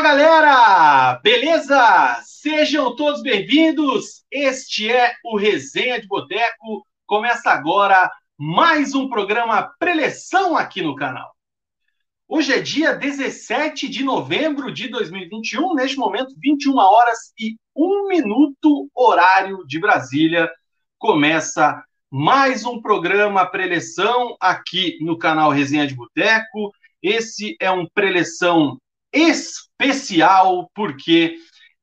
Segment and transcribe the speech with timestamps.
[0.00, 2.22] Fala galera, beleza?
[2.24, 4.24] Sejam todos bem-vindos.
[4.32, 6.86] Este é o Resenha de Boteco.
[7.04, 11.30] Começa agora mais um programa preleção aqui no canal.
[12.26, 18.88] Hoje é dia 17 de novembro de 2021, neste momento 21 horas e 1 minuto
[18.94, 20.50] horário de Brasília.
[20.96, 26.72] Começa mais um programa preleção aqui no canal Resenha de Boteco.
[27.02, 28.78] Esse é um preleção
[29.12, 31.36] especial, porque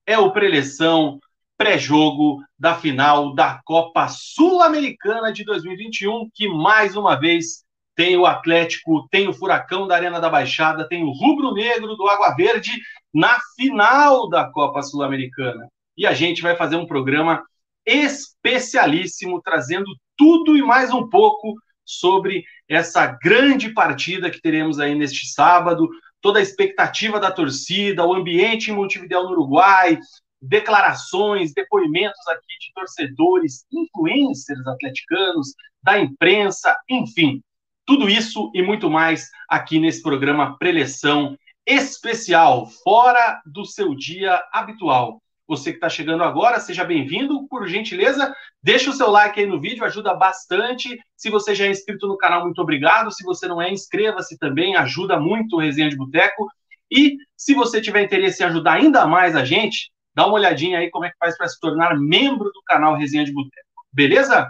[0.06, 1.20] é o preleção
[1.58, 9.08] pré-jogo da final da Copa Sul-Americana de 2021, que mais uma vez tem o Atlético,
[9.10, 12.72] tem o Furacão da Arena da Baixada, tem o Rubro Negro do Água Verde
[13.12, 15.68] na final da Copa Sul-Americana.
[15.98, 17.44] E a gente vai fazer um programa
[17.84, 25.26] especialíssimo, trazendo tudo e mais um pouco sobre essa grande partida que teremos aí neste
[25.34, 25.90] sábado,
[26.28, 29.98] toda a expectativa da torcida, o ambiente em Montevideo no Uruguai,
[30.42, 37.42] declarações, depoimentos aqui de torcedores, influencers atleticanos, da imprensa, enfim,
[37.86, 45.22] tudo isso e muito mais aqui nesse programa Preleção especial, fora do seu dia habitual.
[45.48, 47.48] Você que está chegando agora, seja bem-vindo.
[47.48, 51.00] Por gentileza, deixa o seu like aí no vídeo, ajuda bastante.
[51.16, 53.12] Se você já é inscrito no canal, muito obrigado.
[53.12, 56.50] Se você não é, inscreva-se também, ajuda muito o Resenha de Boteco.
[56.92, 60.90] E se você tiver interesse em ajudar ainda mais a gente, dá uma olhadinha aí
[60.90, 63.68] como é que faz para se tornar membro do canal Resenha de Boteco.
[63.94, 64.50] Beleza?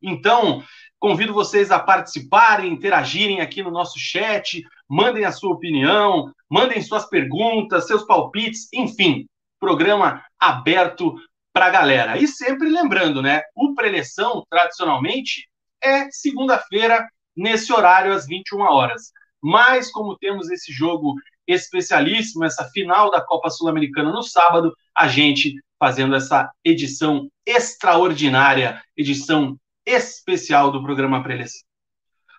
[0.00, 0.62] Então,
[0.98, 7.06] convido vocês a participarem, interagirem aqui no nosso chat, mandem a sua opinião, mandem suas
[7.06, 9.26] perguntas, seus palpites, enfim,
[9.62, 11.14] programa aberto
[11.52, 12.18] para a galera.
[12.18, 13.42] E sempre lembrando, né?
[13.54, 15.48] O preleção, tradicionalmente,
[15.80, 19.12] é segunda-feira, nesse horário, às 21 horas.
[19.40, 21.14] Mas, como temos esse jogo
[21.46, 29.56] especialíssimo, essa final da Copa Sul-Americana no sábado, a gente fazendo essa edição extraordinária, edição
[29.86, 31.62] especial do programa Preleção.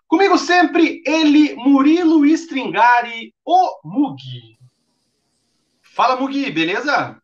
[0.07, 4.62] Comigo sempre, ele, Murilo Stringari, o Mugi.
[5.95, 7.21] Fala, Mugi, beleza?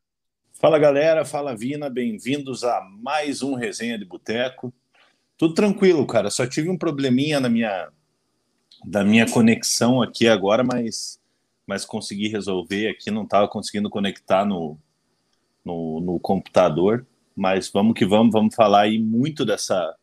[0.53, 1.25] Fala, galera.
[1.25, 1.90] Fala, Vina.
[1.90, 4.72] Bem-vindos a mais um Resenha de Boteco.
[5.35, 6.30] Tudo tranquilo, cara.
[6.30, 7.90] Só tive um probleminha na minha,
[8.85, 11.19] da minha conexão aqui agora, mas,
[11.66, 13.09] mas consegui resolver aqui.
[13.09, 14.78] Não estava conseguindo conectar no,
[15.66, 17.07] no, no computador.
[17.36, 18.31] Mas vamos que vamos.
[18.31, 19.96] Vamos falar aí muito dessa,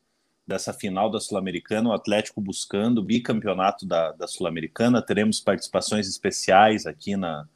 [0.44, 5.00] dessa final da Sul-Americana, o Atlético buscando o bicampeonato da, da Sul-Americana.
[5.00, 7.46] Teremos participações especiais aqui na,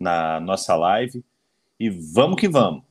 [0.00, 1.22] na nossa live.
[1.78, 2.82] E vamos que vamos.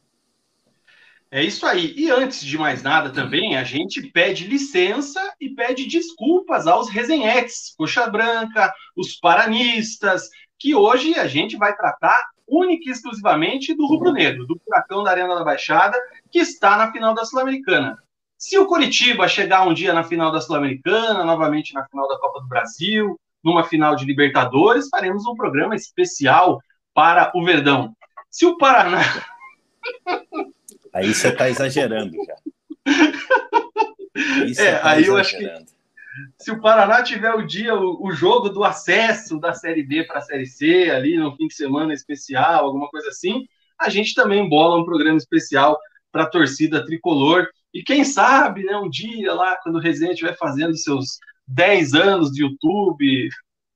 [1.31, 1.93] É isso aí.
[1.95, 7.75] E antes de mais nada também, a gente pede licença e pede desculpas aos resenhetes,
[7.77, 14.11] Coxa Branca, os paranistas, que hoje a gente vai tratar única e exclusivamente do Rubro
[14.11, 15.97] Negro, do Furacão da Arena da Baixada,
[16.31, 17.97] que está na final da Sul-Americana.
[18.35, 22.41] Se o Curitiba chegar um dia na final da Sul-Americana, novamente na final da Copa
[22.41, 26.59] do Brasil, numa final de Libertadores, faremos um programa especial
[26.99, 27.95] para o Verdão.
[28.29, 28.99] Se o Paraná.
[30.93, 32.35] Aí você está exagerando já.
[34.57, 35.47] É, tá aí eu acho que
[36.37, 40.17] se o Paraná tiver o dia, o, o jogo do acesso da Série B para
[40.17, 43.45] a Série C, ali no fim de semana especial, alguma coisa assim,
[43.79, 45.79] a gente também bola um programa especial
[46.11, 47.47] para a torcida tricolor.
[47.73, 52.31] E quem sabe, né, um dia lá, quando o Resenha estiver fazendo seus 10 anos
[52.31, 53.29] de YouTube,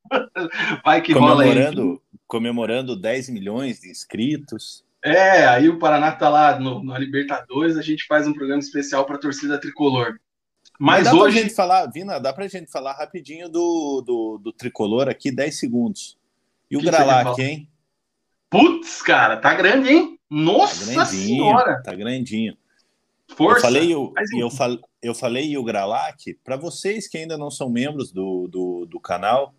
[0.83, 4.83] vai que rola aí comemorando 10 milhões de inscritos.
[5.03, 9.17] É, aí o Paraná tá lá no, Libertadores, a gente faz um programa especial para
[9.17, 10.17] torcida tricolor.
[10.79, 11.33] Mas, Mas dá hoje.
[11.33, 15.59] Pra gente falar, Vina, dá pra gente falar rapidinho do, do, do tricolor aqui, 10
[15.59, 16.17] segundos.
[16.71, 17.69] E o que Gralac, hein?
[18.49, 20.19] Putz, cara, tá grande, hein?
[20.29, 21.81] Nossa tá senhora!
[21.83, 22.57] Tá grandinho.
[23.35, 23.57] Força.
[23.57, 27.69] Eu falei, eu, eu, fal, eu falei o Gralac, para vocês que ainda não são
[27.69, 29.53] membros do, do, do canal,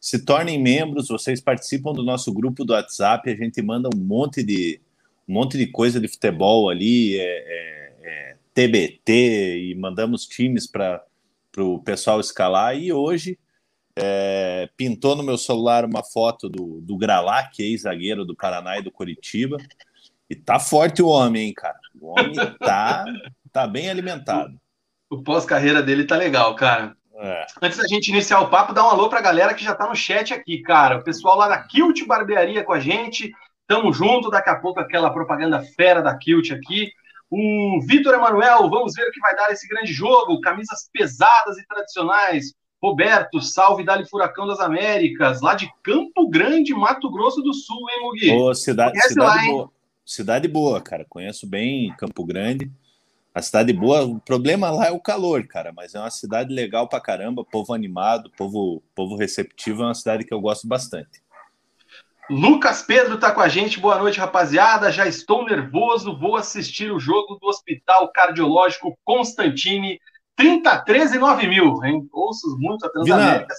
[0.00, 4.42] se tornem membros, vocês participam do nosso grupo do WhatsApp, a gente manda um monte
[4.42, 4.80] de,
[5.28, 11.02] um monte de coisa de futebol ali, é, é, é TBT, e mandamos times para
[11.56, 12.76] o pessoal escalar.
[12.76, 13.38] E hoje
[13.96, 18.92] é, pintou no meu celular uma foto do, do Gralac, ex-zagueiro do Paraná e do
[18.92, 19.56] Curitiba.
[20.30, 21.78] E tá forte o homem, hein, cara?
[22.00, 23.04] O homem tá,
[23.52, 24.56] tá bem alimentado.
[25.10, 26.96] O pós-carreira dele tá legal, cara.
[27.20, 27.46] É.
[27.60, 29.96] Antes da gente iniciar o papo, dá um alô pra galera que já tá no
[29.96, 30.98] chat aqui, cara.
[30.98, 33.32] O pessoal lá da Kilt Barbearia com a gente.
[33.66, 36.92] Tamo junto, daqui a pouco aquela propaganda fera da Kilt aqui.
[37.28, 40.40] O Vitor Emanuel, vamos ver o que vai dar esse grande jogo.
[40.40, 42.54] Camisas pesadas e tradicionais.
[42.80, 48.00] Roberto, salve Dali Furacão das Américas, lá de Campo Grande, Mato Grosso do Sul, hein,
[48.02, 48.30] Mugi?
[48.30, 49.70] Ô, cidade, cidade lá, boa.
[50.06, 51.04] Cidade boa, cara.
[51.08, 52.70] Conheço bem Campo Grande.
[53.38, 56.88] A cidade boa, o problema lá é o calor, cara, mas é uma cidade legal
[56.88, 61.22] pra caramba, povo animado, povo, povo receptivo, é uma cidade que eu gosto bastante.
[62.28, 63.78] Lucas Pedro está com a gente.
[63.78, 64.90] Boa noite, rapaziada.
[64.90, 66.18] Já estou nervoso.
[66.18, 70.00] Vou assistir o jogo do Hospital Cardiológico Constantine.
[70.34, 72.08] 33 e 9 mil, hein?
[72.12, 73.54] Ouço muito a Transamérica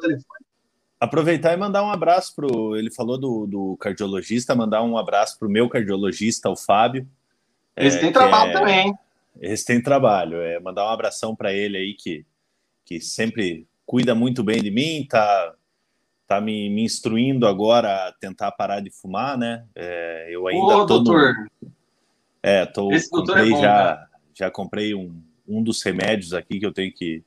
[0.00, 0.44] telefone.
[0.98, 2.74] Aproveitar e mandar um abraço pro.
[2.74, 7.06] Ele falou do, do cardiologista, mandar um abraço pro meu cardiologista, o Fábio.
[7.76, 8.94] Esse é, tem trabalho é, também, hein?
[9.38, 10.40] Esse tem trabalho.
[10.40, 12.24] É mandar um abração para ele aí que,
[12.84, 15.54] que sempre cuida muito bem de mim, tá
[16.30, 19.66] tá me, me instruindo agora a tentar parar de fumar, né?
[19.74, 21.34] É, eu ainda Ô, tô doutor.
[21.60, 21.72] No...
[22.40, 24.06] É, tô Esse comprei é bom, já né?
[24.32, 27.24] já comprei um, um dos remédios aqui que eu tenho que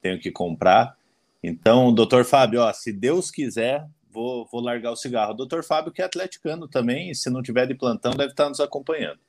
[0.00, 0.96] tenho que comprar.
[1.40, 5.34] Então, doutor Fábio, ó, se Deus quiser, vou, vou largar o cigarro.
[5.34, 9.20] Doutor Fábio, que é atleticano também, se não tiver de plantão, deve estar nos acompanhando.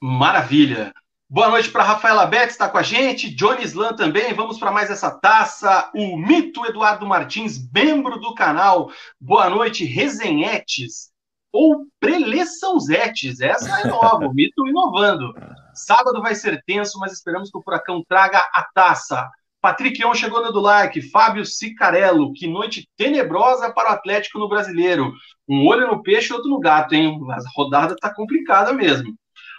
[0.00, 0.94] Maravilha.
[1.28, 3.34] Boa noite para Rafaela Betts, está com a gente.
[3.34, 4.34] Johnny Slan também.
[4.34, 5.90] Vamos para mais essa taça.
[5.94, 8.90] O mito Eduardo Martins, membro do canal.
[9.18, 11.10] Boa noite, Resenhetes.
[11.50, 13.40] Ou Preleçãozetes.
[13.40, 15.32] Essa é nova, o mito inovando.
[15.72, 19.26] Sábado vai ser tenso, mas esperamos que o Furacão traga a taça.
[19.62, 21.00] Patrick On chegou no do like.
[21.10, 25.10] Fábio Cicarello, que noite tenebrosa para o Atlético no Brasileiro.
[25.48, 27.18] Um olho no peixe e outro no gato, hein?
[27.30, 29.16] A rodada tá complicada mesmo.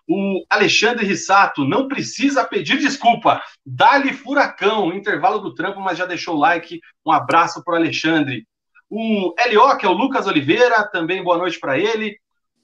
[0.08, 3.42] O Alexandre Rissato não precisa pedir desculpa.
[3.66, 6.80] Dá-lhe furacão, intervalo do trampo, mas já deixou o like.
[7.06, 8.46] Um abraço para o Alexandre.
[8.90, 12.18] O L.O., que é o Lucas Oliveira, também boa noite para ele.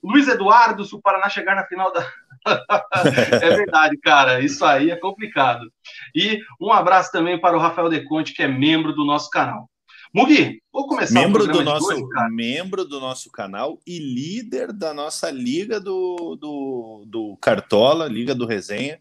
[0.03, 2.05] Luiz Eduardo, se o Paraná chegar na final da.
[3.41, 5.71] é verdade, cara, isso aí é complicado.
[6.15, 9.69] E um abraço também para o Rafael Deconte, que é membro do nosso canal.
[10.13, 15.31] Mugi, vou começar membro do nosso hoje, membro do nosso canal e líder da nossa
[15.31, 18.99] liga do, do, do Cartola, liga do Resenha.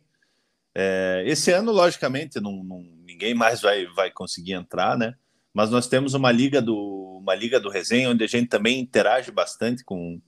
[0.73, 5.17] É, esse ano, logicamente, não, não, ninguém mais vai, vai conseguir entrar, né?
[5.53, 9.33] Mas nós temos uma liga do uma liga do Resenha onde a gente também interage
[9.33, 10.21] bastante com,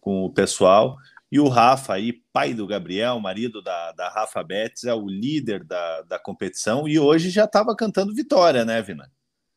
[0.00, 0.96] com o pessoal.
[1.30, 5.64] E o Rafa aí, pai do Gabriel, marido da, da Rafa Betts, é o líder
[5.64, 9.10] da, da competição e hoje já estava cantando vitória, né, Vina?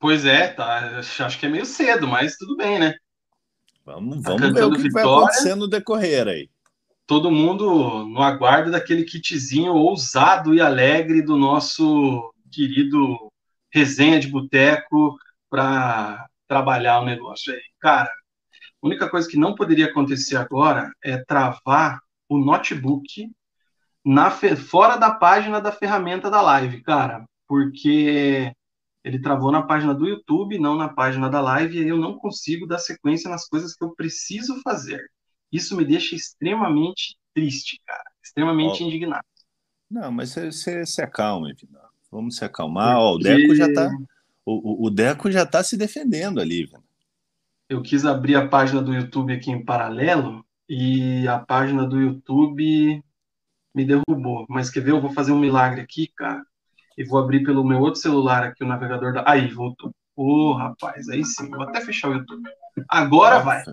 [0.04, 2.94] Pois é, tá, acho que é meio cedo, mas tudo bem, né?
[3.86, 6.50] Vamos, tá vamos ver o que Vitória, vai acontecer no decorrer aí.
[7.08, 13.32] Todo mundo no aguardo daquele kitzinho ousado e alegre do nosso querido
[13.72, 15.18] resenha de boteco
[15.50, 17.62] para trabalhar o negócio aí.
[17.80, 23.32] Cara, a única coisa que não poderia acontecer agora é travar o notebook
[24.04, 28.54] na fora da página da ferramenta da live, cara, porque
[29.04, 32.66] ele travou na página do YouTube, não na página da live, e eu não consigo
[32.66, 35.02] dar sequência nas coisas que eu preciso fazer.
[35.52, 38.12] Isso me deixa extremamente triste, cara.
[38.24, 38.88] Extremamente oh.
[38.88, 39.26] indignado.
[39.92, 41.50] Não, mas você se acalma,
[42.10, 42.96] Vamos se acalmar.
[42.96, 43.06] Porque...
[43.06, 43.92] Oh, o Deco já tá.
[44.46, 46.84] O, o, Deco já tá se defendendo ali, velho.
[47.70, 53.04] Eu quis abrir a página do YouTube aqui em paralelo e a página do YouTube
[53.74, 54.46] me derrubou.
[54.50, 54.92] Mas quer ver?
[54.92, 56.44] Eu vou fazer um milagre aqui, cara
[56.98, 59.24] e vou abrir pelo meu outro celular aqui o navegador da.
[59.28, 59.94] Aí, voltou.
[60.16, 61.50] Ô, oh, rapaz, aí sim.
[61.50, 62.50] Vou até fechar o YouTube.
[62.88, 63.64] Agora vai.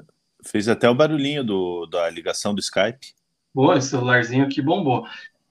[0.45, 3.15] Fez até o barulhinho do, da ligação do Skype.
[3.55, 5.07] Boa, esse celularzinho aqui bombou.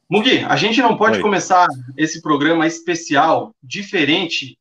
[0.10, 1.22] Mugi, a gente não pode Oi.
[1.22, 4.58] começar esse programa especial, diferente,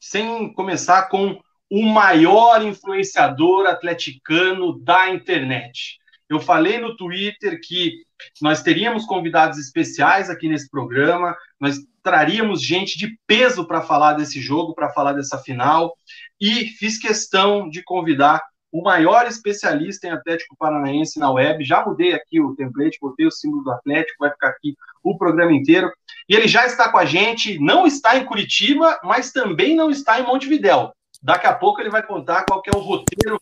[0.00, 1.40] sem começar com
[1.70, 5.99] o maior influenciador atleticano da internet.
[6.30, 8.04] Eu falei no Twitter que
[8.40, 14.40] nós teríamos convidados especiais aqui nesse programa, nós traríamos gente de peso para falar desse
[14.40, 15.92] jogo, para falar dessa final,
[16.40, 18.40] e fiz questão de convidar
[18.72, 21.64] o maior especialista em Atlético Paranaense na web.
[21.64, 25.52] Já mudei aqui o template, botei o símbolo do Atlético, vai ficar aqui o programa
[25.52, 25.92] inteiro.
[26.28, 30.20] E ele já está com a gente, não está em Curitiba, mas também não está
[30.20, 30.92] em Montevidéu.
[31.20, 33.40] Daqui a pouco ele vai contar qual é o roteiro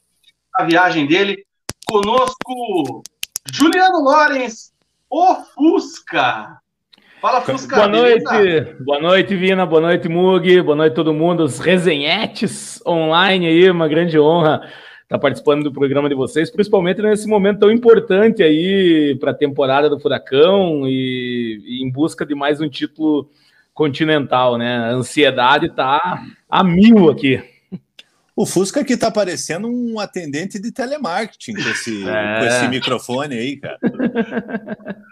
[0.58, 1.44] da viagem dele.
[1.90, 3.02] Conosco,
[3.50, 4.74] Juliano Lorenz,
[5.08, 6.58] o Fusca.
[7.18, 7.76] Fala, Fusca.
[7.76, 13.46] Boa noite, boa noite, Vina, boa noite, Mug, boa noite todo mundo, os resenhetes online
[13.46, 14.68] aí, uma grande honra
[15.04, 19.88] estar participando do programa de vocês, principalmente nesse momento tão importante aí para a temporada
[19.88, 23.30] do Furacão e, e, em busca de mais um título
[23.72, 24.76] continental, né?
[24.76, 27.42] A ansiedade tá a mil aqui.
[28.38, 32.38] O Fusca aqui tá parecendo um atendente de telemarketing com esse, é.
[32.38, 33.76] com esse microfone aí, cara.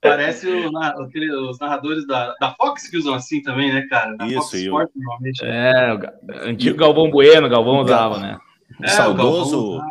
[0.00, 4.16] Parece o, aquele, os narradores da, da Fox que usam assim também, né, cara?
[4.16, 5.44] Da Isso, Fox Sport, normalmente.
[5.44, 8.38] É, o antigo Galvão Bueno, Galvão usava, né?
[8.80, 9.82] É, saudoso,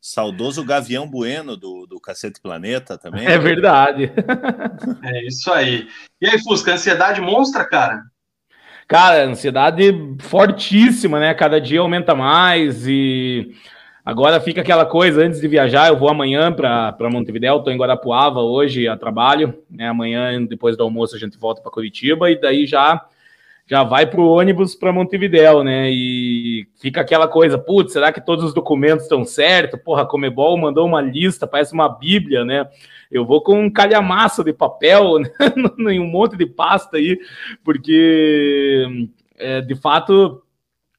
[0.00, 3.26] saudoso Gavião Bueno do, do Cacete Planeta também.
[3.26, 4.10] É verdade.
[5.02, 5.86] É isso aí.
[6.22, 8.02] E aí, Fusca, ansiedade monstra, cara?
[8.86, 11.32] Cara, ansiedade fortíssima, né?
[11.32, 13.54] Cada dia aumenta mais e
[14.04, 15.88] agora fica aquela coisa antes de viajar.
[15.88, 19.54] Eu vou amanhã para Montevidéu, estou em Guarapuava hoje a trabalho.
[19.70, 19.88] Né?
[19.88, 23.02] Amanhã, depois do almoço, a gente volta para Curitiba e daí já
[23.66, 25.90] já vai para o ônibus para Montevidéu, né?
[25.90, 29.80] E fica aquela coisa, putz, será que todos os documentos estão certos?
[29.82, 32.68] Porra, a Comebol mandou uma lista, parece uma bíblia, né?
[33.10, 35.30] Eu vou com um calhamaço de papel, né?
[35.94, 37.18] em um monte de pasta aí,
[37.64, 40.42] porque é, de fato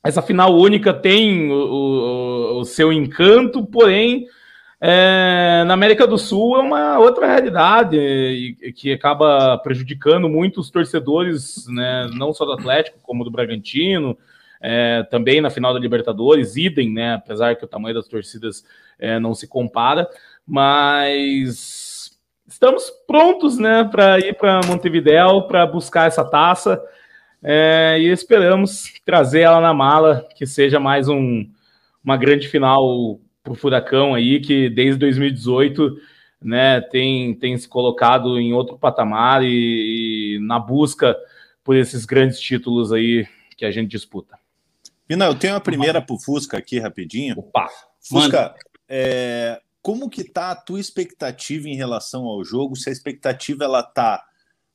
[0.04, 4.26] essa final única tem o, o, o seu encanto, porém
[4.80, 10.70] é, na América do Sul é uma outra realidade e, que acaba prejudicando muito os
[10.70, 14.18] torcedores, né, não só do Atlético, como do Bragantino,
[14.62, 18.66] é, também na final da Libertadores, idem, né, apesar que o tamanho das torcidas
[19.00, 20.08] é, não se compara,
[20.46, 22.12] mas
[22.48, 26.82] estamos prontos né, para ir para Montevidéu para buscar essa taça
[27.42, 31.48] é, e esperamos trazer ela na mala, que seja mais um,
[32.04, 35.98] uma grande final para o Furacão aí, que desde 2018
[36.42, 41.16] né, tem, tem se colocado em outro patamar e, e na busca
[41.64, 44.38] por esses grandes títulos aí que a gente disputa.
[45.08, 47.38] Pina, eu tenho a primeira para o Fusca aqui rapidinho.
[47.38, 47.70] Opa!
[48.02, 48.56] Fusca,
[48.90, 52.76] é, como que tá a tua expectativa em relação ao jogo?
[52.76, 54.26] Se a expectativa ela tá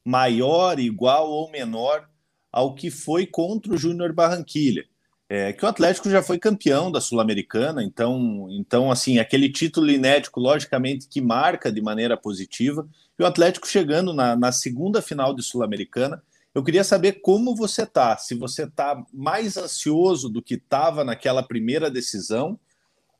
[0.05, 2.09] maior, igual ou menor
[2.53, 4.85] ao que foi contra o Júnior Barranquilha?
[5.32, 10.40] É, que o Atlético já foi campeão da Sul-Americana, então, então assim, aquele título inédito,
[10.40, 12.84] logicamente, que marca de maneira positiva,
[13.16, 16.20] e o Atlético chegando na, na segunda final de Sul-Americana,
[16.52, 21.44] eu queria saber como você tá, se você tá mais ansioso do que estava naquela
[21.44, 22.58] primeira decisão,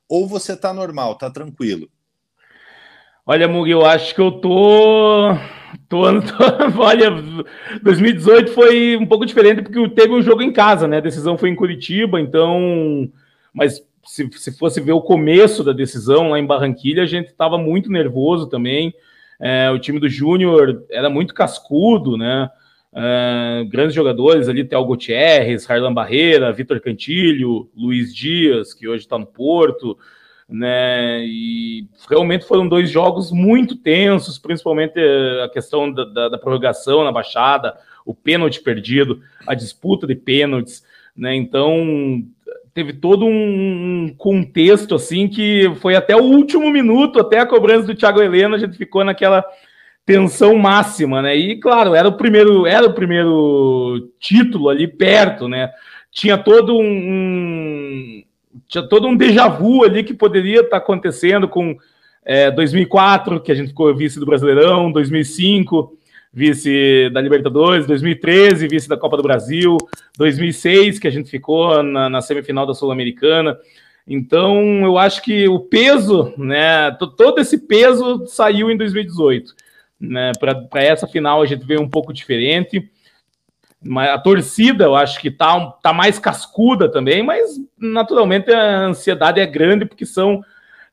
[0.09, 1.89] ou você tá normal, tá tranquilo?
[3.25, 5.29] Olha, Mugi, eu acho que eu tô
[5.87, 7.11] Tô, tô, olha,
[7.81, 10.97] 2018 foi um pouco diferente porque teve um jogo em casa, né?
[10.97, 13.09] A decisão foi em Curitiba, então.
[13.53, 17.57] Mas se, se fosse ver o começo da decisão lá em Barranquilha, a gente estava
[17.57, 18.93] muito nervoso também.
[19.39, 22.49] É, o time do Júnior era muito cascudo, né?
[22.93, 29.17] É, grandes jogadores ali, Théo Gutierrez, Harlan Barreira, Vitor Cantilho, Luiz Dias, que hoje está
[29.17, 29.97] no Porto
[30.51, 31.23] né?
[31.23, 34.99] E realmente foram dois jogos muito tensos, principalmente
[35.43, 40.83] a questão da, da, da prorrogação na baixada, o pênalti perdido, a disputa de pênaltis,
[41.15, 41.33] né?
[41.35, 42.23] Então
[42.73, 47.95] teve todo um contexto assim que foi até o último minuto, até a cobrança do
[47.95, 49.45] Thiago Helena, a gente ficou naquela
[50.05, 51.35] tensão máxima, né?
[51.35, 55.71] E claro, era o primeiro, era o primeiro título ali perto, né?
[56.11, 58.21] Tinha todo um,
[58.67, 61.77] tinha todo um déjà vu ali que poderia estar acontecendo com
[62.23, 65.97] é, 2004, que a gente ficou vice do Brasileirão, 2005,
[66.33, 69.77] vice da Libertadores, 2013, vice da Copa do Brasil,
[70.17, 73.57] 2006, que a gente ficou na, na semifinal da Sul-Americana.
[74.07, 79.53] Então, eu acho que o peso, né, todo esse peso saiu em 2018.
[79.99, 82.89] Né, Para essa final a gente veio um pouco diferente.
[83.97, 89.45] A torcida, eu acho que tá, tá mais cascuda também, mas naturalmente a ansiedade é
[89.45, 90.43] grande porque são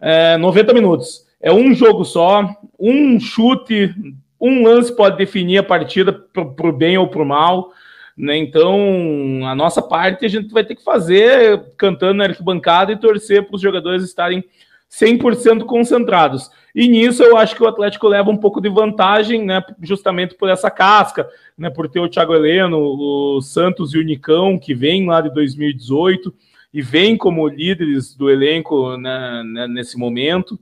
[0.01, 1.27] é, 90 minutos.
[1.41, 2.49] É um jogo só,
[2.81, 3.95] um chute,
[4.41, 7.73] um lance pode definir a partida para o bem ou para o mal.
[8.17, 8.37] Né?
[8.39, 13.47] Então, a nossa parte a gente vai ter que fazer cantando na arquibancada e torcer
[13.47, 14.43] para os jogadores estarem
[14.91, 16.51] 100% concentrados.
[16.75, 20.49] E nisso eu acho que o Atlético leva um pouco de vantagem, né, justamente por
[20.49, 25.07] essa casca, né, por ter o Thiago Heleno, o Santos e o Nicão, que vem
[25.07, 26.33] lá de 2018
[26.73, 30.59] e vem como líderes do elenco né, né, nesse momento.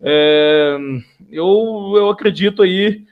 [0.00, 0.76] É,
[1.30, 3.04] eu, eu acredito aí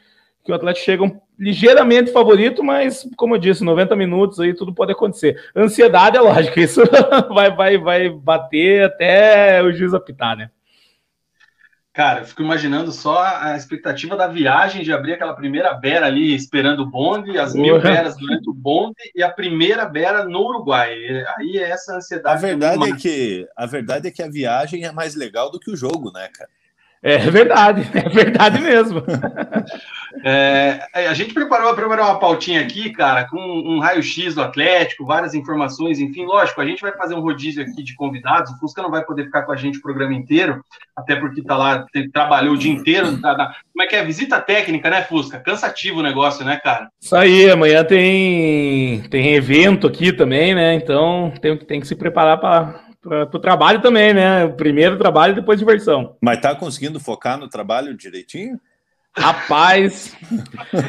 [0.44, 4.92] que o Atlético chega ligeiramente favorito, mas como eu disse, 90 minutos aí tudo pode
[4.92, 5.36] acontecer.
[5.56, 6.80] Ansiedade é lógico, isso
[7.34, 10.50] vai, vai, vai bater até o juiz apitar, né?
[11.92, 16.32] Cara, eu fico imaginando só a expectativa da viagem de abrir aquela primeira beira ali
[16.32, 20.94] esperando o bonde, as mil beras durante o bonde e a primeira beira no Uruguai.
[21.36, 22.36] Aí é essa ansiedade.
[22.36, 25.70] A verdade é que a verdade é que a viagem é mais legal do que
[25.70, 26.48] o jogo, né, cara?
[27.02, 29.02] É verdade, é verdade mesmo.
[30.24, 35.04] É, é, a gente preparou, preparou uma pautinha aqui, cara, com um raio-x do Atlético,
[35.04, 38.82] várias informações, enfim, lógico, a gente vai fazer um rodízio aqui de convidados, o Fusca
[38.82, 42.54] não vai poder ficar com a gente o programa inteiro, até porque tá lá, trabalhou
[42.54, 44.04] o dia inteiro, tá, tá, como é que é?
[44.04, 45.40] Visita técnica, né, Fusca?
[45.40, 46.88] Cansativo o negócio, né, cara?
[47.00, 52.38] Isso aí, amanhã tem, tem evento aqui também, né, então tem, tem que se preparar
[52.38, 54.46] para para o trabalho também, né?
[54.48, 56.16] Primeiro trabalho, depois diversão.
[56.20, 58.60] Mas tá conseguindo focar no trabalho direitinho?
[59.14, 60.16] Rapaz,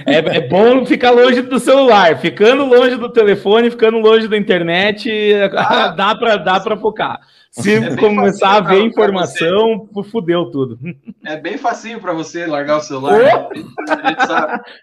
[0.06, 5.12] é, é, bom ficar longe do celular, ficando longe do telefone, ficando longe da internet,
[5.58, 7.20] ah, dá para dá para focar.
[7.52, 10.80] Se é começar a ver informação, fudeu tudo.
[11.26, 13.20] É bem facinho para você largar o celular.
[13.20, 13.92] Oh!
[13.92, 14.64] A gente sabe.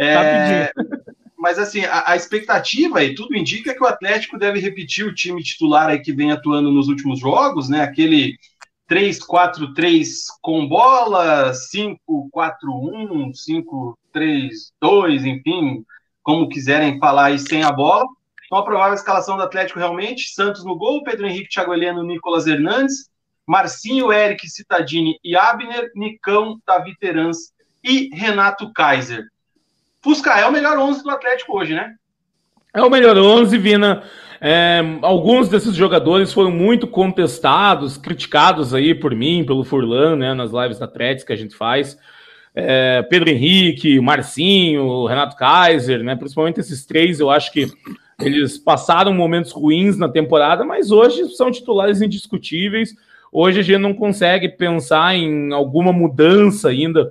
[0.00, 0.70] É,
[1.38, 5.42] mas assim, a, a, expectativa e tudo indica que o Atlético deve repetir o time
[5.42, 7.82] titular aí que vem atuando nos últimos jogos, né?
[7.82, 8.36] Aquele
[8.90, 10.06] 3-4-3
[10.42, 13.32] com bola, 5-4-1,
[14.12, 15.84] 5-3-2, enfim,
[16.22, 18.04] como quiserem falar aí sem a bola.
[18.46, 22.46] Então, a provável escalação do Atlético realmente: Santos no gol, Pedro Henrique, Thiago Heleno, Nicolas
[22.46, 23.08] Hernandes,
[23.46, 27.52] Marcinho, Eric, Citadini e Abner, Nicão, Davi Terans
[27.84, 29.24] e Renato Kaiser.
[30.02, 31.94] Fusca é o melhor 11 do Atlético hoje, né?
[32.72, 34.02] É o melhor 11, Vina.
[34.40, 40.52] É, alguns desses jogadores foram muito contestados, criticados aí por mim, pelo Furlan, né, nas
[40.52, 41.98] lives da Atlético que a gente faz.
[42.54, 47.66] É, Pedro Henrique, Marcinho, Renato Kaiser, né, principalmente esses três, eu acho que
[48.20, 52.94] eles passaram momentos ruins na temporada, mas hoje são titulares indiscutíveis.
[53.32, 57.10] Hoje a gente não consegue pensar em alguma mudança ainda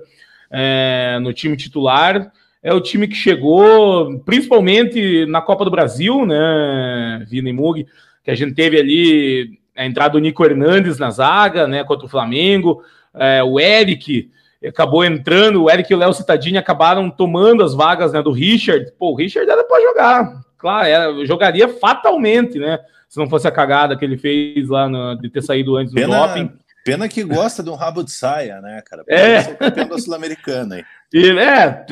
[0.50, 7.24] é, no time titular é o time que chegou, principalmente na Copa do Brasil, né,
[7.28, 7.86] Vina e Mug,
[8.24, 12.10] que a gente teve ali a entrada do Nico Hernandes na zaga, né, contra o
[12.10, 12.82] Flamengo,
[13.14, 14.30] é, o Eric
[14.66, 18.92] acabou entrando, o Eric e o Léo Citadini acabaram tomando as vagas né, do Richard.
[18.98, 23.52] Pô, o Richard era para jogar, claro, era, jogaria fatalmente, né, se não fosse a
[23.52, 26.50] cagada que ele fez lá de ter saído antes do pena, doping.
[26.84, 29.04] Pena que gosta de um rabo de saia, né, cara?
[29.06, 29.42] é.
[29.54, 30.84] campeão da Sul-Americana aí.
[31.12, 31.86] E, é,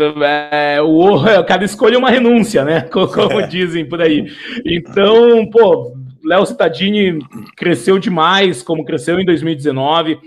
[0.75, 2.83] é, o, cada escolha é uma renúncia, né?
[2.93, 4.27] Como dizem por aí.
[4.65, 7.19] Então, pô, Léo Cittadini
[7.57, 10.19] cresceu demais, como cresceu em 2019,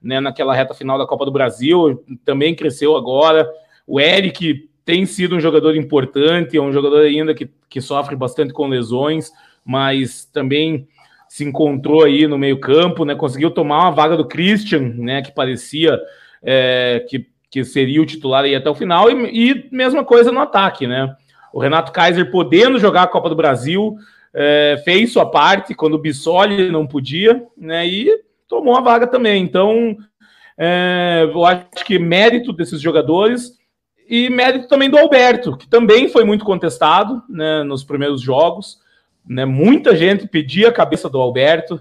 [0.00, 3.50] né, naquela reta final da Copa do Brasil, também cresceu agora.
[3.84, 8.52] O Eric tem sido um jogador importante, é um jogador ainda que, que sofre bastante
[8.52, 9.32] com lesões,
[9.64, 10.86] mas também
[11.28, 13.14] se encontrou aí no meio-campo, né?
[13.14, 15.20] Conseguiu tomar uma vaga do Christian, né?
[15.20, 15.98] Que parecia
[16.42, 20.40] é, que que seria o titular aí até o final, e, e, mesma coisa no
[20.40, 21.14] ataque, né?
[21.52, 23.96] O Renato Kaiser podendo jogar a Copa do Brasil,
[24.34, 27.86] é, fez sua parte quando o Bissoli não podia, né?
[27.86, 28.08] E
[28.46, 29.42] tomou a vaga também.
[29.42, 29.96] Então,
[30.56, 33.58] é, eu acho que mérito desses jogadores
[34.08, 38.78] e mérito também do Alberto, que também foi muito contestado né, nos primeiros jogos.
[39.26, 39.44] Né?
[39.44, 41.80] Muita gente pedia a cabeça do Alberto.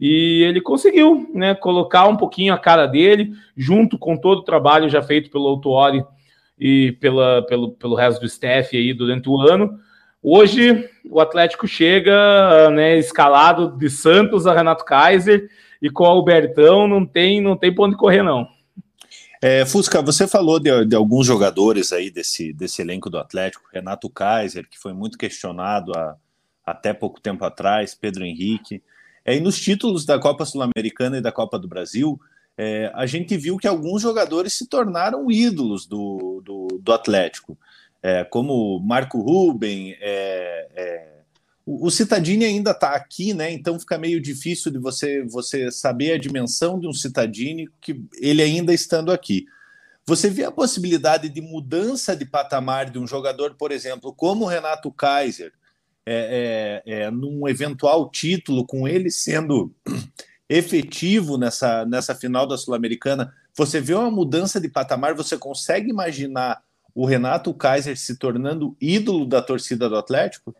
[0.00, 4.88] E ele conseguiu né, colocar um pouquinho a cara dele, junto com todo o trabalho
[4.88, 6.04] já feito pelo Autuori
[6.58, 9.78] e pela, pelo, pelo resto do staff aí durante o ano.
[10.22, 15.48] Hoje o Atlético chega né, escalado de Santos a Renato Kaiser
[15.80, 18.46] e com o Albertão não tem, não tem de correr, não.
[19.40, 24.10] É, Fusca, você falou de, de, alguns jogadores aí desse, desse elenco do Atlético, Renato
[24.10, 26.16] Kaiser, que foi muito questionado há,
[26.66, 28.82] até pouco tempo atrás, Pedro Henrique.
[29.28, 32.18] É, e nos títulos da Copa Sul-Americana e da Copa do Brasil,
[32.56, 37.54] é, a gente viu que alguns jogadores se tornaram ídolos do, do, do Atlético,
[38.02, 41.08] é, como Marco Ruben, é, é,
[41.66, 43.52] o, o Citadini ainda está aqui, né?
[43.52, 48.40] Então fica meio difícil de você, você saber a dimensão de um Citadini que ele
[48.40, 49.44] ainda estando aqui.
[50.06, 54.48] Você vê a possibilidade de mudança de patamar de um jogador, por exemplo, como o
[54.48, 55.52] Renato Kaiser,
[56.10, 59.70] é, é, é, num eventual título, com ele sendo
[60.48, 66.62] efetivo nessa, nessa final da Sul-Americana, você vê uma mudança de patamar, você consegue imaginar
[66.94, 70.54] o Renato Kaiser se tornando ídolo da torcida do Atlético?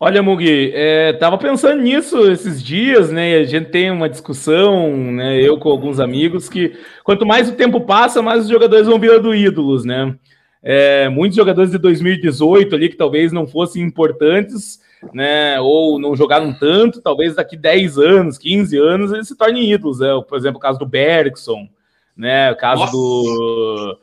[0.00, 3.36] Olha, Mugi, é, tava pensando nisso esses dias, né?
[3.36, 5.40] A gente tem uma discussão, né?
[5.42, 9.34] Eu com alguns amigos, que quanto mais o tempo passa, mais os jogadores vão virando
[9.34, 10.14] ídolos, né?
[10.62, 14.80] É, muitos jogadores de 2018 ali que talvez não fossem importantes,
[15.12, 20.00] né, ou não jogaram tanto, talvez daqui 10 anos, 15 anos, eles se tornem ídolos.
[20.00, 20.08] Né?
[20.28, 21.68] Por exemplo, o caso do Bergson,
[22.16, 23.98] né, o caso do,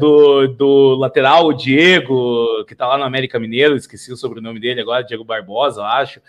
[0.00, 4.80] do, do, lateral, o Diego, que tá lá no América Mineiro, esqueci o sobrenome dele
[4.80, 6.20] agora, Diego Barbosa, eu acho.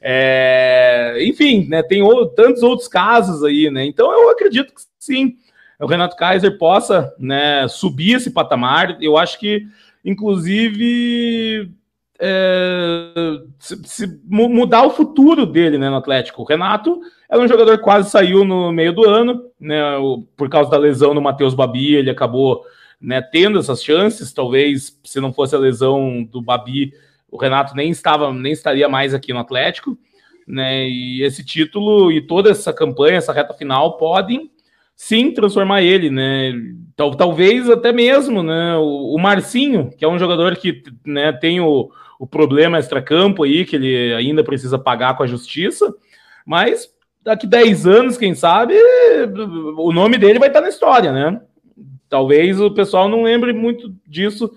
[0.00, 2.02] É, enfim, né, tem
[2.36, 3.84] tantos outros casos aí, né?
[3.84, 5.36] Então eu acredito que sim,
[5.80, 8.98] o Renato Kaiser possa né, subir esse patamar.
[9.00, 9.66] Eu acho que,
[10.04, 11.70] inclusive,
[12.18, 13.12] é,
[13.60, 16.42] se, se mudar o futuro dele né, no Atlético.
[16.42, 19.80] O Renato era um jogador que quase saiu no meio do ano, né,
[20.36, 22.64] por causa da lesão do Matheus Babi, ele acabou
[23.00, 24.32] né, tendo essas chances.
[24.32, 26.92] Talvez se não fosse a lesão do Babi,
[27.30, 29.96] o Renato nem estava, nem estaria mais aqui no Atlético.
[30.44, 34.50] Né, e esse título e toda essa campanha, essa reta final, podem
[34.98, 36.52] sim transformar ele, né?
[36.96, 38.76] Tal, talvez até mesmo, né?
[38.76, 43.64] O, o, Marcinho, que é um jogador que né, tem o, o problema extracampo aí,
[43.64, 45.94] que ele ainda precisa pagar com a justiça,
[46.44, 48.74] mas daqui 10 anos, quem sabe,
[49.76, 51.40] o nome dele vai estar na história, né?
[52.08, 54.50] Talvez o pessoal não lembre muito disso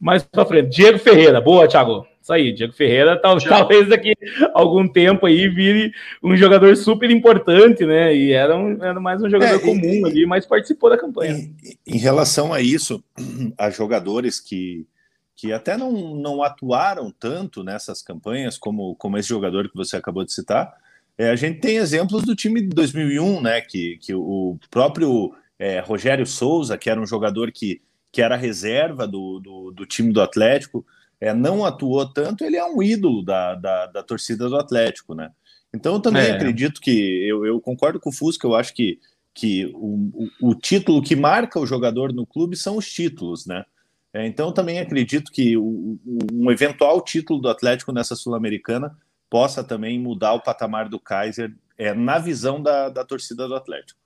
[0.00, 0.70] mais para frente.
[0.70, 2.06] Diego Ferreira, boa, Thiago.
[2.22, 4.12] Isso aí, Diego Ferreira, tal, talvez daqui
[4.52, 8.14] algum tempo aí vire um jogador super importante, né?
[8.14, 11.32] E era, um, era mais um jogador é, comum e, ali, mas participou da campanha.
[11.32, 13.02] Em, em, relação a isso,
[13.56, 14.86] a jogadores que,
[15.34, 20.24] que até não, não atuaram tanto nessas campanhas, como, como esse jogador que você acabou
[20.24, 20.74] de citar,
[21.16, 23.60] é, a gente tem exemplos do time de 2001, né?
[23.62, 27.80] Que, que o próprio é, Rogério Souza, que era um jogador que,
[28.12, 30.84] que era reserva do, do, do time do Atlético,
[31.20, 35.30] é, não atuou tanto, ele é um ídolo da, da, da torcida do Atlético, né?
[35.72, 36.32] Então eu também é.
[36.32, 38.98] acredito que eu, eu, concordo com o Fusca, eu acho que,
[39.32, 43.64] que o, o, o, título que marca o jogador no clube são os títulos, né?
[44.12, 45.98] É, então eu também acredito que o,
[46.32, 48.96] um eventual título do Atlético nessa Sul-Americana
[49.28, 54.00] possa também mudar o patamar do Kaiser é, na visão da, da torcida do Atlético.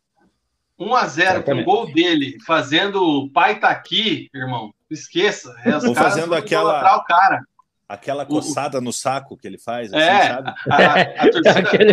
[0.78, 4.72] 1 a 0 com o gol dele, fazendo o pai tá aqui, irmão.
[4.90, 5.54] Esqueça.
[5.64, 6.96] É, Ou fazendo aquela.
[6.96, 7.42] O cara.
[7.87, 10.54] Aquela coçada o, no saco que ele faz, assim, é, sabe?
[10.70, 11.92] A, a, a torcida, Aquele...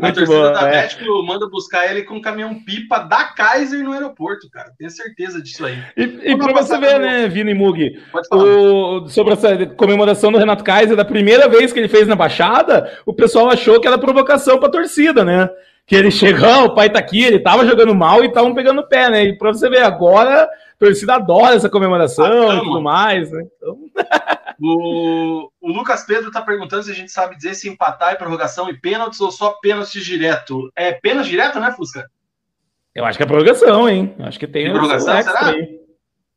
[0.00, 0.64] a torcida da é.
[0.64, 1.26] Atlético é.
[1.26, 4.72] manda buscar ele com um caminhão-pipa da Kaiser no aeroporto, cara.
[4.78, 5.82] Tenho certeza disso aí.
[5.96, 8.00] E, e pra você ver, né, Vini Mug,
[8.32, 12.96] o, sobre essa comemoração do Renato Kaiser, da primeira vez que ele fez na Baixada,
[13.04, 15.50] o pessoal achou que era provocação pra torcida, né?
[15.88, 18.86] Que ele chegou, o pai tá aqui, ele tava jogando mal e estavam pegando o
[18.86, 19.24] pé, né?
[19.24, 20.48] E pra você ver, agora a
[20.78, 23.46] torcida adora essa comemoração ah, e tudo mais, né?
[23.56, 23.78] Então...
[24.60, 28.68] o, o, Lucas Pedro tá perguntando se a gente sabe dizer se empatar é prorrogação
[28.68, 30.70] e pênaltis ou só pênaltis direto.
[30.76, 32.08] É pênalti direto, né, Fusca?
[32.94, 34.14] Eu acho que é prorrogação, hein?
[34.18, 34.64] Acho que tem.
[34.64, 35.46] tem prorrogação, será?
[35.46, 35.78] Aí.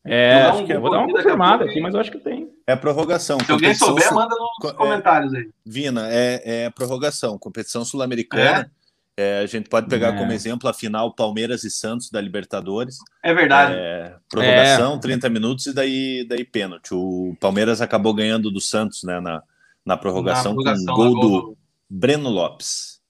[0.04, 0.80] É, acho que é.
[0.80, 2.50] Vou dar uma confirmada aqui, mas eu acho que tem.
[2.66, 3.38] É prorrogação.
[3.40, 5.50] Se alguém souber, manda nos é, comentários aí.
[5.66, 7.38] Vina, é, é prorrogação.
[7.38, 8.62] Competição sul-americana.
[8.62, 8.81] É?
[9.18, 10.18] É, a gente pode pegar é.
[10.18, 12.98] como exemplo a final Palmeiras e Santos da Libertadores.
[13.24, 13.76] É verdade.
[13.76, 15.00] É, prorrogação, é.
[15.00, 16.94] 30 minutos e daí, daí pênalti.
[16.94, 19.44] O Palmeiras acabou ganhando do Santos né, na,
[19.86, 21.58] na prorrogação, na prorrogação com um gol do
[21.90, 23.02] Breno Lopes.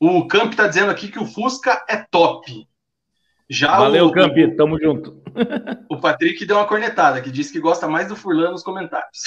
[0.00, 2.66] O Camp está dizendo aqui que o Fusca é top.
[3.48, 5.22] Já Valeu, o, Camp, tamo junto.
[5.88, 9.24] O Patrick deu uma cornetada, que disse que gosta mais do Furlan nos comentários.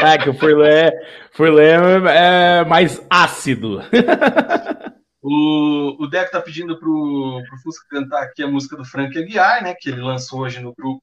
[0.00, 0.92] É, que o Furlan é,
[1.32, 3.82] Furlan é mais ácido.
[5.22, 9.62] O, o Deco tá pedindo pro, pro Fusca cantar aqui a música do Frank Aguiar,
[9.62, 9.74] né?
[9.74, 11.02] Que ele lançou hoje no grupo.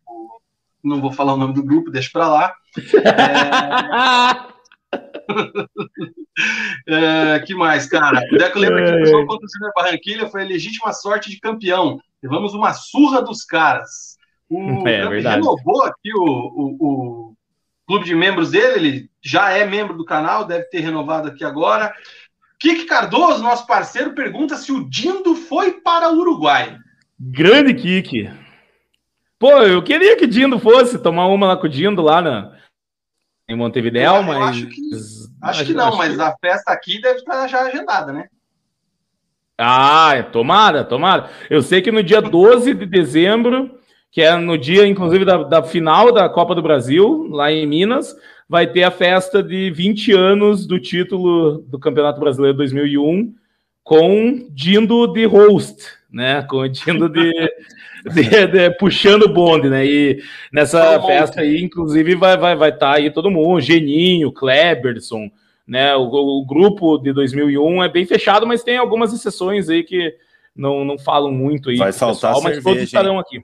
[0.84, 2.56] Não vou falar o nome do grupo, deixa pra lá.
[4.48, 4.56] É...
[7.36, 8.22] é, que mais, cara?
[8.32, 11.40] O Deco lembra que o jogo contra o Júnior Barranquilha foi a legítima sorte de
[11.40, 12.00] campeão.
[12.24, 14.16] Levamos uma surra dos caras.
[14.50, 17.36] O é, renovou aqui o, o, o
[17.88, 21.94] clube de membros dele, ele já é membro do canal, deve ter renovado aqui agora.
[22.66, 26.76] Kiki Cardoso, nosso parceiro, pergunta se o Dindo foi para o Uruguai.
[27.20, 28.28] Grande Kiki.
[29.38, 32.54] Pô, eu queria que Dindo fosse tomar uma lá com o Dindo lá na,
[33.48, 34.50] em Montevideo, mas.
[34.50, 34.82] Acho que,
[35.44, 36.22] acho que não, acho mas que...
[36.22, 38.30] a festa aqui deve estar já agendada, né?
[39.56, 41.30] Ah, é, tomara, tomara.
[41.52, 43.80] Eu sei que no dia 12 de dezembro,
[44.12, 48.16] que é no dia, inclusive, da, da final da Copa do Brasil, lá em Minas,
[48.48, 53.34] vai ter a festa de 20 anos do título do Campeonato Brasileiro 2001
[53.84, 56.44] com Dindo de host, né?
[56.44, 57.32] Com Dindo de,
[58.14, 59.86] de, de, puxando o bonde, né?
[59.86, 65.30] E nessa festa aí, inclusive, vai vai vai estar tá aí todo mundo, Geninho, Kleberson,
[65.68, 65.96] né?
[65.96, 70.16] O, o, grupo de 2001 é bem fechado, mas tem algumas exceções aí que
[70.56, 71.78] não, não falam muito aí.
[71.78, 73.42] Vai faltar pessoal, cerveja, mas todos estarão aqui.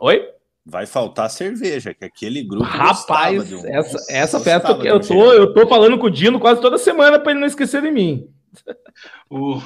[0.00, 0.37] Oi?
[0.68, 2.64] Vai faltar cerveja, que aquele grupo.
[2.64, 6.60] Rapaz, um, essa, essa festa que eu tô, eu tô falando com o Dino quase
[6.60, 8.28] toda semana para ele não esquecer de mim.
[9.30, 9.62] O,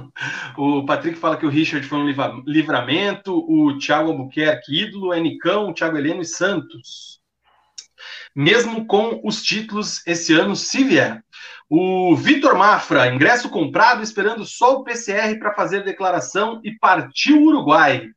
[0.56, 5.68] o Patrick fala que o Richard foi um livramento, o Thiago Albuquerque, ídolo, é Nicão,
[5.68, 7.20] o Thiago Heleno e Santos.
[8.34, 11.22] mesmo com os títulos esse ano, se vier.
[11.68, 17.46] O Vitor Mafra, ingresso comprado, esperando só o PCR para fazer declaração e partiu o
[17.48, 18.08] Uruguai.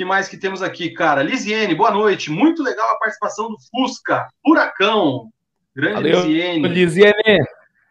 [0.00, 1.22] Que mais que temos aqui, cara?
[1.22, 2.30] Lisiene, boa noite.
[2.30, 5.28] Muito legal a participação do Fusca, Furacão.
[5.76, 6.68] Grande Valeu, Lisiene.
[6.68, 7.44] Lisiene.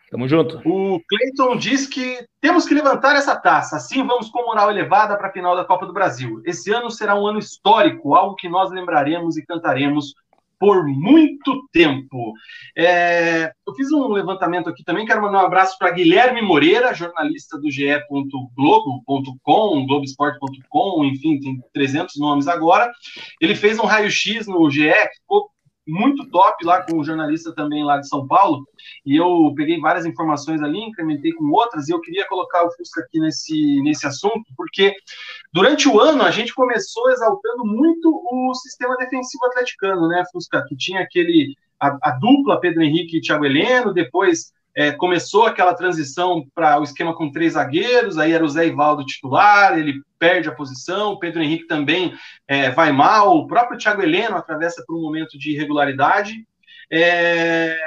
[0.10, 0.60] Tamo junto.
[0.66, 5.28] O Cleiton diz que temos que levantar essa taça, assim vamos com moral elevada para
[5.28, 6.42] a final da Copa do Brasil.
[6.46, 10.16] Esse ano será um ano histórico, algo que nós lembraremos e cantaremos
[10.60, 12.34] por muito tempo.
[12.78, 17.58] É, eu fiz um levantamento aqui também, quero mandar um abraço para Guilherme Moreira, jornalista
[17.58, 18.18] do ge.globo.com,
[19.86, 22.92] globesport.com, enfim, tem 300 nomes agora.
[23.40, 25.50] Ele fez um raio-x no GE, que ficou
[25.90, 28.68] muito top lá com o jornalista também lá de São Paulo,
[29.06, 33.02] e eu peguei várias informações ali, incrementei com outras, e eu queria colocar o Fusca
[33.02, 34.94] aqui nesse, nesse assunto, porque
[35.52, 40.76] durante o ano a gente começou exaltando muito o sistema defensivo atleticano, né, Fusca, que
[40.76, 46.48] tinha aquele, a, a dupla Pedro Henrique e Thiago Heleno, depois é, começou aquela transição
[46.56, 50.56] para o esquema com três zagueiros, aí era o Zé Ivaldo titular, ele perde a
[50.56, 55.02] posição, o Pedro Henrique também é, vai mal, o próprio Thiago Heleno atravessa por um
[55.02, 56.48] momento de irregularidade.
[56.90, 57.78] É,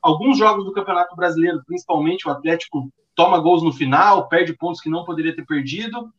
[0.00, 4.88] alguns jogos do Campeonato Brasileiro, principalmente o Atlético toma gols no final, perde pontos que
[4.88, 6.12] não poderia ter perdido,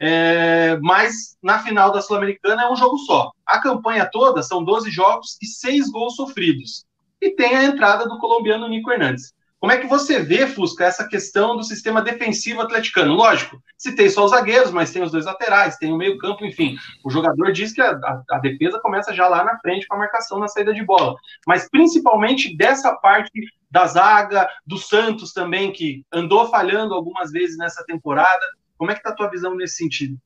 [0.00, 3.32] é, mas na final da Sul-Americana é um jogo só.
[3.44, 6.86] A campanha toda são 12 jogos e 6 gols sofridos.
[7.20, 9.36] E tem a entrada do colombiano Nico Hernandes.
[9.60, 13.14] Como é que você vê, Fusca, essa questão do sistema defensivo atleticano?
[13.14, 16.76] Lógico, se tem só os zagueiros, mas tem os dois laterais, tem o meio-campo, enfim.
[17.04, 19.98] O jogador diz que a, a, a defesa começa já lá na frente com a
[19.98, 21.16] marcação na saída de bola.
[21.44, 23.32] Mas principalmente dessa parte
[23.68, 28.40] da zaga, do Santos também, que andou falhando algumas vezes nessa temporada.
[28.76, 30.16] Como é que está a tua visão nesse sentido?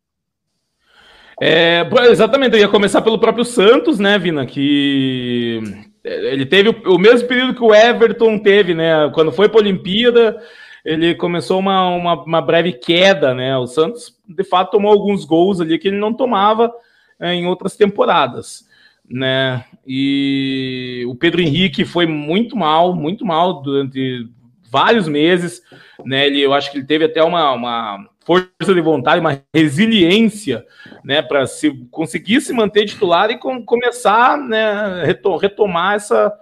[1.40, 7.28] É, exatamente, eu ia começar pelo próprio Santos, né, Vina, que ele teve o, mesmo
[7.28, 9.10] período que o Everton teve, né?
[9.14, 10.42] Quando foi para a Olimpíada,
[10.84, 13.56] ele começou uma, uma, uma, breve queda, né?
[13.56, 16.72] O Santos, de fato, tomou alguns gols ali que ele não tomava
[17.20, 18.68] é, em outras temporadas,
[19.08, 19.64] né?
[19.86, 24.28] E o Pedro Henrique foi muito mal, muito mal durante
[24.68, 25.62] vários meses,
[26.04, 26.26] né?
[26.26, 30.64] Ele, eu acho que ele teve até uma, uma força de vontade, uma resiliência,
[31.04, 35.04] né, para se conseguir se manter titular e com, começar, né,
[35.40, 36.32] retomar essa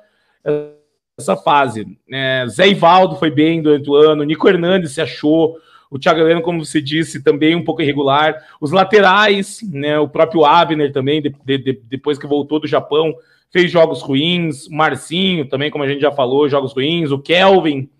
[1.19, 1.87] essa fase.
[2.11, 5.59] É, Zé Ivaldo foi bem durante o ano, Nico Hernandes se achou,
[5.90, 8.37] o Thiago Heleno, como você disse, também um pouco irregular.
[8.61, 13.12] Os laterais, né, o próprio Abner também, de, de, depois que voltou do Japão,
[13.51, 14.69] fez jogos ruins.
[14.69, 17.11] O Marcinho também, como a gente já falou, jogos ruins.
[17.11, 17.90] O Kelvin,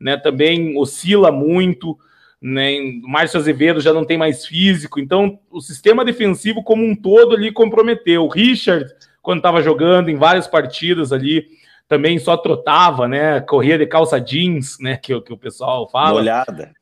[0.00, 1.98] né, também oscila muito
[2.42, 7.36] O Márcio Azevedo já não tem mais físico, então o sistema defensivo como um todo
[7.36, 8.24] ali comprometeu.
[8.24, 8.86] O Richard,
[9.20, 11.46] quando estava jogando em várias partidas ali,
[11.86, 13.40] também só trotava, né?
[13.40, 14.96] Corria de calça jeans, né?
[14.96, 16.14] Que, que o pessoal fala.
[16.14, 16.72] Molhada.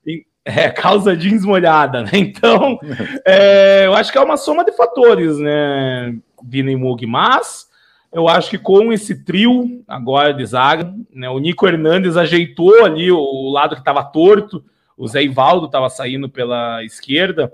[0.44, 2.10] É, calça jeans molhada, né?
[2.14, 2.78] Então,
[3.26, 7.66] é, eu acho que é uma soma de fatores, né, Vina e Mug, mas
[8.12, 13.10] eu acho que com esse trio agora de zaga, né, o Nico Hernandes ajeitou ali
[13.12, 14.64] o lado que estava torto,
[14.98, 17.52] o Zé Ivaldo estava saindo pela esquerda,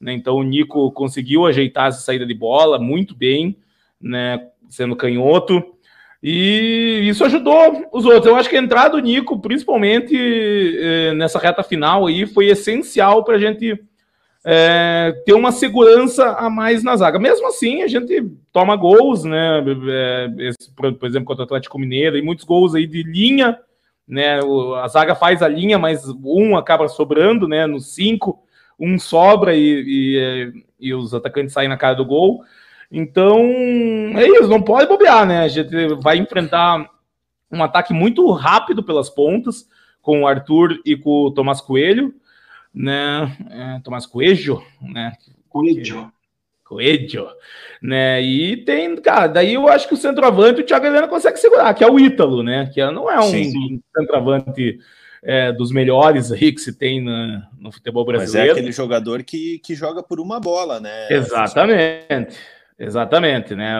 [0.00, 0.14] né?
[0.14, 3.56] Então o Nico conseguiu ajeitar essa saída de bola muito bem,
[4.00, 4.48] né?
[4.70, 5.62] Sendo canhoto.
[6.22, 8.26] E isso ajudou os outros.
[8.26, 13.22] Eu acho que a entrada do Nico, principalmente eh, nessa reta final aí, foi essencial
[13.22, 13.78] para a gente
[14.48, 17.18] é, ter uma segurança a mais na zaga.
[17.18, 19.62] Mesmo assim, a gente toma gols, né?
[19.88, 23.58] É, esse, por, exemplo, contra o Atlético Mineiro, e muitos gols aí de linha
[24.06, 24.40] né?
[24.82, 27.66] A zaga faz a linha, mas um acaba sobrando, né?
[27.66, 28.42] No cinco,
[28.78, 32.42] um sobra e, e, e, os atacantes saem na cara do gol.
[32.90, 33.40] Então,
[34.14, 35.40] é isso, não pode bobear, né?
[35.40, 36.88] A gente vai enfrentar
[37.50, 39.68] um ataque muito rápido pelas pontas,
[40.00, 42.14] com o Arthur e com o Tomás Coelho,
[42.72, 43.36] né?
[43.50, 45.12] É, Tomás Coelho, né?
[45.48, 46.12] Coelho.
[46.66, 47.28] Coelho,
[47.80, 48.20] né?
[48.20, 51.84] E tem, cara, daí eu acho que o centroavante o Thiago Helena consegue segurar, que
[51.84, 52.70] é o Ítalo, né?
[52.74, 54.78] Que não é um sim, centroavante
[55.22, 58.48] é, dos melhores aí que se tem na, no futebol brasileiro.
[58.48, 61.08] Mas é aquele jogador que, que joga por uma bola, né?
[61.10, 62.36] Exatamente.
[62.78, 63.78] Exatamente, né?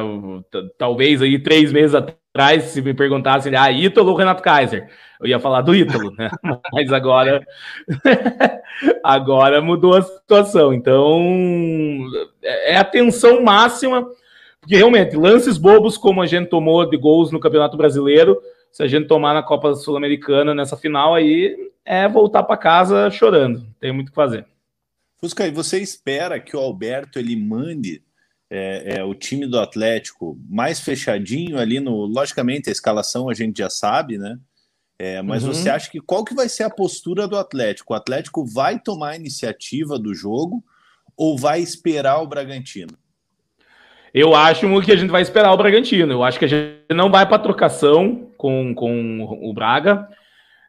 [0.79, 4.89] Talvez aí três meses atrás, se me perguntassem, ah, Ítalo ou Renato Kaiser?
[5.21, 6.31] Eu ia falar do Ítalo, né?
[6.73, 7.47] Mas agora,
[9.05, 10.73] agora mudou a situação.
[10.73, 12.07] Então,
[12.43, 14.09] é a tensão máxima,
[14.61, 18.41] porque realmente, lances bobos como a gente tomou de gols no Campeonato Brasileiro,
[18.73, 21.55] se a gente tomar na Copa Sul-Americana nessa final aí,
[21.85, 23.67] é voltar para casa chorando.
[23.79, 24.47] Tem muito o que fazer.
[25.19, 28.03] Fusca, e você espera que o Alberto ele mande
[28.51, 32.07] é, é, o time do Atlético mais fechadinho ali no.
[32.07, 34.39] Logicamente, a escalação a gente já sabe, né?
[34.99, 35.53] É, mas uhum.
[35.53, 37.93] você acha que qual que vai ser a postura do Atlético?
[37.93, 40.65] O Atlético vai tomar a iniciativa do jogo
[41.17, 42.97] ou vai esperar o Bragantino?
[44.15, 46.13] Eu acho que a gente vai esperar o Bragantino.
[46.13, 50.09] Eu acho que a gente não vai para trocação com, com o Braga.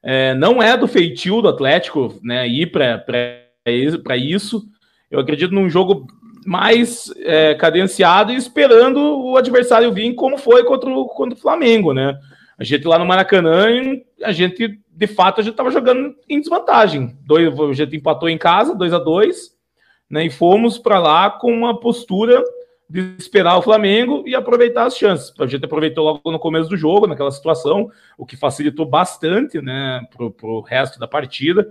[0.04, 4.68] É, não é do feitio do Atlético né, ir para isso.
[5.10, 6.08] Eu acredito num jogo
[6.48, 11.94] mais é, cadenciado e esperando o adversário vir como foi contra o, contra o Flamengo,
[11.94, 12.18] né?
[12.58, 13.68] A gente lá no Maracanã,
[14.24, 17.18] a gente, de fato, a gente estava jogando em desvantagem.
[17.26, 19.58] Dois, a gente empatou em casa, 2 a 2
[20.10, 20.26] né?
[20.26, 22.42] E fomos para lá com uma postura
[22.90, 25.34] de esperar o Flamengo e aproveitar as chances.
[25.38, 30.00] A gente aproveitou logo no começo do jogo, naquela situação, o que facilitou bastante né,
[30.16, 31.68] para o resto da partida.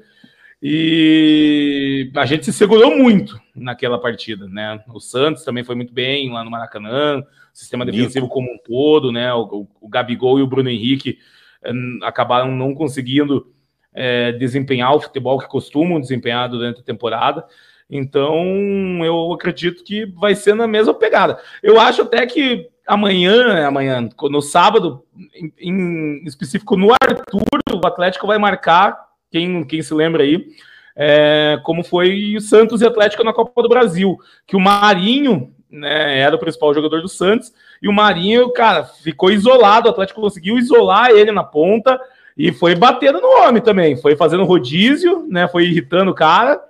[0.63, 4.83] E a gente se segurou muito naquela partida, né?
[4.89, 9.13] O Santos também foi muito bem lá no Maracanã, o sistema defensivo como um todo,
[9.13, 9.33] né?
[9.35, 11.19] O, o Gabigol e o Bruno Henrique
[11.63, 13.53] eh, acabaram não conseguindo
[13.93, 17.45] é, desempenhar o futebol que costumam desempenhar durante a temporada.
[17.89, 21.39] Então, eu acredito que vai ser na mesma pegada.
[21.63, 27.43] Eu acho até que amanhã, amanhã, no sábado, em, em específico no Arthur,
[27.73, 30.47] o Atlético vai marcar quem, quem se lembra aí,
[30.95, 36.35] é, como foi Santos e Atlético na Copa do Brasil, que o Marinho né, era
[36.35, 41.11] o principal jogador do Santos, e o Marinho, cara, ficou isolado, o Atlético conseguiu isolar
[41.11, 42.01] ele na ponta,
[42.37, 46.63] e foi batendo no homem também, foi fazendo rodízio, né, foi irritando o cara,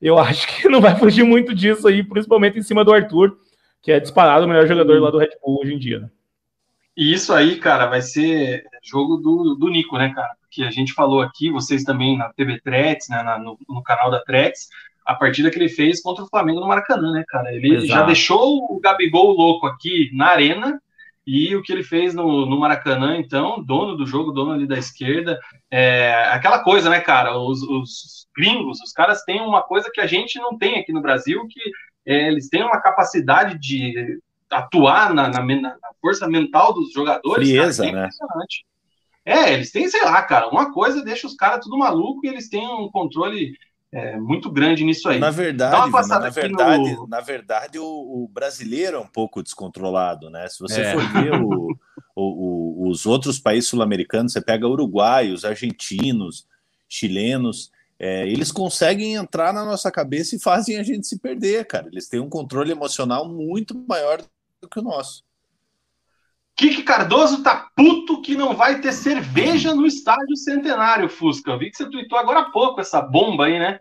[0.00, 3.36] eu acho que não vai fugir muito disso aí, principalmente em cima do Arthur,
[3.82, 6.10] que é disparado o melhor jogador lá do Red Bull hoje em dia, né?
[6.96, 10.30] E isso aí, cara, vai ser jogo do, do Nico, né, cara?
[10.56, 14.10] Que a gente falou aqui, vocês também na TV Tretes, né, na, no, no, canal
[14.10, 14.68] da Tretes,
[15.04, 17.54] a partida que ele fez contra o Flamengo no Maracanã, né, cara?
[17.54, 17.86] Ele Exato.
[17.86, 20.80] já deixou o Gabigol louco aqui na arena
[21.26, 24.78] e o que ele fez no, no Maracanã, então, dono do jogo, dono ali da
[24.78, 25.38] esquerda,
[25.70, 27.36] é aquela coisa, né, cara?
[27.36, 31.02] Os, os gringos, os caras têm uma coisa que a gente não tem aqui no
[31.02, 31.60] Brasil, que
[32.06, 34.18] é, eles têm uma capacidade de
[34.50, 37.46] atuar na, na, na força mental dos jogadores.
[37.46, 38.06] Frieza, cara, é né?
[38.06, 38.64] impressionante.
[39.26, 42.48] É, eles têm, sei lá, cara, uma coisa deixa os caras tudo maluco e eles
[42.48, 43.58] têm um controle
[43.92, 45.18] é, muito grande nisso aí.
[45.18, 47.08] Na verdade, na verdade, no...
[47.08, 50.48] na verdade o, o, brasileiro é um pouco descontrolado, né?
[50.48, 50.92] Se você é.
[50.92, 51.76] for ver o,
[52.14, 56.46] o, os outros países sul-americanos, você pega uruguaios, argentinos,
[56.88, 61.88] chilenos, é, eles conseguem entrar na nossa cabeça e fazem a gente se perder, cara.
[61.90, 64.22] Eles têm um controle emocional muito maior
[64.60, 65.25] do que o nosso.
[66.56, 71.56] Kiki Cardoso tá puto que não vai ter cerveja no estádio centenário, Fusca.
[71.58, 73.80] Vi que você tweetou agora há pouco essa bomba aí, né?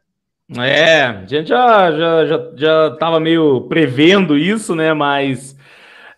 [0.58, 4.94] É, a gente já, já, já, já tava meio prevendo isso, né?
[4.94, 5.58] Mas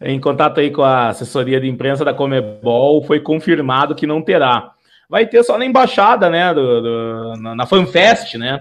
[0.01, 4.71] em contato aí com a assessoria de imprensa da Comebol, foi confirmado que não terá.
[5.07, 6.53] Vai ter só na embaixada, né?
[6.55, 8.59] Do, do na FanFest, né?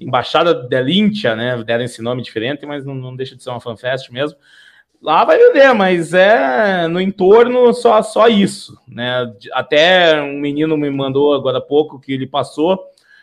[0.00, 1.62] Embaixada da Lintia, né?
[1.62, 4.38] Deram esse nome diferente, mas não, não deixa de ser uma FanFest mesmo.
[5.04, 9.30] Lá vai vender, mas é no entorno só, só isso, né?
[9.52, 12.80] Até um menino me mandou agora há pouco que ele passou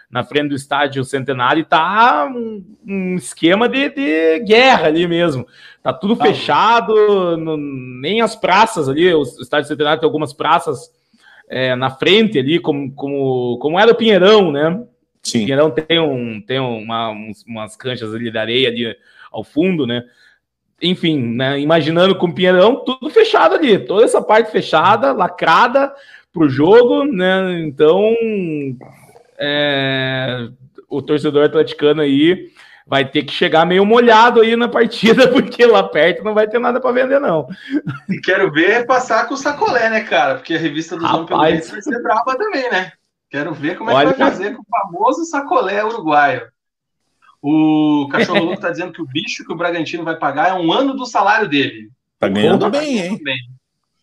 [0.08, 5.48] na frente do estádio Centenário e tá um, um esquema de, de, guerra ali mesmo.
[5.82, 6.26] Tá tudo tá.
[6.26, 10.92] fechado, no, nem as praças ali, o estádio Centenário tem algumas praças
[11.50, 14.84] é, na frente ali, como, como, como era o Pinheirão, né?
[15.24, 15.40] Sim.
[15.40, 18.96] O Pinheirão tem, um, tem uma, uns, umas canchas ali de areia ali
[19.32, 20.04] ao fundo, né?
[20.82, 25.94] Enfim, né, imaginando com o Pinheirão, tudo fechado ali, toda essa parte fechada, lacrada
[26.34, 27.60] para o jogo, né?
[27.62, 28.02] Então,
[29.38, 30.48] é,
[30.90, 32.50] o torcedor atleticano aí
[32.86, 36.60] vai ter que chegar meio molhado aí na partida, porque lá perto não vai ter
[36.60, 37.48] nada para vender, não.
[38.10, 40.36] E quero ver passar com o sacolé, né, cara?
[40.36, 42.92] Porque a revista dos Homens pelo vai ser brava também, né?
[43.30, 44.14] Quero ver como é Olha...
[44.14, 46.42] que vai fazer com o famoso sacolé uruguaio.
[47.42, 50.72] O Cachorro Louco tá dizendo que o bicho que o Bragantino vai pagar é um
[50.72, 51.90] ano do salário dele.
[52.20, 53.20] Tá ganhando bem, hein?
[53.24, 53.38] Bem.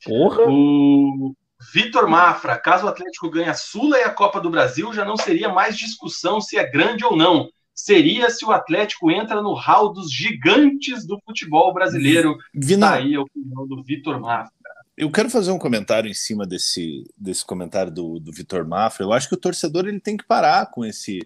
[0.05, 0.43] Porra.
[0.49, 1.35] O
[1.73, 5.17] Vitor Mafra, caso o Atlético ganhe a Sula e a Copa do Brasil, já não
[5.17, 7.49] seria mais discussão se é grande ou não.
[7.75, 12.37] Seria se o Atlético entra no hall dos gigantes do futebol brasileiro.
[12.53, 12.89] Vina...
[12.89, 14.53] Tá aí a opinião do Vitor Mafra.
[14.97, 19.05] Eu quero fazer um comentário em cima desse, desse comentário do, do Vitor Mafra.
[19.05, 21.21] Eu acho que o torcedor ele tem que parar com esse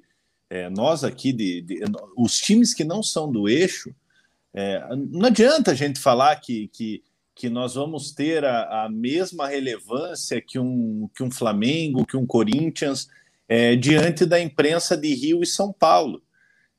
[0.52, 1.80] é, nós aqui, de, de,
[2.14, 3.94] os times que não são do eixo,
[4.52, 7.02] é, não adianta a gente falar que, que,
[7.34, 12.26] que nós vamos ter a, a, mesma relevância que um, que um Flamengo, que um
[12.26, 13.08] Corinthians,
[13.48, 16.22] é, diante da imprensa de Rio e São Paulo.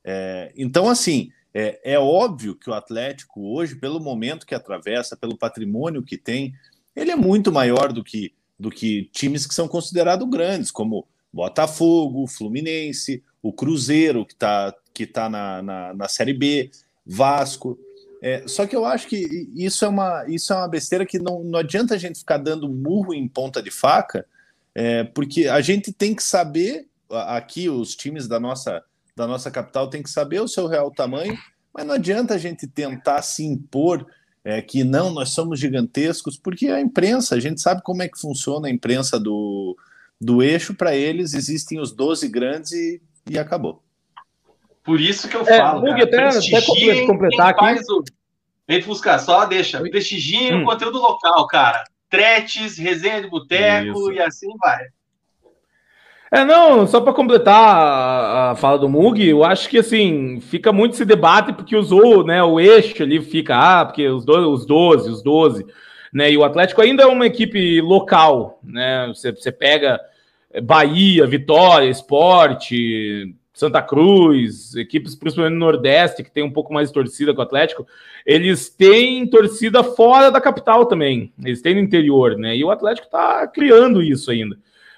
[0.04, 5.38] É, então, assim, É, é óbvio que o Atlético hoje, pelo momento que atravessa, pelo
[5.38, 6.52] patrimônio que tem,
[6.96, 12.28] ele é muito maior do que, do que times que são considerados grandes, como Botafogo,
[12.28, 16.72] Fluminense, o Cruzeiro, que está que tá na, na, na Série B,
[17.06, 17.78] Vasco.
[18.22, 21.44] É, só que eu acho que isso é uma, isso é uma besteira que não,
[21.44, 24.26] não adianta a gente ficar dando murro em ponta de faca,
[24.74, 28.82] é, porque a gente tem que saber, aqui os times da nossa,
[29.16, 31.38] da nossa capital têm que saber o seu real tamanho,
[31.74, 34.08] mas não adianta a gente tentar se impor
[34.44, 38.20] é, que não, nós somos gigantescos, porque a imprensa, a gente sabe como é que
[38.20, 39.76] funciona a imprensa do,
[40.22, 43.82] do eixo, para eles existem os 12 grandes e, e acabou.
[44.84, 45.84] Por isso que eu é, falo.
[45.86, 47.80] Cara, até, até completar aqui.
[47.90, 48.04] O...
[48.68, 49.80] Vem buscar, só deixa.
[49.82, 50.64] Prestigiem hum.
[50.64, 51.84] o conteúdo local, cara.
[52.10, 54.86] Tretes, resenha de boteco e assim vai.
[56.32, 60.74] É, não, só para completar a, a, fala do Mug, eu acho que assim, fica
[60.74, 64.66] muito esse debate porque usou, né, o eixo ali fica, ah, porque os, do, os
[64.66, 65.64] 12, os 12,
[66.12, 70.00] né, e o Atlético ainda é uma equipe local, né, você, você pega
[70.62, 76.94] Bahia, Vitória, Esporte, Santa Cruz, equipes principalmente no Nordeste, que tem um pouco mais de
[76.94, 77.86] torcida com o Atlético,
[78.26, 81.32] eles têm torcida fora da capital também.
[81.44, 82.56] Eles têm no interior, né?
[82.56, 84.58] E o Atlético está criando isso ainda.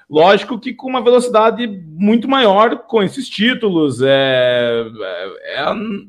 [0.09, 4.01] Lógico que com uma velocidade muito maior com esses títulos.
[4.01, 5.65] É, é, é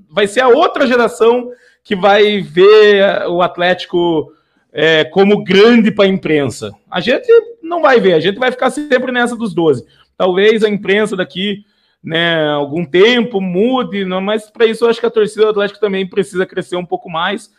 [0.08, 1.50] vai ser a outra geração
[1.82, 4.32] que vai ver o Atlético
[4.72, 6.72] é, como grande para a imprensa.
[6.90, 7.26] A gente
[7.62, 9.84] não vai ver, a gente vai ficar sempre nessa dos 12.
[10.16, 11.64] Talvez a imprensa daqui
[12.02, 15.80] né, algum tempo, mude, não, mas para isso eu acho que a torcida do Atlético
[15.80, 17.50] também precisa crescer um pouco mais.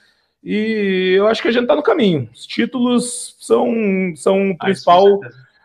[0.41, 2.30] E eu acho que a gente está no caminho.
[2.34, 3.68] Os títulos são,
[4.16, 5.20] são o ah, principal.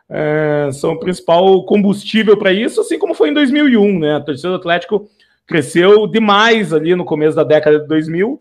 [0.08, 4.16] É, são o principal combustível para isso, assim como foi em 2001, né?
[4.16, 5.08] A torcida do Atlético
[5.46, 8.40] cresceu demais ali no começo da década de 2000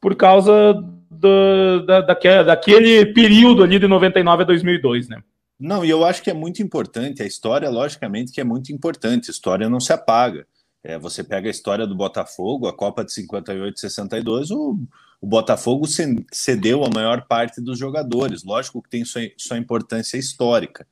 [0.00, 0.82] por causa
[1.26, 5.22] do, da, daquele, daquele período ali de 99 a 2002, né?
[5.58, 7.22] Não, e eu acho que é muito importante.
[7.22, 9.30] A história, logicamente, que é muito importante.
[9.30, 10.46] A história não se apaga.
[10.84, 14.78] É, você pega a história do Botafogo, a Copa de 58 e 62, o,
[15.20, 15.84] o Botafogo
[16.32, 18.44] cedeu a maior parte dos jogadores.
[18.44, 20.86] Lógico que tem sua, sua importância histórica.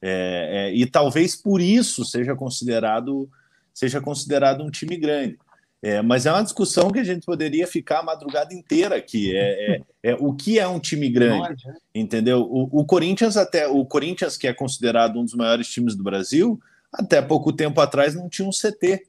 [0.00, 3.28] É, é, e talvez por isso seja considerado
[3.74, 5.38] seja considerado um time grande.
[5.80, 9.36] É, mas é uma discussão que a gente poderia ficar a madrugada inteira aqui.
[9.36, 11.76] É, é, é o que é um time grande, né?
[11.94, 12.40] entendeu?
[12.40, 16.60] O, o, Corinthians até o Corinthians que é considerado um dos maiores times do Brasil,
[16.92, 19.06] até pouco tempo atrás não tinha um CT,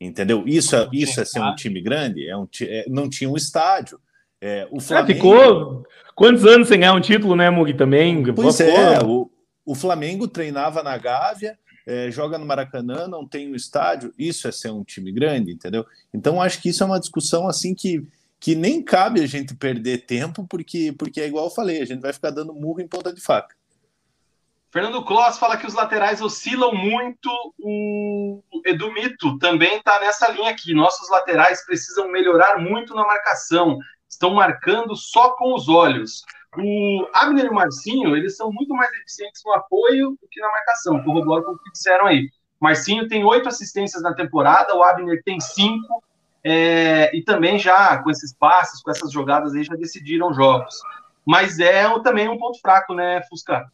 [0.00, 0.44] entendeu?
[0.46, 2.26] Isso é isso é ser um time grande.
[2.26, 4.00] É um é, não tinha um estádio.
[4.40, 7.74] É, o Flamengo ficou quantos anos sem ganhar um título, né, Mugi?
[7.74, 8.22] Também.
[8.34, 8.98] Pois é.
[9.04, 9.30] O,
[9.64, 14.52] o Flamengo treinava na Gávea é, joga no Maracanã, não tem um estádio, isso é
[14.52, 15.84] ser um time grande, entendeu?
[16.12, 18.06] Então acho que isso é uma discussão assim que,
[18.38, 22.00] que nem cabe a gente perder tempo, porque, porque é igual eu falei, a gente
[22.00, 23.54] vai ficar dando murro em ponta de faca.
[24.72, 27.28] Fernando Kloss fala que os laterais oscilam muito.
[27.58, 30.72] O Edu Mito também está nessa linha aqui.
[30.72, 33.78] Nossos laterais precisam melhorar muito na marcação.
[34.12, 36.22] Estão marcando só com os olhos.
[36.56, 40.50] O Abner e o Marcinho, eles são muito mais eficientes no apoio do que na
[40.50, 42.28] marcação, corroboro com o que disseram aí.
[42.60, 46.04] Marcinho tem oito assistências na temporada, o Abner tem cinco,
[46.44, 50.74] é, e também já com esses passes, com essas jogadas aí, já decidiram jogos.
[51.24, 53.66] Mas é também um ponto fraco, né, Fusca?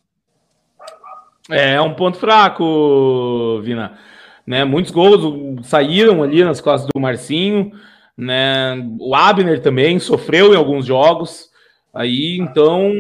[1.51, 3.99] É, é um ponto fraco, Vina.
[4.47, 7.73] Né, muitos gols saíram ali nas costas do Marcinho,
[8.19, 8.85] né?
[8.99, 11.49] O Abner também sofreu em alguns jogos.
[11.95, 12.93] Aí, então,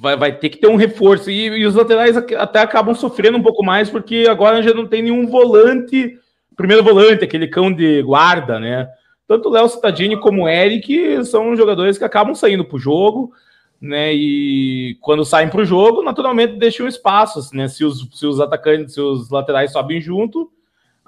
[0.00, 1.28] vai, vai ter que ter um reforço.
[1.28, 5.02] E, e, os laterais até acabam sofrendo um pouco mais, porque agora já não tem
[5.02, 6.16] nenhum volante,
[6.56, 8.88] primeiro volante, aquele cão de guarda, né?
[9.26, 13.32] Tanto o Léo Cittadini como o Eric são jogadores que acabam saindo para o jogo,
[13.80, 14.12] né?
[14.14, 17.66] E quando saem para o jogo, naturalmente deixam espaços, né?
[17.66, 20.50] Se os, se os atacantes, se os laterais sobem junto,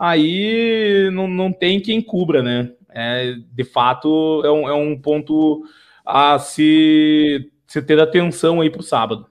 [0.03, 2.73] aí não, não tem quem cubra, né?
[2.91, 5.63] É, de fato, é um, é um ponto
[6.05, 9.29] a se, se ter atenção aí para o sábado.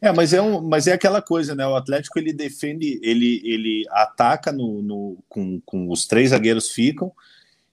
[0.00, 1.66] É, mas é, um, mas é aquela coisa, né?
[1.66, 7.12] O Atlético ele defende, ele, ele ataca no, no, com, com os três zagueiros ficam,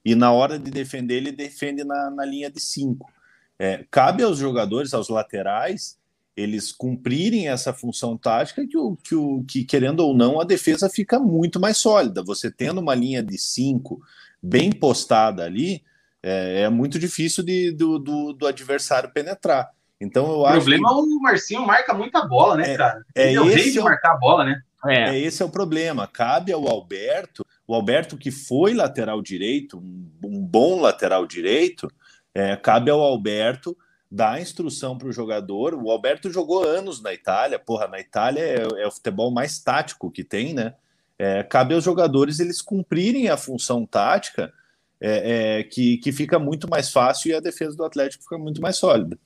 [0.03, 3.09] e na hora de defender, ele defende na, na linha de cinco.
[3.57, 5.97] É, cabe aos jogadores, aos laterais,
[6.35, 10.89] eles cumprirem essa função tática que, o, que, o, que, querendo ou não, a defesa
[10.89, 12.23] fica muito mais sólida.
[12.23, 14.01] Você tendo uma linha de cinco
[14.41, 15.83] bem postada ali,
[16.23, 19.69] é, é muito difícil de, do, do, do, adversário penetrar.
[19.99, 20.57] Então eu o acho.
[20.57, 20.93] O problema que...
[20.93, 23.05] é o Marcinho marca muita bola, né, é, cara?
[23.13, 24.61] É Ele é o rei de marcar a bola, né?
[24.87, 25.09] é.
[25.09, 25.19] é.
[25.19, 26.07] esse é o problema.
[26.07, 31.91] Cabe ao Alberto, o Alberto que foi lateral direito, um, um bom lateral direito,
[32.33, 33.77] é, cabe ao Alberto
[34.11, 35.73] dar instrução para o jogador.
[35.73, 40.11] O Alberto jogou anos na Itália, porra, na Itália é, é o futebol mais tático
[40.11, 40.73] que tem, né?
[41.17, 44.51] É, cabe aos jogadores eles cumprirem a função tática,
[44.99, 48.61] é, é, que, que fica muito mais fácil e a defesa do Atlético fica muito
[48.61, 49.17] mais sólida.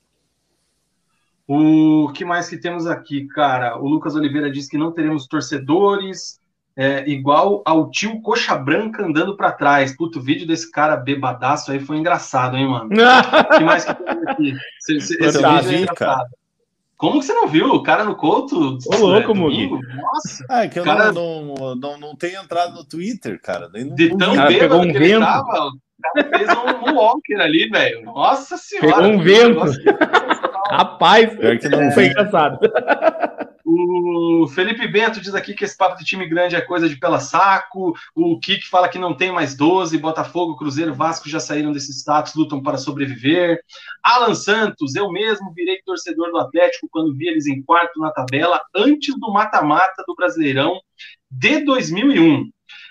[1.48, 3.78] O que mais que temos aqui, cara?
[3.78, 6.40] O Lucas Oliveira diz que não teremos torcedores,
[6.76, 9.96] é, igual ao tio Coxa Branca andando para trás.
[9.96, 12.90] Puto, o vídeo desse cara bebadaço aí foi engraçado, hein, mano?
[12.90, 12.90] O
[13.56, 14.54] que mais que tem aqui?
[14.90, 16.28] Esse, esse, vídeo é engraçado.
[16.98, 17.68] Como que você não viu?
[17.68, 18.78] O cara no Couto?
[18.86, 19.78] Ô, louco, domingo?
[19.94, 20.44] Nossa.
[20.48, 21.12] Ah, é que eu cara...
[21.12, 23.68] não, não, não, não tenho entrado no Twitter, cara.
[23.72, 25.20] Nem de tão cara, pegou um vento.
[25.20, 28.02] Tava, o cara fez um, um walker ali, velho.
[28.02, 28.96] Nossa senhora.
[28.96, 29.60] Pegou um vento.
[30.70, 32.58] Rapaz, que não foi engraçado.
[33.68, 37.18] O Felipe Bento diz aqui que esse papo de time grande é coisa de pela
[37.18, 37.94] saco.
[38.14, 39.98] O Kik fala que não tem mais 12.
[39.98, 43.60] Botafogo, Cruzeiro, Vasco já saíram desse status, lutam para sobreviver.
[44.00, 48.62] Alan Santos, eu mesmo virei torcedor do Atlético quando vi eles em quarto na tabela,
[48.72, 50.80] antes do mata-mata do Brasileirão
[51.28, 52.48] de 2001.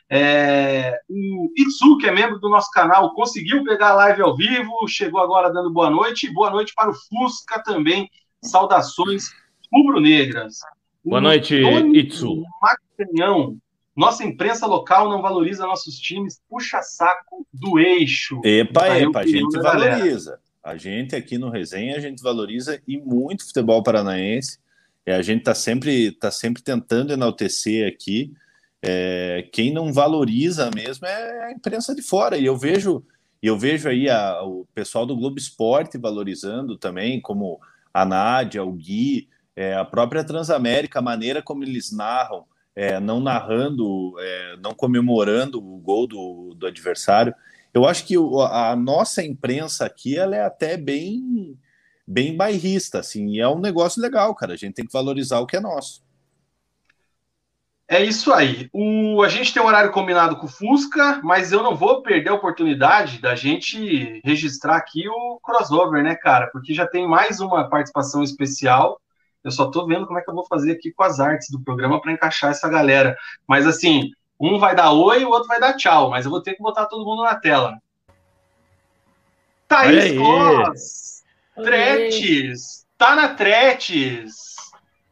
[0.09, 4.85] É, o Itsu, que é membro do nosso canal, conseguiu pegar a live ao vivo,
[4.89, 6.29] chegou agora dando boa noite.
[6.33, 8.09] Boa noite para o Fusca também.
[8.43, 9.29] Saudações
[9.71, 10.59] rubro-negras.
[11.03, 11.55] Boa noite,
[11.93, 12.43] Itsu.
[12.61, 13.57] Macanhão.
[13.95, 18.41] Nossa imprensa local não valoriza nossos times, puxa saco do eixo.
[18.43, 20.31] Epa, epa, a gente valoriza.
[20.31, 20.45] Galera.
[20.63, 24.57] A gente aqui no Resenha, a gente valoriza e muito futebol paranaense.
[25.05, 28.33] E a gente está sempre, tá sempre tentando enaltecer aqui.
[28.81, 32.37] É, quem não valoriza mesmo é a imprensa de fora.
[32.37, 33.03] E eu vejo,
[33.41, 37.59] eu vejo aí a, o pessoal do Globo Esporte valorizando também, como
[37.93, 42.45] a Nádia, o Gui, é, a própria Transamérica, a maneira como eles narram,
[42.75, 47.33] é, não narrando, é, não comemorando o gol do, do adversário.
[47.73, 48.15] Eu acho que
[48.49, 51.57] a nossa imprensa aqui ela é até bem
[52.07, 54.53] bem bairrista, assim, e é um negócio legal, cara.
[54.53, 56.03] A gente tem que valorizar o que é nosso.
[57.87, 58.69] É isso aí.
[58.73, 62.29] O, a gente tem um horário combinado com o Fusca, mas eu não vou perder
[62.29, 66.47] a oportunidade da gente registrar aqui o crossover, né, cara?
[66.51, 68.99] Porque já tem mais uma participação especial
[69.45, 71.61] eu só tô vendo como é que eu vou fazer aqui com as artes do
[71.61, 73.15] programa para encaixar essa galera.
[73.47, 76.41] Mas assim, um vai dar oi e o outro vai dar tchau, mas eu vou
[76.41, 77.79] ter que botar todo mundo na tela.
[79.67, 81.23] Thaís Cos,
[81.63, 84.55] Tretes, tá na Tretes.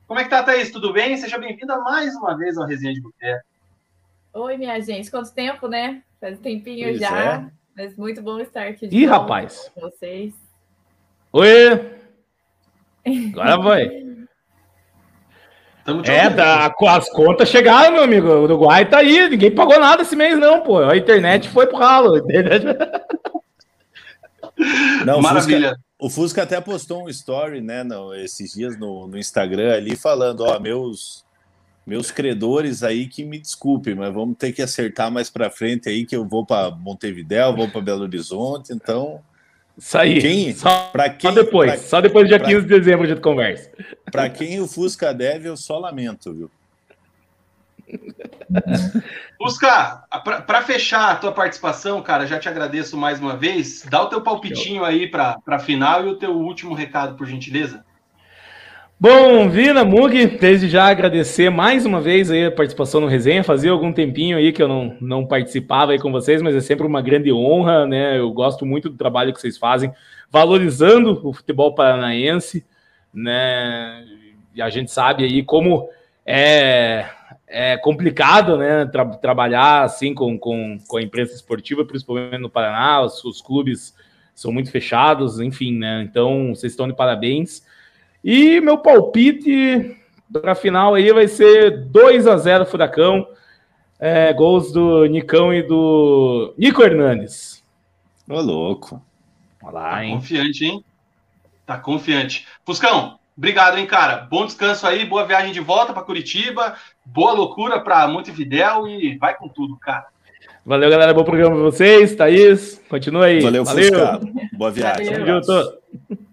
[0.07, 0.71] Como é que tá, Thaís?
[0.71, 1.15] Tudo bem?
[1.15, 3.45] Seja bem-vinda mais uma vez ao Resenha de Boteco.
[4.33, 5.11] Oi, minha gente.
[5.11, 6.01] Quanto tempo, né?
[6.19, 7.35] Faz um tempinho pois já.
[7.35, 7.51] É.
[7.75, 9.71] Mas muito bom estar aqui de Ih, rapaz.
[9.75, 10.33] com vocês.
[11.31, 11.99] Oi!
[13.31, 14.02] Agora vai.
[16.05, 18.27] É, tá, as contas chegaram, meu amigo.
[18.27, 20.79] O Uruguai tá aí, ninguém pagou nada esse mês, não, pô.
[20.79, 22.21] A internet foi pro ralo.
[25.05, 25.69] Não, Maravilha.
[25.69, 29.73] O Fusca, o Fusca, até postou um story, né, no, esses dias no, no Instagram
[29.75, 31.25] ali, falando: ó, meus,
[31.85, 36.05] meus credores aí que me desculpem, mas vamos ter que acertar mais para frente aí,
[36.05, 39.19] que eu vou para Montevidéu, vou para Belo Horizonte, então
[39.77, 40.21] isso aí.
[40.21, 41.71] Quem, só, quem, só depois.
[41.71, 43.69] Pra, só depois do dia pra, 15 de dezembro a gente conversa.
[44.11, 46.51] Para quem o Fusca deve, eu só lamento, viu?
[49.37, 50.03] Fusca,
[50.47, 53.83] para fechar a tua participação, cara, já te agradeço mais uma vez.
[53.89, 57.83] Dá o teu palpitinho aí para a final e o teu último recado, por gentileza.
[58.99, 63.43] Bom, Vina, Mug, desde já agradecer mais uma vez aí a participação no resenha.
[63.43, 66.87] Fazia algum tempinho aí que eu não, não participava aí com vocês, mas é sempre
[66.87, 68.17] uma grande honra, né?
[68.17, 69.91] Eu gosto muito do trabalho que vocês fazem,
[70.31, 72.65] valorizando o futebol paranaense,
[73.13, 74.05] né?
[74.55, 75.89] E a gente sabe aí como
[76.25, 77.05] é,
[77.45, 78.85] é complicado, né?
[78.85, 83.93] Tra trabalhar assim com, com, com a imprensa esportiva, principalmente no Paraná, os, os clubes
[84.33, 86.03] são muito fechados, enfim, né?
[86.03, 87.63] Então, vocês estão de parabéns.
[88.23, 89.97] E meu palpite
[90.31, 93.27] para a final aí vai ser 2 a 0 Furacão.
[93.99, 97.63] É, gols do Nicão e do Nico Hernandes.
[98.29, 99.01] Ô, louco.
[99.61, 100.15] Olha lá, tá hein?
[100.15, 100.83] confiante, hein?
[101.65, 102.45] Tá confiante.
[102.65, 104.27] Fuscão, obrigado, hein, cara.
[104.29, 109.35] Bom descanso aí, boa viagem de volta para Curitiba, boa loucura para Montevidéu e vai
[109.37, 110.07] com tudo, cara.
[110.65, 111.13] Valeu, galera.
[111.13, 112.15] Bom programa para vocês.
[112.15, 113.41] Thaís, continua aí.
[113.41, 113.83] Valeu, Valeu.
[113.83, 114.19] Fusca.
[114.53, 115.09] Boa viagem.
[115.19, 115.41] Valeu.
[115.41, 116.23] Valeu.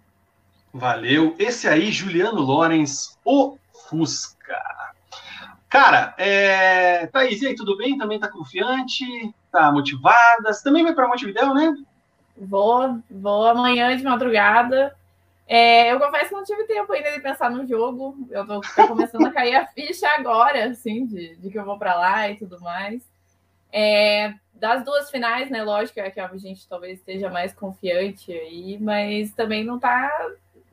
[0.73, 1.35] Valeu.
[1.39, 3.57] Esse aí, Juliano Lorenz, o
[3.89, 4.61] Fusca.
[5.69, 7.07] Cara, é...
[7.09, 7.99] Thaís, e aí, tudo bem?
[7.99, 9.05] Também tá confiante?
[9.51, 10.53] Tá motivada?
[10.53, 11.75] Você também vai para Montevidéu, né?
[12.37, 14.97] Vou, vou amanhã de madrugada.
[15.47, 18.17] É, eu confesso que não tive tempo ainda de pensar no jogo.
[18.31, 21.77] Eu tô, tô começando a cair a ficha agora, assim, de, de que eu vou
[21.77, 23.03] para lá e tudo mais.
[23.73, 25.63] É, das duas finais, né?
[25.63, 30.09] Lógico que a gente talvez esteja mais confiante aí, mas também não tá,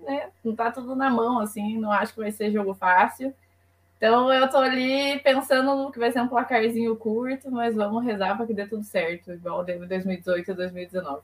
[0.07, 0.29] né?
[0.43, 1.77] Não tá tudo na mão, assim.
[1.77, 3.33] Não acho que vai ser jogo fácil.
[3.97, 8.37] Então eu tô ali pensando no que vai ser um placarzinho curto, mas vamos rezar
[8.37, 11.21] para que dê tudo certo, igual deu 2018 e 2019.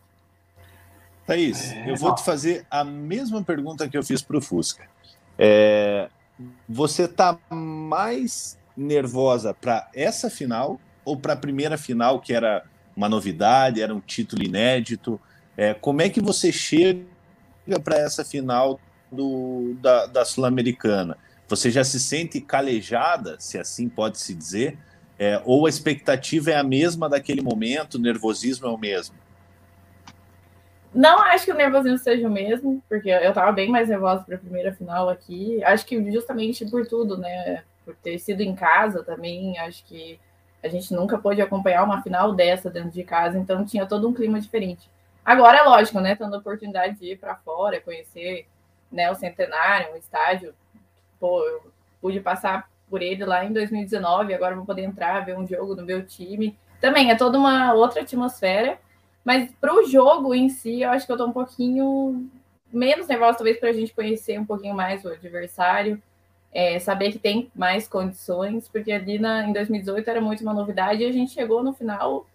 [1.25, 4.89] Thaís, é, eu vou te fazer a mesma pergunta que eu fiz para o Fusca.
[5.37, 6.09] É,
[6.67, 12.63] você tá mais nervosa para essa final ou para a primeira final, que era
[12.95, 15.21] uma novidade, era um título inédito?
[15.55, 17.12] É, como é que você chega
[17.83, 18.79] para essa final
[19.11, 21.17] do, da, da Sul-Americana?
[21.47, 24.77] Você já se sente calejada, se assim pode se dizer?
[25.19, 29.15] É, ou a expectativa é a mesma daquele momento, o nervosismo é o mesmo?
[30.93, 34.35] Não acho que o nervosismo seja o mesmo, porque eu estava bem mais nervosa para
[34.35, 35.63] a primeira final aqui.
[35.63, 37.63] Acho que justamente por tudo, né?
[37.83, 40.19] Por ter sido em casa também, acho que
[40.63, 44.13] a gente nunca pôde acompanhar uma final dessa dentro de casa, então tinha todo um
[44.13, 44.89] clima diferente.
[45.25, 46.15] Agora é lógico, né?
[46.15, 48.47] Tendo a oportunidade de ir para fora, conhecer
[48.91, 50.53] né, o centenário, o estádio,
[51.19, 51.71] pô, eu
[52.01, 55.83] pude passar por ele lá em 2019, agora vou poder entrar, ver um jogo no
[55.83, 56.55] meu time.
[56.79, 58.77] Também é toda uma outra atmosfera,
[59.23, 62.29] mas para o jogo em si, eu acho que eu estou um pouquinho
[62.71, 66.01] menos nervosa, talvez para a gente conhecer um pouquinho mais o adversário,
[66.51, 71.01] é, saber que tem mais condições, porque ali na, em 2018 era muito uma novidade
[71.01, 72.27] e a gente chegou no final,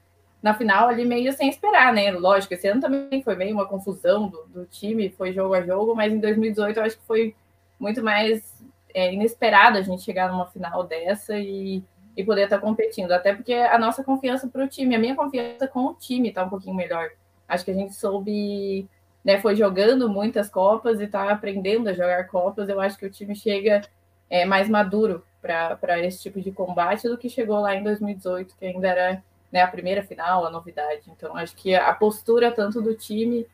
[0.43, 2.11] na final ali meio sem esperar, né?
[2.13, 5.95] Lógico, esse ano também foi meio uma confusão do, do time, foi jogo a jogo,
[5.95, 7.35] mas em 2018 eu acho que foi
[7.79, 8.59] muito mais
[8.95, 11.83] é inesperado a gente chegar numa final dessa e,
[12.17, 13.13] e poder estar competindo.
[13.13, 16.45] Até porque a nossa confiança para o time, a minha confiança com o time está
[16.45, 17.11] um pouquinho melhor.
[17.47, 18.89] Acho que a gente soube,
[19.25, 22.69] né, foi jogando muitas Copas e está aprendendo a jogar Copas.
[22.69, 23.83] Eu acho que o time chega
[24.29, 28.67] é, mais maduro para esse tipo de combate do que chegou lá em 2018, que
[28.67, 31.03] ainda era né, a primeira final, a novidade.
[31.09, 33.47] Então, acho que a postura tanto do time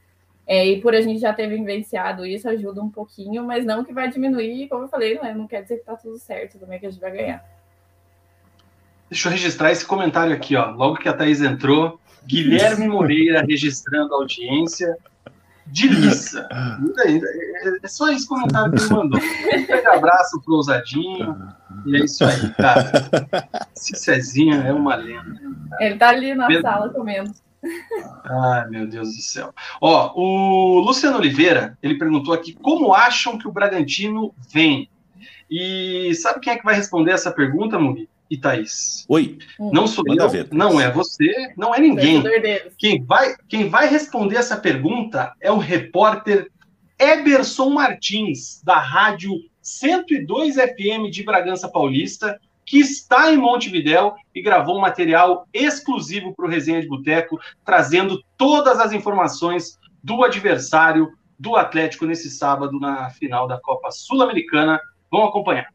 [0.47, 3.93] é, e por a gente já ter vivenciado isso, ajuda um pouquinho, mas não que
[3.93, 6.79] vai diminuir, como eu falei, não, é, não quer dizer que tá tudo certo também
[6.79, 7.45] que a gente vai ganhar.
[9.09, 10.71] Deixa eu registrar esse comentário aqui, ó.
[10.71, 14.97] Logo que a Thaís entrou, Guilherme Moreira registrando a audiência.
[15.67, 16.47] Delícia.
[17.83, 19.21] É só esse comentário que ele mandou.
[19.21, 21.37] Um abraço pro ousadinho.
[21.87, 22.93] E é isso aí, cara.
[23.77, 25.41] Esse Cezinha é uma lenda.
[25.81, 27.33] Ele tá ali na sala comendo.
[28.25, 29.55] Ai, meu Deus do céu.
[29.81, 34.89] Ó, o Luciano Oliveira, ele perguntou aqui como acham que o Bragantino vem.
[35.51, 38.09] E sabe quem é que vai responder essa pergunta, Mugi?
[38.31, 39.05] E Thaís?
[39.09, 39.39] Oi.
[39.59, 42.23] Não sou eu, não é você, não é ninguém.
[42.79, 46.51] Quem vai, quem vai responder essa pergunta é o repórter
[46.99, 54.77] Eberson Martins, da rádio 102 FM de Bragança Paulista, que está em Montevidéu e gravou
[54.77, 61.57] um material exclusivo para o Resenha de Boteco, trazendo todas as informações do adversário do
[61.57, 64.81] Atlético nesse sábado na final da Copa Sul-Americana.
[65.11, 65.74] Vamos acompanhar.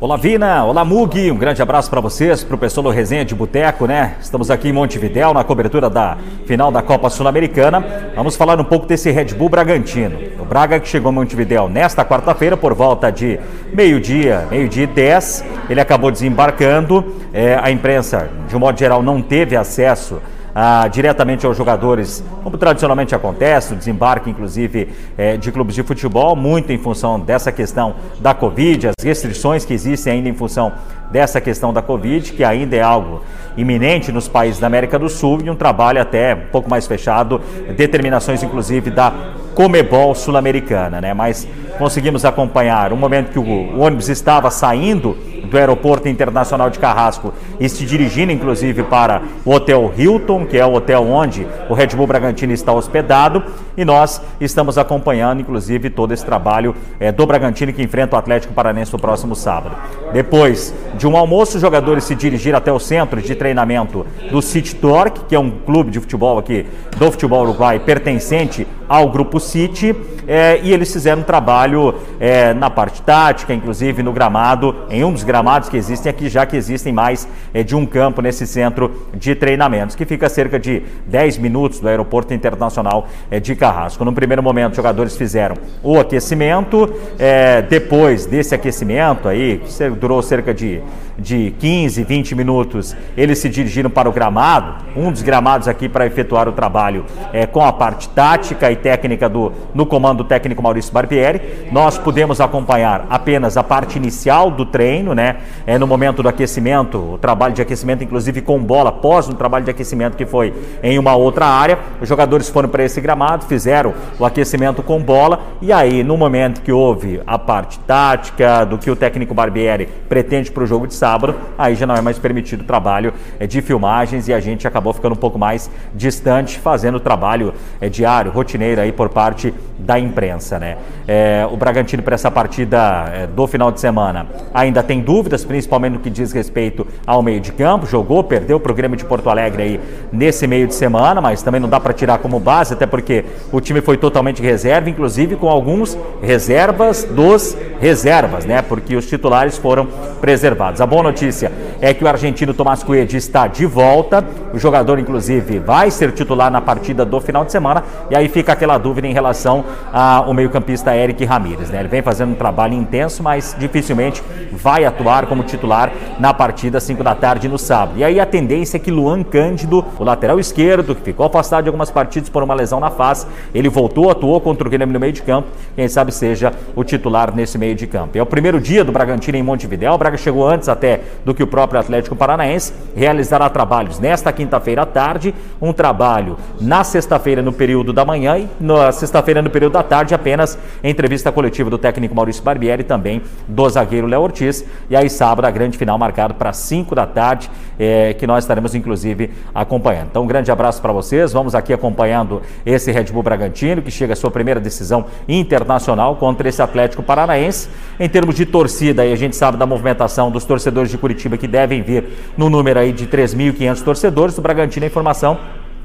[0.00, 3.34] Olá Vina, olá Mug, um grande abraço para vocês, para o pessoal do Resenha de
[3.34, 4.14] Boteco, né?
[4.20, 7.84] Estamos aqui em Montevidéu na cobertura da final da Copa Sul-Americana.
[8.14, 10.16] Vamos falar um pouco desse Red Bull Bragantino.
[10.38, 13.40] O Braga que chegou em Montevidéu nesta quarta-feira por volta de
[13.74, 15.44] meio-dia, meio-dia e dez.
[15.68, 17.16] Ele acabou desembarcando.
[17.32, 20.22] É, a imprensa, de um modo geral, não teve acesso
[20.60, 26.34] ah, diretamente aos jogadores, como tradicionalmente acontece, o desembarque, inclusive, eh, de clubes de futebol,
[26.34, 30.72] muito em função dessa questão da Covid, as restrições que existem ainda em função
[31.12, 33.22] dessa questão da Covid, que ainda é algo
[33.56, 37.40] iminente nos países da América do Sul, e um trabalho até um pouco mais fechado,
[37.76, 39.12] determinações, inclusive, da
[39.58, 41.12] Comebol Sul-Americana, né?
[41.12, 41.48] Mas
[41.78, 45.16] conseguimos acompanhar o momento que o ônibus estava saindo
[45.50, 50.64] do Aeroporto Internacional de Carrasco e se dirigindo, inclusive, para o Hotel Hilton, que é
[50.64, 53.42] o hotel onde o Red Bull Bragantino está hospedado,
[53.76, 58.54] e nós estamos acompanhando, inclusive, todo esse trabalho é, do Bragantino que enfrenta o Atlético
[58.54, 59.74] Paranense no próximo sábado.
[60.12, 64.76] Depois de um almoço, os jogadores se dirigiram até o centro de treinamento do City
[64.76, 66.64] Torque, que é um clube de futebol aqui
[66.96, 69.94] do futebol uruguai pertencente ao Grupo City,
[70.26, 75.12] é, e eles fizeram um trabalho é, na parte tática, inclusive no gramado, em um
[75.12, 79.06] dos gramados que existem aqui, já que existem mais é, de um campo nesse centro
[79.14, 84.04] de treinamentos, que fica a cerca de 10 minutos do Aeroporto Internacional é, de Carrasco.
[84.04, 90.22] No primeiro momento, os jogadores fizeram o aquecimento, é, depois desse aquecimento aí, que durou
[90.22, 90.80] cerca de
[91.18, 96.06] de 15, 20 minutos, eles se dirigiram para o gramado, um dos gramados aqui para
[96.06, 100.92] efetuar o trabalho é, com a parte tática e técnica do, no comando técnico Maurício
[100.92, 101.68] Barbieri.
[101.72, 105.36] Nós pudemos acompanhar apenas a parte inicial do treino, né?
[105.66, 109.64] É, no momento do aquecimento, o trabalho de aquecimento, inclusive com bola, após um trabalho
[109.64, 111.78] de aquecimento que foi em uma outra área.
[112.00, 116.62] Os jogadores foram para esse gramado, fizeram o aquecimento com bola e aí, no momento
[116.62, 120.94] que houve a parte tática, do que o técnico Barbieri pretende para o jogo de
[120.94, 121.07] sábado,
[121.56, 124.92] aí já não é mais permitido o trabalho é, de filmagens e a gente acabou
[124.92, 129.98] ficando um pouco mais distante, fazendo o trabalho é, diário, rotineiro aí por parte da
[129.98, 130.76] imprensa, né?
[131.06, 135.92] É, o Bragantino para essa partida é, do final de semana ainda tem dúvidas, principalmente
[135.94, 137.86] no que diz respeito ao meio de campo.
[137.86, 139.80] Jogou, perdeu para o Grêmio de Porto Alegre aí
[140.12, 143.60] nesse meio de semana, mas também não dá para tirar como base, até porque o
[143.60, 148.62] time foi totalmente reserva, inclusive com alguns reservas dos reservas, né?
[148.62, 149.86] Porque os titulares foram
[150.20, 150.80] preservados.
[150.80, 154.24] A boa notícia é que o argentino Tomás Coelho está de volta.
[154.52, 157.84] O jogador, inclusive, vai ser titular na partida do final de semana.
[158.10, 161.78] E aí fica aquela dúvida em relação ao meio-campista Eric Ramírez, né?
[161.78, 164.20] Ele vem fazendo um trabalho intenso, mas dificilmente
[164.52, 167.98] vai atuar como titular na partida 5 da tarde no sábado.
[167.98, 171.68] E aí a tendência é que Luan Cândido, o lateral esquerdo, que ficou afastado de
[171.68, 173.24] algumas partidas por uma lesão na face,
[173.54, 175.46] ele voltou, atuou contra o Grêmio no meio de campo,
[175.76, 178.18] quem sabe seja o titular nesse meio de campo.
[178.18, 180.87] É o primeiro dia do Bragantino em Montevidéu, o Braga chegou antes até
[181.24, 186.84] do que o próprio Atlético Paranaense, realizará trabalhos nesta quinta-feira à tarde, um trabalho na
[186.84, 191.68] sexta-feira no período da manhã e na sexta-feira no período da tarde apenas entrevista coletiva
[191.68, 194.64] do técnico Maurício Barbieri e também do zagueiro Léo Ortiz.
[194.88, 198.74] E aí sábado a grande final marcado para 5 da tarde, é, que nós estaremos
[198.74, 200.08] inclusive acompanhando.
[200.10, 204.12] Então um grande abraço para vocês, vamos aqui acompanhando esse Red Bull Bragantino, que chega
[204.12, 207.68] à sua primeira decisão internacional contra esse Atlético Paranaense.
[207.98, 211.46] Em termos de torcida, aí a gente sabe da movimentação dos torcedores de Curitiba que
[211.46, 212.04] devem vir
[212.36, 214.38] no número aí de 3.500 torcedores.
[214.38, 215.38] O Bragantino, a informação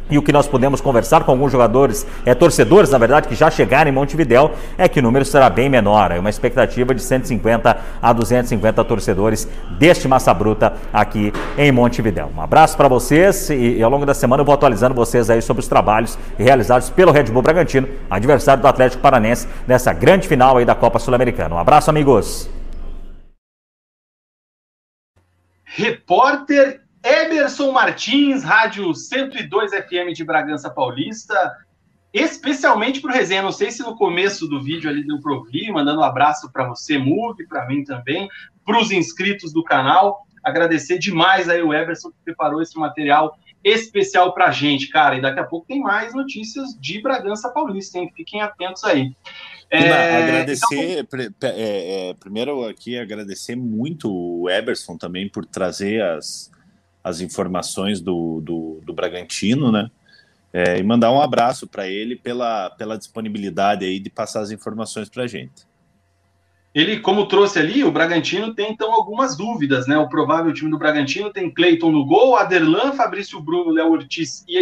[0.10, 3.50] e o que nós podemos conversar com alguns jogadores, é, torcedores, na verdade, que já
[3.50, 6.12] chegaram em Montevidéu, é que o número será bem menor.
[6.12, 9.48] É uma expectativa de 150 a 250 torcedores
[9.80, 12.30] deste Massa Bruta aqui em Montevidéu.
[12.36, 15.42] Um abraço para vocês e, e, ao longo da semana eu vou atualizando vocês aí
[15.42, 20.58] sobre os trabalhos realizados pelo Red Bull Bragantino, adversário do Atlético Paranense, nessa grande final
[20.58, 21.56] aí da Copa Sul-Americana.
[21.56, 22.63] Um abraço, amigos.
[25.76, 31.52] Repórter Emerson Martins, Rádio 102 FM de Bragança Paulista,
[32.14, 33.42] especialmente para o resenha.
[33.42, 36.68] Não sei se no começo do vídeo ali deu para ouvir, mandando um abraço para
[36.68, 38.30] você, Mug, para mim também,
[38.64, 40.20] para os inscritos do canal.
[40.44, 45.16] Agradecer demais aí o Emerson que preparou esse material especial para gente, cara.
[45.16, 48.14] E daqui a pouco tem mais notícias de Bragança Paulista, hein?
[48.16, 49.16] Fiquem atentos aí.
[49.76, 51.50] É, agradecer, então...
[51.50, 56.52] é, é, primeiro aqui agradecer muito o Eberson também por trazer as,
[57.04, 59.90] as informações do, do, do Bragantino, né?
[60.54, 65.10] É, e mandar um abraço para ele pela, pela disponibilidade aí de passar as informações
[65.10, 65.66] para a gente.
[66.76, 69.98] Ele, como trouxe ali, o Bragantino tem então algumas dúvidas, né?
[69.98, 74.58] O provável time do Bragantino tem Cleiton no gol, Aderlan, Fabrício Bruno, Léo Ortiz e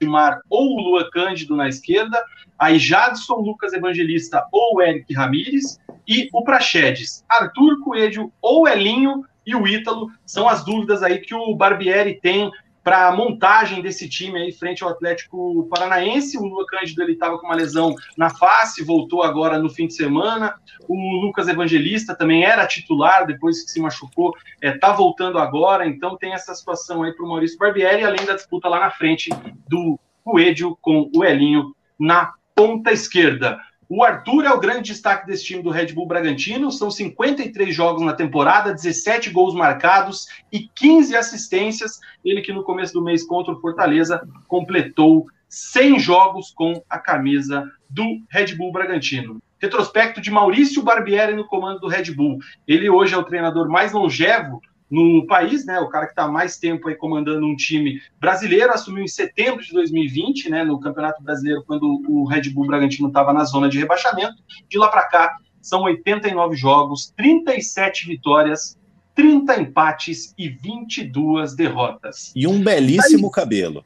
[0.00, 2.22] Edmar ou o Lua Cândido na esquerda,
[2.58, 9.54] aí Jadson, Lucas Evangelista ou Eric Ramires e o Praxedes, Arthur Coelho ou Elinho e
[9.54, 10.10] o Ítalo.
[10.24, 12.50] São as dúvidas aí que o Barbieri tem
[12.82, 16.38] para a montagem desse time aí frente ao Atlético Paranaense.
[16.38, 19.94] O Lua Cândido ele estava com uma lesão na face, voltou agora no fim de
[19.94, 20.54] semana.
[20.86, 25.86] O Lucas Evangelista também era titular depois que se machucou, está é, tá voltando agora.
[25.86, 29.30] Então tem essa situação aí para o Maurício Barbieri, além da disputa lá na frente
[29.68, 33.58] do Coelho com o Elinho na ponta esquerda.
[33.90, 36.70] O Arthur é o grande destaque desse time do Red Bull Bragantino.
[36.70, 41.98] São 53 jogos na temporada, 17 gols marcados e 15 assistências.
[42.22, 47.64] Ele que no começo do mês contra o Fortaleza completou 100 jogos com a camisa
[47.88, 49.38] do Red Bull Bragantino.
[49.58, 52.38] Retrospecto de Maurício Barbieri no comando do Red Bull.
[52.66, 54.60] Ele hoje é o treinador mais longevo
[54.90, 55.78] no país, né?
[55.80, 59.72] O cara que está mais tempo aí comandando um time brasileiro, assumiu em setembro de
[59.72, 60.64] 2020, né?
[60.64, 64.36] No Campeonato Brasileiro, quando o Red Bull Bragantino estava na zona de rebaixamento.
[64.68, 68.78] De lá para cá, são 89 jogos, 37 vitórias,
[69.14, 72.32] 30 empates e 22 derrotas.
[72.34, 73.84] E um belíssimo cabelo.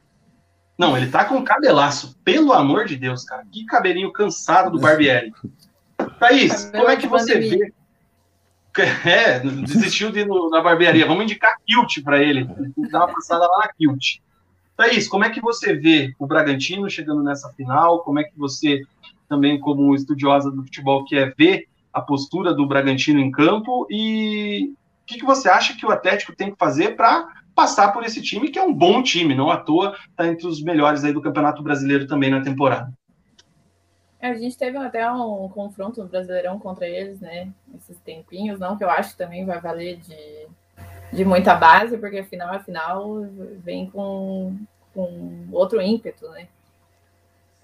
[0.77, 2.17] Não, ele tá com um cabelaço.
[2.23, 3.43] Pelo amor de Deus, cara.
[3.51, 5.31] Que cabelinho cansado do Barbieri.
[6.19, 7.73] Thaís, como é que você vê
[9.05, 11.05] É, desistiu de ir no, na barbearia.
[11.05, 12.45] Vamos indicar Kilt para ele.
[12.91, 14.19] Dar uma passada lá na Kilt.
[14.75, 17.99] Thaís, como é que você vê o Bragantino chegando nessa final?
[17.99, 18.81] Como é que você,
[19.29, 23.85] também como estudiosa do futebol, quer ver a postura do Bragantino em campo?
[23.89, 24.71] E
[25.03, 28.19] O que, que você acha que o Atlético tem que fazer para passar por esse
[28.19, 31.21] time, que é um bom time, não à toa, está entre os melhores aí do
[31.21, 32.91] Campeonato Brasileiro também na temporada.
[34.23, 37.51] A gente teve até um confronto no Brasileirão contra eles, né?
[37.75, 40.47] Esses tempinhos, não que eu acho que também vai valer de,
[41.11, 43.21] de muita base, porque afinal, afinal,
[43.57, 44.55] vem com,
[44.93, 46.47] com outro ímpeto, né?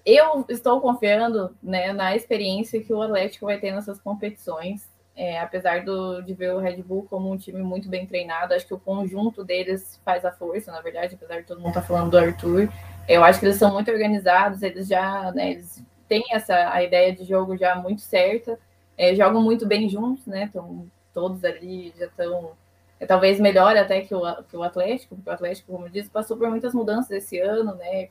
[0.04, 4.86] Eu estou confiando né, na experiência que o Atlético vai ter nessas competições.
[5.16, 8.66] É, apesar do, de ver o Red Bull como um time muito bem treinado, acho
[8.66, 11.86] que o conjunto deles faz a força, na verdade, apesar de todo mundo estar tá
[11.86, 12.68] falando do Arthur.
[13.08, 17.14] Eu acho que eles são muito organizados, eles já né, eles têm essa a ideia
[17.14, 18.58] de jogo já muito certa,
[18.98, 20.42] é, jogam muito bem juntos, né?
[20.42, 22.50] Então, todos ali já estão.
[22.98, 26.10] É, talvez melhor até que o, que o Atlético, porque o Atlético, como eu disse,
[26.10, 28.08] passou por muitas mudanças esse ano, né?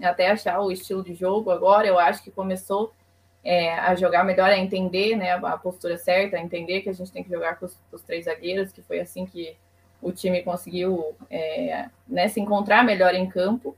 [0.00, 2.92] Até achar o estilo de jogo agora, eu acho que começou
[3.42, 7.12] é, a jogar melhor, a entender né, a postura certa, a entender que a gente
[7.12, 9.56] tem que jogar com os, com os três zagueiros, que foi assim que
[10.02, 13.76] o time conseguiu é, né, se encontrar melhor em campo.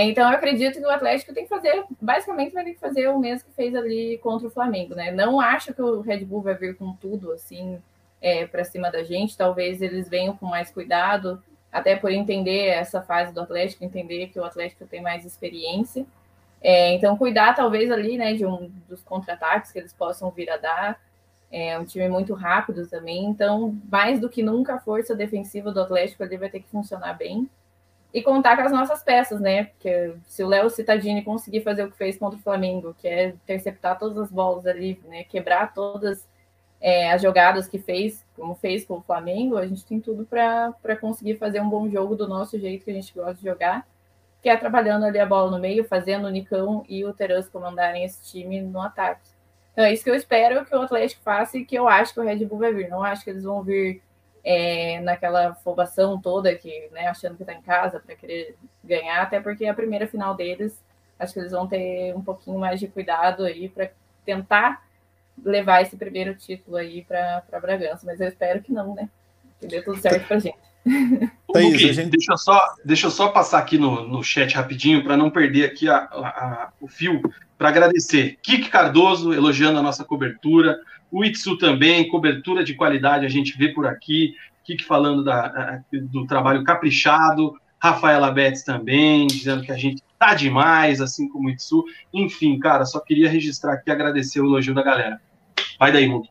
[0.00, 3.18] Então, eu acredito que o Atlético tem que fazer, basicamente, vai ter que fazer o
[3.18, 5.10] mesmo que fez ali contra o Flamengo, né?
[5.10, 7.82] Não acho que o Red Bull vai vir com tudo, assim,
[8.20, 9.36] é, para cima da gente.
[9.36, 11.42] Talvez eles venham com mais cuidado,
[11.72, 16.06] até por entender essa fase do Atlético, entender que o Atlético tem mais experiência.
[16.60, 20.56] É, então, cuidar talvez ali, né, de um dos contra-ataques que eles possam vir a
[20.56, 21.00] dar.
[21.50, 25.80] É um time muito rápido também, então, mais do que nunca, a força defensiva do
[25.80, 27.48] Atlético ali vai ter que funcionar bem.
[28.12, 29.64] E contar com as nossas peças, né?
[29.64, 33.28] Porque se o Léo Cittadini conseguir fazer o que fez contra o Flamengo, que é
[33.28, 35.24] interceptar todas as bolas ali, né?
[35.24, 36.26] Quebrar todas
[36.80, 40.96] é, as jogadas que fez, como fez com o Flamengo, a gente tem tudo para
[41.00, 43.86] conseguir fazer um bom jogo do nosso jeito que a gente gosta de jogar
[44.42, 48.04] que é trabalhando ali a bola no meio, fazendo o Nicão e o Terence comandarem
[48.04, 49.28] esse time no ataque.
[49.72, 52.20] Então é isso que eu espero que o Atlético faça e que eu acho que
[52.20, 52.88] o Red Bull vai vir.
[52.88, 54.02] Não acho que eles vão vir
[54.44, 59.40] é, naquela afobação toda, que, né, achando que está em casa para querer ganhar, até
[59.40, 60.82] porque a primeira final deles,
[61.18, 63.90] acho que eles vão ter um pouquinho mais de cuidado aí para
[64.24, 64.82] tentar
[65.44, 69.08] levar esse primeiro título aí para Bragança, mas eu espero que não, né?
[69.60, 70.58] Que dê tudo certo para gente.
[71.52, 72.10] Thaís, gente...
[72.10, 75.64] deixa, eu só, deixa eu só passar aqui no, no chat rapidinho para não perder
[75.64, 77.20] aqui a, a, a, o fio
[77.56, 78.38] para agradecer.
[78.42, 80.78] Kiki Cardoso elogiando a nossa cobertura,
[81.10, 84.34] o Itsu também, cobertura de qualidade a gente vê por aqui.
[84.64, 91.00] Kiki falando da, do trabalho caprichado, Rafaela Betts também, dizendo que a gente tá demais,
[91.00, 91.84] assim como o Itsu.
[92.12, 95.20] Enfim, cara, só queria registrar aqui e agradecer o elogio da galera.
[95.78, 96.28] Vai daí, Mundo.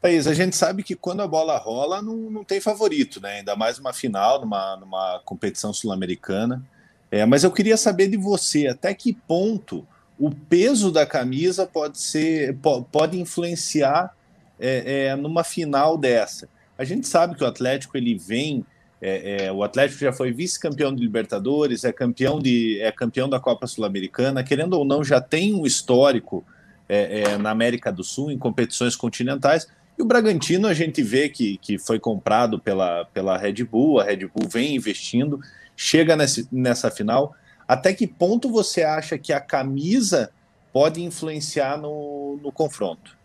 [0.00, 3.38] País, a gente sabe que quando a bola rola, não, não tem favorito, né?
[3.38, 6.62] Ainda mais uma final, numa, numa competição sul-americana.
[7.10, 9.84] É, mas eu queria saber de você, até que ponto
[10.18, 12.56] o peso da camisa pode ser,
[12.90, 14.14] pode influenciar
[14.58, 16.48] é, é, numa final dessa.
[16.76, 18.64] A gente sabe que o Atlético ele vem,
[19.00, 23.38] é, é, o Atlético já foi vice-campeão de Libertadores, é campeão de, é campeão da
[23.38, 26.44] Copa Sul-Americana, querendo ou não, já tem um histórico
[26.88, 29.68] é, na América do Sul em competições continentais.
[29.96, 34.04] E o Bragantino a gente vê que, que foi comprado pela, pela Red Bull, a
[34.04, 35.40] Red Bull vem investindo,
[35.76, 37.34] chega nesse, nessa final.
[37.68, 40.32] Até que ponto você acha que a camisa
[40.72, 43.16] pode influenciar no, no confronto?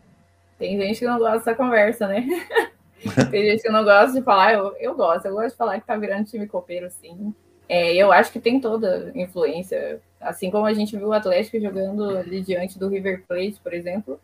[0.60, 2.28] Tem gente que não gosta dessa conversa, né?
[3.32, 5.88] Tem gente que não gosta de falar, eu, eu gosto, eu gosto de falar que
[5.88, 7.34] tá virando time copeiro, sim.
[7.68, 10.02] É, eu acho que tem toda influência.
[10.20, 14.20] Assim como a gente viu o Atlético jogando ali diante do River Plate, por exemplo,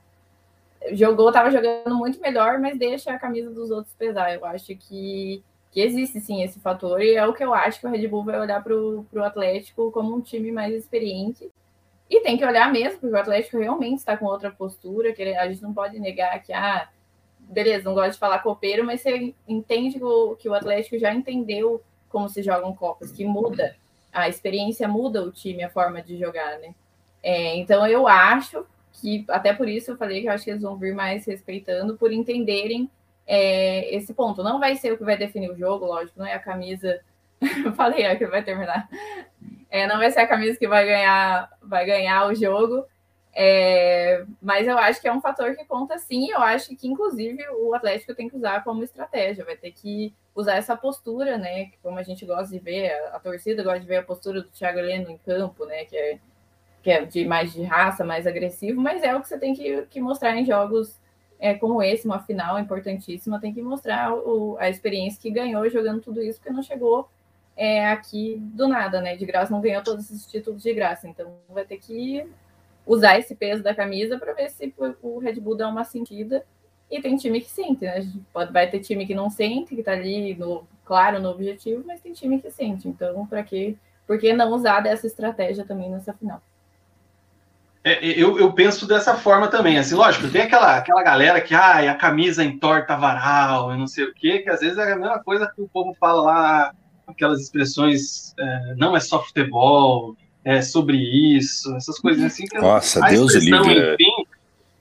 [0.93, 4.33] jogou, estava jogando muito melhor, mas deixa a camisa dos outros pesar.
[4.33, 7.87] Eu acho que, que existe sim esse fator, e é o que eu acho que
[7.87, 11.49] o Red Bull vai olhar para o Atlético como um time mais experiente.
[12.09, 15.47] E tem que olhar mesmo, porque o Atlético realmente está com outra postura, que a
[15.47, 16.89] gente não pode negar que, ah,
[17.39, 19.99] beleza, não gosto de falar copeiro, mas você entende
[20.39, 23.75] que o, Atlético já entendeu como se jogam Copas, que muda,
[24.11, 26.73] a experiência muda o time, a forma de jogar, né?
[27.21, 30.63] É, então eu acho que até por isso eu falei que eu acho que eles
[30.63, 32.89] vão vir mais respeitando, por entenderem
[33.31, 34.41] é, esse ponto.
[34.41, 36.99] Não vai ser o que vai definir o jogo, lógico, não é a camisa.
[37.77, 38.89] falei, é que vai terminar.
[39.69, 42.85] É, não vai ser a camisa que vai ganhar, vai ganhar o jogo.
[43.31, 46.31] É, mas eu acho que é um fator que conta sim.
[46.31, 50.55] Eu acho que, inclusive, o Atlético tem que usar como estratégia, vai ter que usar
[50.55, 51.71] essa postura, né?
[51.83, 54.49] Como a gente gosta de ver, a, a torcida gosta de ver a postura do
[54.49, 55.85] Thiago Heleno em campo, né?
[55.85, 56.19] Que é
[56.81, 59.81] que é de mais de raça, mais agressivo, mas é o que você tem que,
[59.89, 60.97] que mostrar em jogos
[61.39, 66.01] é, como esse, uma final importantíssima, tem que mostrar o, a experiência que ganhou jogando
[66.01, 67.09] tudo isso, porque não chegou
[67.55, 69.15] é, aqui do nada, né?
[69.15, 72.25] De graça, não ganhou todos esses títulos de graça, então vai ter que
[72.85, 76.43] usar esse peso da camisa para ver se o Red Bull dá uma sentida
[76.89, 78.01] E tem time que sente, né?
[78.33, 82.01] Pode, vai ter time que não sente, que tá ali, no, claro, no objetivo, mas
[82.01, 82.87] tem time que sente.
[82.87, 83.77] Então, para que,
[84.07, 86.41] por que não usar dessa estratégia também nessa final?
[87.83, 91.87] É, eu, eu, penso dessa forma também, assim, lógico, tem aquela, aquela galera que, ai,
[91.87, 95.19] a camisa entorta varal, e não sei o quê, que às vezes é a mesma
[95.23, 96.73] coisa que o povo fala lá,
[97.07, 102.45] aquelas expressões, é, não é só futebol, é sobre isso, essas coisas assim.
[102.45, 103.93] Que Nossa, Deus o livre.
[103.93, 104.25] Enfim,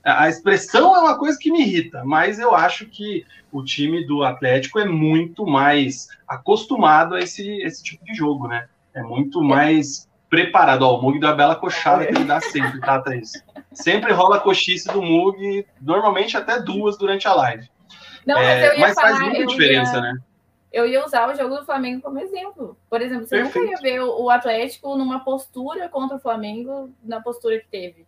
[0.03, 4.23] a expressão é uma coisa que me irrita, mas eu acho que o time do
[4.23, 8.67] Atlético é muito mais acostumado a esse, esse tipo de jogo, né?
[8.93, 10.83] É muito mais preparado.
[10.83, 13.31] Ó, o Mug deu a bela coxada que ele dá sempre, tá, Thaís?
[13.73, 17.69] Sempre rola coxice do Mug, normalmente até duas durante a live.
[18.25, 20.17] Não, mas, é, mas falar, faz muita diferença, ia, né?
[20.71, 22.77] Eu ia usar o jogo do Flamengo como exemplo.
[22.89, 23.65] Por exemplo, você Perfeito.
[23.65, 28.05] nunca ia ver o Atlético numa postura contra o Flamengo, na postura que teve.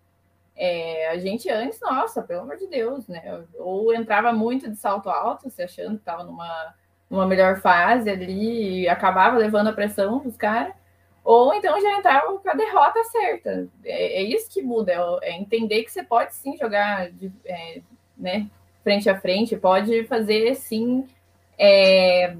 [0.55, 3.41] É, a gente antes, nossa, pelo amor de Deus, né?
[3.57, 6.75] Ou entrava muito de salto alto, se achando que estava numa,
[7.09, 10.75] numa melhor fase ali, e acabava levando a pressão dos caras
[11.23, 13.67] ou então já entrava com a derrota certa.
[13.83, 17.81] É, é isso que muda, é, é, entender que você pode sim jogar de, é,
[18.17, 18.49] né,
[18.83, 21.07] frente a frente, pode fazer sim
[21.57, 22.35] é,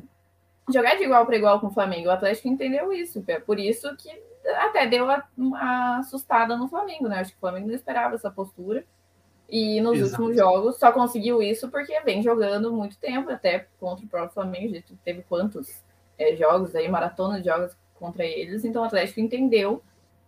[0.71, 2.07] jogar de igual para igual com o Flamengo.
[2.07, 4.09] O Atlético entendeu isso, é por isso que
[4.57, 5.07] até deu
[5.37, 7.19] uma assustada no Flamengo, né?
[7.19, 8.83] Acho que o Flamengo não esperava essa postura.
[9.47, 10.23] E nos Exato.
[10.23, 14.81] últimos jogos só conseguiu isso porque vem jogando muito tempo, até contra o próprio Flamengo.
[15.03, 15.83] Teve quantos
[16.17, 19.81] é, jogos aí, maratona de jogos contra eles, então o Atlético entendeu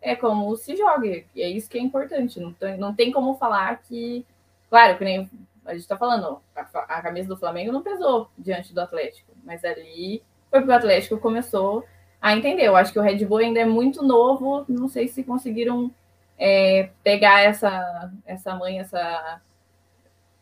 [0.03, 2.39] é como se joga, e é isso que é importante.
[2.39, 4.25] Não tem, não tem como falar que.
[4.69, 5.29] Claro, que nem
[5.65, 9.63] a gente está falando, a, a, camisa do Flamengo não pesou diante do Atlético, mas
[9.63, 11.85] ali foi porque o Atlético começou
[12.21, 12.63] a entender.
[12.63, 15.89] Eu acho que o Red Bull ainda é muito novo, não sei se conseguiram
[16.37, 19.41] é, pegar essa, essa mãe, essa,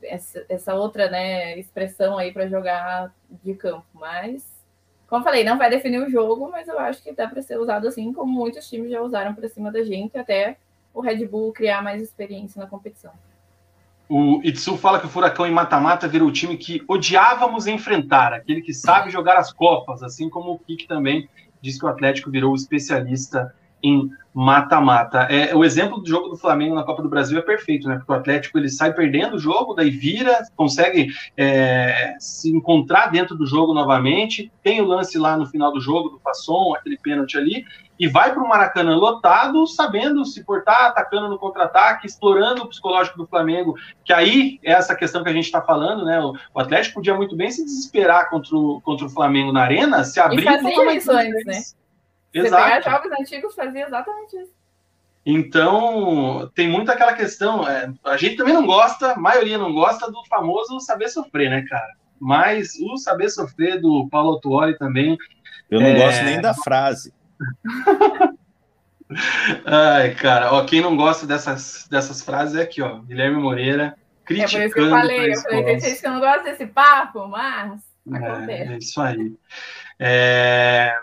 [0.01, 4.60] essa, essa outra né, expressão aí para jogar de campo, mas
[5.11, 7.85] como falei, não vai definir o jogo, mas eu acho que dá para ser usado
[7.85, 10.55] assim, como muitos times já usaram para cima da gente, até
[10.93, 13.11] o Red Bull criar mais experiência na competição.
[14.07, 18.61] O Itsu fala que o Furacão em mata-mata virou o time que odiávamos enfrentar, aquele
[18.61, 21.27] que sabe jogar as Copas, assim como o Kik também
[21.61, 23.53] diz que o Atlético virou o especialista
[23.83, 25.27] em mata-mata.
[25.29, 27.97] É, o exemplo do jogo do Flamengo na Copa do Brasil é perfeito, né?
[27.97, 33.35] Porque o Atlético ele sai perdendo o jogo, daí vira, consegue é, se encontrar dentro
[33.35, 34.51] do jogo novamente.
[34.63, 37.65] Tem o lance lá no final do jogo do Fasson, aquele pênalti ali,
[37.99, 43.17] e vai para o Maracanã lotado, sabendo se portar, atacando no contra-ataque, explorando o psicológico
[43.17, 43.75] do Flamengo.
[44.05, 46.19] Que aí é essa questão que a gente está falando, né?
[46.19, 50.03] O, o, Atlético podia muito bem se desesperar contra o, contra o Flamengo na arena,
[50.05, 50.39] se abrir.
[50.39, 51.61] E fazia isso antes, né?
[52.33, 52.63] Exato.
[52.63, 54.53] Você pegar jogos antigos, fazia exatamente isso.
[55.25, 57.67] Então, tem muito aquela questão.
[57.67, 61.63] É, a gente também não gosta, a maioria não gosta do famoso saber sofrer, né,
[61.69, 61.93] cara?
[62.19, 65.17] Mas o saber sofrer do Paulo Tuori também.
[65.69, 65.97] Eu não é...
[65.97, 67.13] gosto nem da frase.
[69.65, 74.57] Ai, cara, ó, quem não gosta dessas, dessas frases é aqui, ó, Guilherme Moreira, criticando.
[74.57, 77.27] É por isso que eu falei, eu falei, tem gente que não gosta desse papo,
[77.27, 78.51] mas é, acontece.
[78.51, 79.33] É, é isso aí.
[79.99, 80.97] É,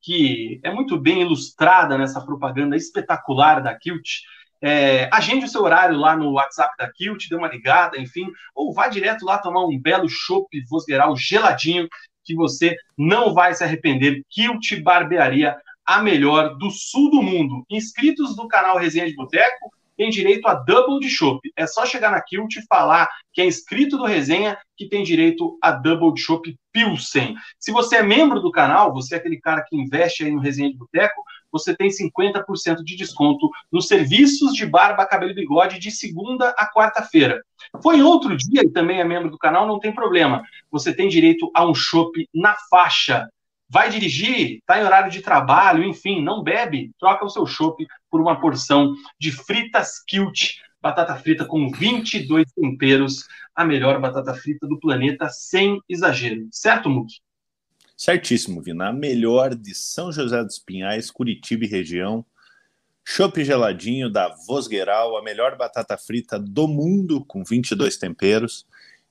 [0.00, 4.22] que é muito bem ilustrada nessa propaganda espetacular da Kilt,
[4.62, 8.72] é, agende o seu horário lá no WhatsApp da Kilt, dê uma ligada, enfim, ou
[8.72, 11.86] vá direto lá tomar um belo chopp Vosgeral geladinho,
[12.28, 14.22] que você não vai se arrepender.
[14.28, 15.56] Kilt Barbearia,
[15.86, 17.64] a melhor do sul do mundo.
[17.70, 21.40] Inscritos do canal Resenha de Boteco, tem direito a double de chopp.
[21.56, 25.58] É só chegar na Kilt e falar que é inscrito do Resenha que tem direito
[25.62, 27.34] a double de chopp Pilsen.
[27.58, 30.70] Se você é membro do canal, você é aquele cara que investe aí no Resenha
[30.70, 35.90] de Boteco, você tem 50% de desconto nos serviços de barba, cabelo e bigode de
[35.90, 37.42] segunda a quarta-feira.
[37.82, 40.42] Foi outro dia e também é membro do canal, não tem problema.
[40.70, 43.28] Você tem direito a um chopp na faixa.
[43.70, 48.20] Vai dirigir, está em horário de trabalho, enfim, não bebe, troca o seu chopp por
[48.20, 54.78] uma porção de fritas kilt, batata frita com 22 temperos, a melhor batata frita do
[54.80, 56.48] planeta, sem exagero.
[56.50, 57.16] Certo, Muki?
[57.98, 58.90] Certíssimo, Vina.
[58.90, 62.24] A melhor de São José dos Pinhais, Curitiba e região.
[63.04, 68.64] Chopp geladinho da Vosgueiral, a melhor batata frita do mundo com 22 temperos.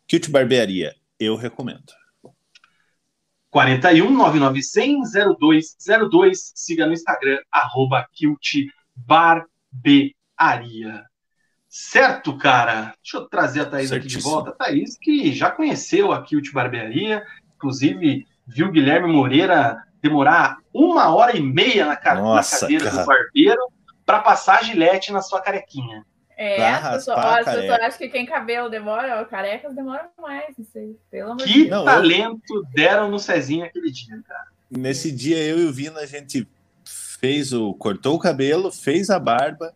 [0.07, 1.91] Kilt Barbearia, eu recomendo.
[3.49, 6.53] 41 9900 0202.
[6.55, 8.07] Siga no Instagram, arroba
[8.95, 11.03] Barbearia.
[11.67, 12.95] Certo, cara?
[13.03, 14.19] Deixa eu trazer a Thaís Certíssimo.
[14.19, 14.51] aqui de volta.
[14.53, 17.25] Thaís, que já conheceu a Kilt Barbearia,
[17.55, 23.01] inclusive viu Guilherme Moreira demorar uma hora e meia na, ca Nossa, na cadeira cara.
[23.01, 23.61] do barbeiro
[24.05, 26.05] para passar a gilete na sua carequinha.
[26.37, 30.95] É, as pessoas acham que quem cabelo demora, carecas demoram mais, não sei.
[31.09, 32.63] Pelo amor que de talento eu...
[32.73, 34.45] deram no Cezinho aquele dia, cara.
[34.69, 36.47] Nesse dia eu e o Vina, a gente
[36.85, 37.73] fez o.
[37.73, 39.73] cortou o cabelo, fez a barba,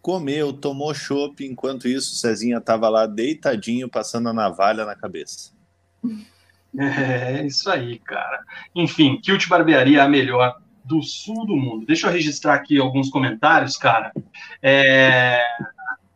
[0.00, 5.52] comeu, tomou chopp, enquanto isso o Cezinha tava lá deitadinho, passando a navalha na cabeça.
[6.78, 8.40] É, isso aí, cara.
[8.74, 11.86] Enfim, Kilt Barbearia é a melhor do sul do mundo.
[11.86, 14.12] Deixa eu registrar aqui alguns comentários, cara.
[14.62, 15.40] É...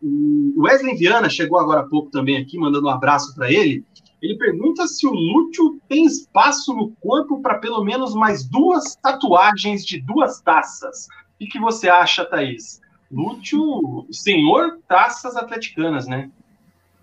[0.02, 3.84] O Wesley Viana chegou agora há pouco também aqui, mandando um abraço para ele.
[4.22, 9.84] Ele pergunta se o Lúcio tem espaço no corpo para pelo menos mais duas tatuagens
[9.84, 11.06] de duas taças.
[11.40, 12.80] O que você acha, Thaís?
[13.11, 16.30] Lúcio, senhor taças atleticanas, né?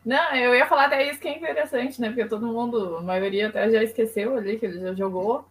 [0.07, 2.07] Não, eu ia falar até isso que é interessante, né?
[2.07, 5.45] Porque todo mundo, a maioria até já esqueceu ali que ele já jogou.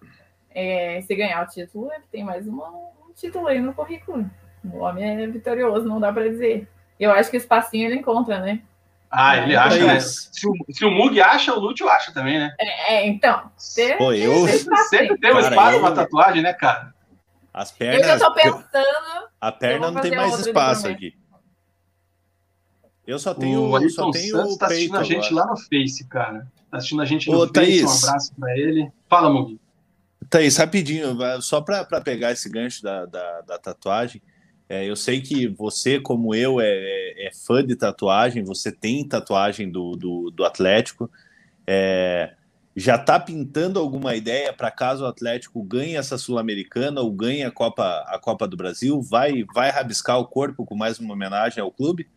[0.50, 4.24] É, se ganhar o título, ele tem mais uma, um título aí no currículo.
[4.64, 6.66] O homem é vitorioso, não dá para dizer.
[6.98, 8.62] Eu acho que espacinho ele encontra, né?
[9.10, 9.86] Ah, ele acha.
[9.86, 10.00] Né?
[10.00, 12.54] Se, o, se o Mug acha, o Lúcio acha também, né?
[12.58, 13.50] É, é então.
[13.74, 14.48] Ter, Pô, eu...
[14.88, 16.94] Sempre tem um espaço para tatuagem, né, cara?
[17.52, 18.00] As pernas.
[18.00, 19.28] Eu já tô pensando.
[19.38, 21.14] A perna não tem mais espaço aqui.
[23.06, 26.50] Eu só tenho, o só tenho Santos tá assistindo a gente lá no Face, cara.
[26.70, 28.90] Tá assistindo a gente no Ô, Face, Thaís, um abraço para ele.
[29.08, 29.60] Fala, Mugi.
[30.28, 34.20] Thaís, rapidinho, só para pegar esse gancho da, da, da tatuagem,
[34.68, 39.06] é, eu sei que você, como eu, é, é, é, fã de tatuagem, você tem
[39.06, 41.08] tatuagem do, do, do Atlético.
[41.64, 42.34] É,
[42.74, 47.50] já está pintando alguma ideia para caso o Atlético ganhe essa Sul-Americana ou ganhe a
[47.50, 49.00] Copa, a Copa do Brasil?
[49.00, 52.08] Vai, vai rabiscar o corpo com mais uma homenagem ao clube?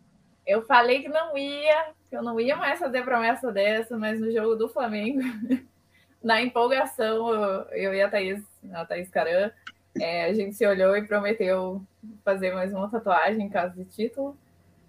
[0.50, 4.32] Eu falei que não ia, que eu não ia mais fazer promessa dessa, mas no
[4.32, 5.20] jogo do Flamengo,
[6.20, 7.32] na empolgação,
[7.70, 8.42] eu, e a Thaís,
[8.72, 9.52] a Thaís Caran,
[9.96, 11.80] é, a gente se olhou e prometeu
[12.24, 14.36] fazer mais uma tatuagem em caso de título.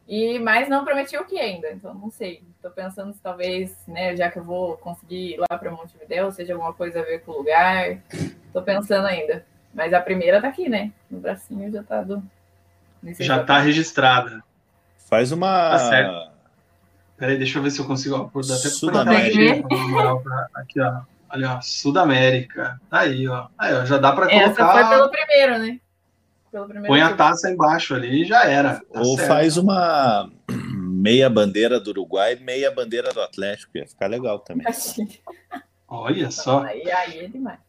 [0.07, 2.41] E mas não prometi o que ainda, então não sei.
[2.55, 6.53] Estou pensando se talvez, né, já que eu vou conseguir ir lá para Montevideo, seja
[6.53, 8.01] alguma coisa a ver com o lugar.
[8.11, 9.45] Estou pensando ainda.
[9.71, 10.91] Mas a primeira tá aqui, né?
[11.09, 12.21] No bracinho já tá do.
[13.19, 14.43] Já tá registrada.
[15.11, 15.71] Faz uma.
[15.71, 16.31] Tá certo.
[17.17, 18.15] Peraí, deixa eu ver se eu consigo.
[18.15, 19.67] Ó, até Sudamérica.
[20.55, 21.01] Aqui, ó.
[21.29, 22.79] Olha, ó, Sudamérica.
[22.89, 23.47] Tá aí, ó.
[23.57, 24.49] Aí, ó já dá para colocar.
[24.49, 25.79] Essa foi pelo primeiro, né?
[26.49, 28.75] Pelo primeiro Põe a taça embaixo ali e já era.
[28.75, 29.27] Tá Ou certo.
[29.27, 33.77] faz uma meia bandeira do Uruguai, meia bandeira do Atlético.
[33.77, 34.65] Ia ficar legal também.
[35.89, 36.63] Olha só.
[36.63, 37.59] Aí, aí é demais.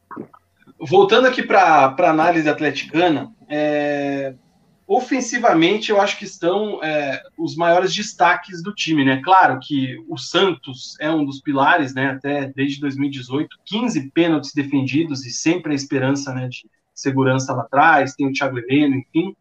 [0.79, 4.33] Voltando aqui para a análise atleticana, é,
[4.87, 9.21] ofensivamente, eu acho que estão é, os maiores destaques do time, né?
[9.23, 12.11] Claro que o Santos é um dos pilares, né?
[12.11, 16.49] Até desde 2018, 15 pênaltis defendidos e sempre a esperança, né?
[16.49, 19.35] De segurança lá atrás, tem o Thiago Heleno, enfim.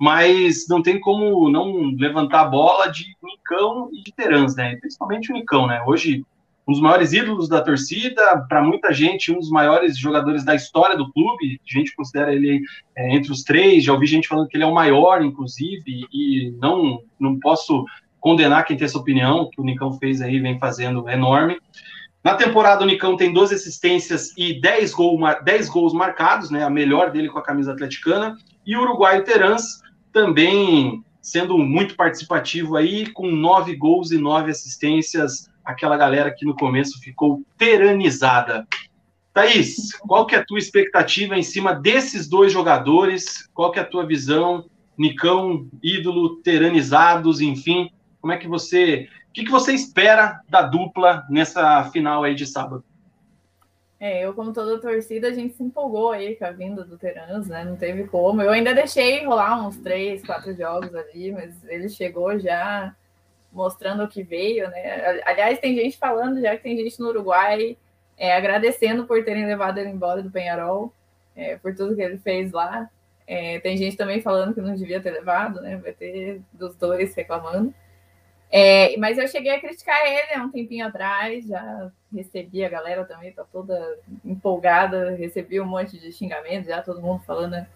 [0.00, 4.76] Mas não tem como não levantar a bola de Nicão e de Terans, né?
[4.76, 5.82] Principalmente o Nicão, né?
[5.86, 6.24] Hoje
[6.66, 10.96] um dos maiores ídolos da torcida, para muita gente, um dos maiores jogadores da história
[10.96, 11.60] do clube.
[11.68, 12.62] A gente considera ele
[12.96, 13.84] é, entre os três.
[13.84, 17.84] Já ouvi gente falando que ele é o maior, inclusive, e não, não posso
[18.18, 21.58] condenar quem tem essa opinião, que o Nicão fez aí, vem fazendo enorme.
[22.24, 26.70] Na temporada, o Nicão tem 12 assistências e 10, gol, 10 gols marcados, né, a
[26.70, 28.38] melhor dele com a camisa atleticana.
[28.66, 35.48] E o uruguaio Terans também sendo muito participativo aí, com nove gols e nove assistências
[35.64, 38.66] aquela galera que no começo ficou teranizada.
[39.32, 43.48] Thaís, qual que é a tua expectativa em cima desses dois jogadores?
[43.52, 44.66] Qual que é a tua visão?
[44.96, 47.90] Nicão, ídolo, teranizados, enfim.
[48.20, 49.08] Como é que você.
[49.28, 52.84] O que, que você espera da dupla nessa final aí de sábado?
[53.98, 57.48] É, eu, como toda torcida, a gente se empolgou aí com a vinda do Teranos,
[57.48, 57.64] né?
[57.64, 58.42] Não teve como.
[58.42, 62.94] Eu ainda deixei rolar uns três, quatro jogos ali, mas ele chegou já
[63.54, 65.22] mostrando o que veio, né?
[65.24, 67.76] Aliás, tem gente falando já que tem gente no Uruguai
[68.18, 70.92] é, agradecendo por terem levado ele embora do Penharol,
[71.36, 72.90] é, por tudo que ele fez lá.
[73.26, 75.76] É, tem gente também falando que não devia ter levado, né?
[75.76, 77.72] Vai ter dos dois reclamando.
[78.50, 83.04] É, mas eu cheguei a criticar ele há um tempinho atrás, já recebi a galera
[83.04, 87.66] também, tá toda empolgada, recebi um monte de xingamentos, já todo mundo falando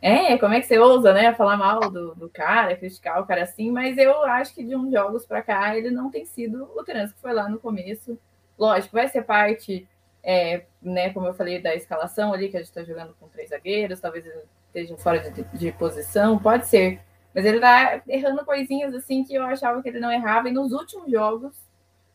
[0.00, 3.42] é, como é que você ousa, né, falar mal do, do cara, criticar o cara
[3.42, 6.84] assim, mas eu acho que de uns jogos para cá ele não tem sido o
[6.84, 8.18] trânsito que foi lá no começo.
[8.58, 9.88] Lógico, vai ser parte,
[10.22, 13.50] é, né, como eu falei, da escalação ali, que a gente está jogando com três
[13.50, 17.00] zagueiros, talvez ele esteja fora de, de posição, pode ser.
[17.34, 20.72] Mas ele tá errando coisinhas assim que eu achava que ele não errava, e nos
[20.72, 21.54] últimos jogos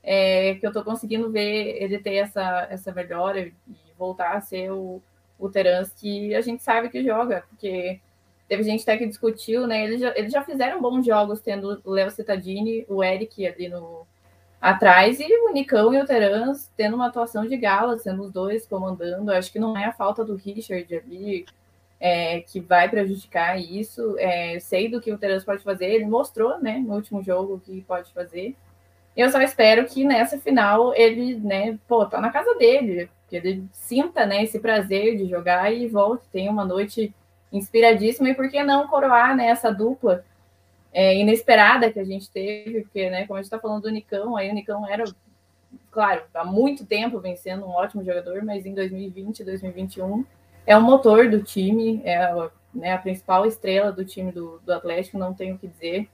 [0.04, 3.54] é, que eu tô conseguindo ver ele ter essa, essa melhora e
[3.98, 5.02] voltar a ser o
[5.42, 8.00] o Terans, que a gente sabe que joga, porque
[8.48, 9.84] teve gente até que discutiu, né?
[9.84, 14.06] Eles já, eles já fizeram bons jogos, tendo o Léo Cittadini, o Eric ali no
[14.62, 18.68] atrás, e o Nicão e o Terans tendo uma atuação de gala, sendo os dois
[18.68, 19.32] comandando.
[19.32, 21.46] Acho que não é a falta do Richard ali
[22.00, 24.16] é, que vai prejudicar isso.
[24.20, 27.60] É, sei do que o Terans pode fazer, ele mostrou, né, no último jogo o
[27.60, 28.56] que pode fazer.
[29.16, 33.64] Eu só espero que nessa final ele, né, pô, tá na casa dele, que ele
[33.72, 37.16] sinta, né, esse prazer de jogar e volte, tenha uma noite
[37.50, 40.26] inspiradíssima e por que não coroar né, essa dupla
[40.92, 44.36] é, inesperada que a gente teve, porque, né, como a gente está falando do Nicão,
[44.36, 45.06] aí o Nicão era,
[45.90, 50.26] claro, há muito tempo vencendo um ótimo jogador, mas em 2020, 2021
[50.68, 54.74] é o motor do time, é a, né, a principal estrela do time do, do
[54.74, 56.10] Atlético, não tenho o que dizer.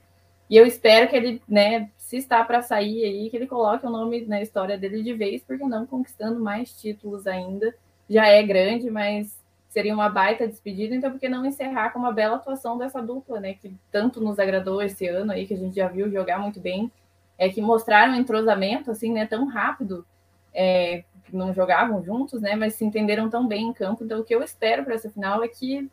[0.48, 3.90] E eu espero que ele, né, se está para sair aí, que ele coloque o
[3.90, 7.74] nome na história dele de vez, porque não conquistando mais títulos ainda.
[8.08, 12.10] Já é grande, mas seria uma baita despedida, então por que não encerrar com uma
[12.10, 15.76] bela atuação dessa dupla, né, que tanto nos agradou esse ano aí, que a gente
[15.76, 16.90] já viu jogar muito bem,
[17.36, 20.06] é que mostraram um entrosamento, assim, né, tão rápido,
[20.54, 24.34] é, não jogavam juntos, né, mas se entenderam tão bem em campo, então o que
[24.34, 25.86] eu espero para essa final é que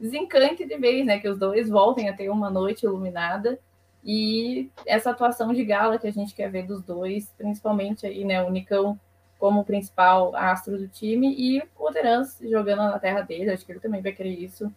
[0.00, 3.58] desencante de vez, né, que os dois voltem a ter uma noite iluminada,
[4.04, 8.42] e essa atuação de gala que a gente quer ver dos dois, principalmente aí, né,
[8.42, 8.98] o Nicão
[9.38, 13.80] como principal astro do time e o Terans jogando na terra dele, acho que ele
[13.80, 14.72] também vai querer isso,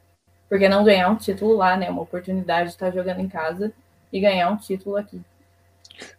[0.48, 3.74] porque não ganhar um título lá, né, uma oportunidade de estar jogando em casa
[4.12, 5.22] e ganhar um título aqui.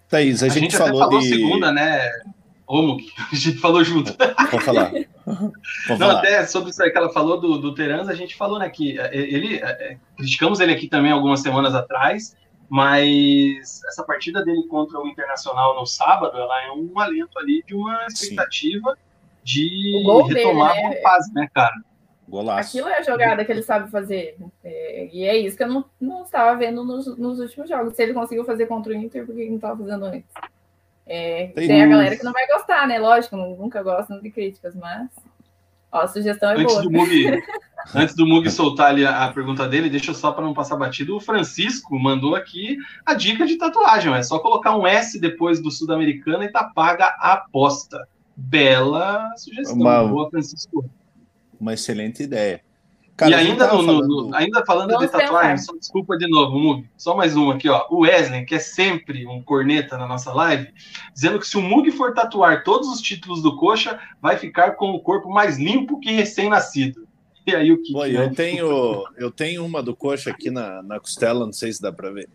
[0.08, 1.28] Thaís, a, a gente, gente, falou, falou de...
[1.28, 2.10] segunda, né,
[2.66, 2.96] Romo,
[3.30, 4.16] a gente falou junto.
[4.50, 4.90] Vou falar.
[5.24, 6.18] Vou Não, falar.
[6.18, 8.98] até sobre isso aí que ela falou do, do Terans, a gente falou, né, que
[8.98, 12.34] é, ele, é, criticamos ele aqui também algumas semanas atrás,
[12.72, 17.74] mas essa partida dele contra o Internacional no sábado, ela é um alento ali de
[17.74, 19.00] uma expectativa Sim.
[19.44, 20.96] de retomar dele, né?
[20.96, 21.74] uma fase, né, cara?
[22.26, 22.70] Golaço.
[22.70, 24.38] Aquilo é a jogada que ele sabe fazer.
[24.64, 27.94] É, e é isso que eu não, não estava vendo nos, nos, últimos jogos.
[27.94, 30.30] Se ele conseguiu fazer contra o Inter, por que não estava fazendo antes?
[31.06, 32.98] É, tem, tem a galera que não vai gostar, né?
[32.98, 35.10] Lógico, nunca gostam de críticas, mas
[35.92, 36.82] ó, a sugestão é antes boa.
[36.82, 37.42] Do Mugi,
[37.94, 40.76] Antes do Mug soltar ali a, a pergunta dele, deixa eu só para não passar
[40.76, 41.16] batido.
[41.16, 44.12] O Francisco mandou aqui a dica de tatuagem.
[44.14, 48.06] É só colocar um S depois do Sul-Americana e tá paga a aposta.
[48.36, 49.76] Bela sugestão.
[49.76, 50.88] Uma, Boa, Francisco.
[51.60, 52.62] Uma excelente ideia.
[53.22, 54.08] Cara, e ainda, no, falando...
[54.08, 56.88] No, ainda falando de tatuagem, só desculpa de novo, Mug.
[56.96, 57.86] Só mais um aqui, ó.
[57.88, 60.68] O Wesley, que é sempre um corneta na nossa live,
[61.14, 64.90] dizendo que se o Mug for tatuar todos os títulos do Coxa, vai ficar com
[64.90, 67.06] o corpo mais limpo que recém-nascido.
[67.46, 67.92] E aí o que?
[67.92, 71.82] Pô, eu tenho eu tenho uma do coxa aqui na, na costela, não sei se
[71.82, 72.28] dá para ver.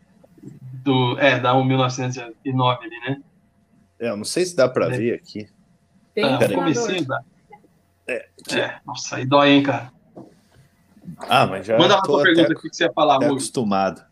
[0.83, 3.21] Do, é, dá um 1909 ali, né?
[3.99, 4.97] É, eu não sei se dá para é.
[4.97, 5.47] ver aqui.
[6.13, 7.21] Tem ah, comecinho, dá.
[8.07, 9.91] É, é, nossa, aí dói, hein, cara.
[11.17, 14.03] Ah, mas já Manda lá tua pergunta, o que você ia falar, Acostumado.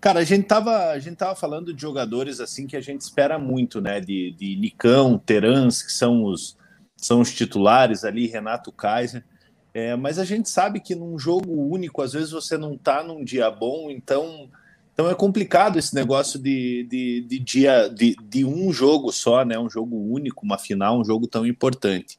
[0.00, 3.38] Cara, a gente tava, a gente tava falando de jogadores assim que a gente espera
[3.38, 4.00] muito, né?
[4.00, 6.58] De, de Nicão, Terans, que são os,
[6.94, 9.24] são os titulares ali, Renato Kaiser.
[9.72, 13.24] É, mas a gente sabe que num jogo único, às vezes você não tá num
[13.24, 14.48] dia bom, então,
[14.92, 19.58] então é complicado esse negócio de, de, de dia de, de um jogo só, né?
[19.58, 22.18] Um jogo único, uma final, um jogo tão importante.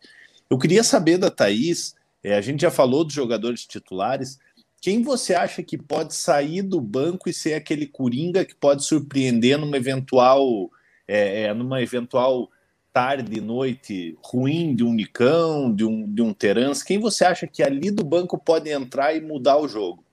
[0.50, 1.96] Eu queria saber da Thaís,
[2.26, 4.40] é, a gente já falou dos jogadores titulares,
[4.82, 9.60] quem você acha que pode sair do banco e ser aquele coringa que pode surpreender
[9.60, 10.72] numa eventual,
[11.08, 12.50] é, é, numa eventual
[12.92, 16.82] tarde, noite ruim de um Nicão, de um, de um Terans?
[16.82, 20.04] Quem você acha que ali do banco pode entrar e mudar o jogo?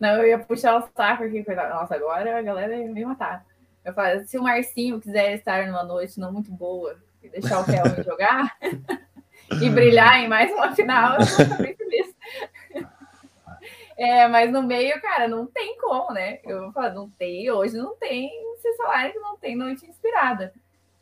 [0.00, 1.44] Não, eu ia puxar o saco aqui.
[1.46, 3.46] Nossa, agora a galera ia me matar.
[3.84, 7.64] Eu falo, se o Marcinho quiser estar numa noite não muito boa e deixar o
[7.64, 8.56] Kelvin jogar
[9.60, 12.14] e brilhar em mais uma final, eu tô feliz.
[13.96, 16.38] É, mas no meio, cara, não tem como, né?
[16.44, 18.30] Eu falo, não tem, hoje não tem
[18.76, 20.52] salário que não tem noite inspirada.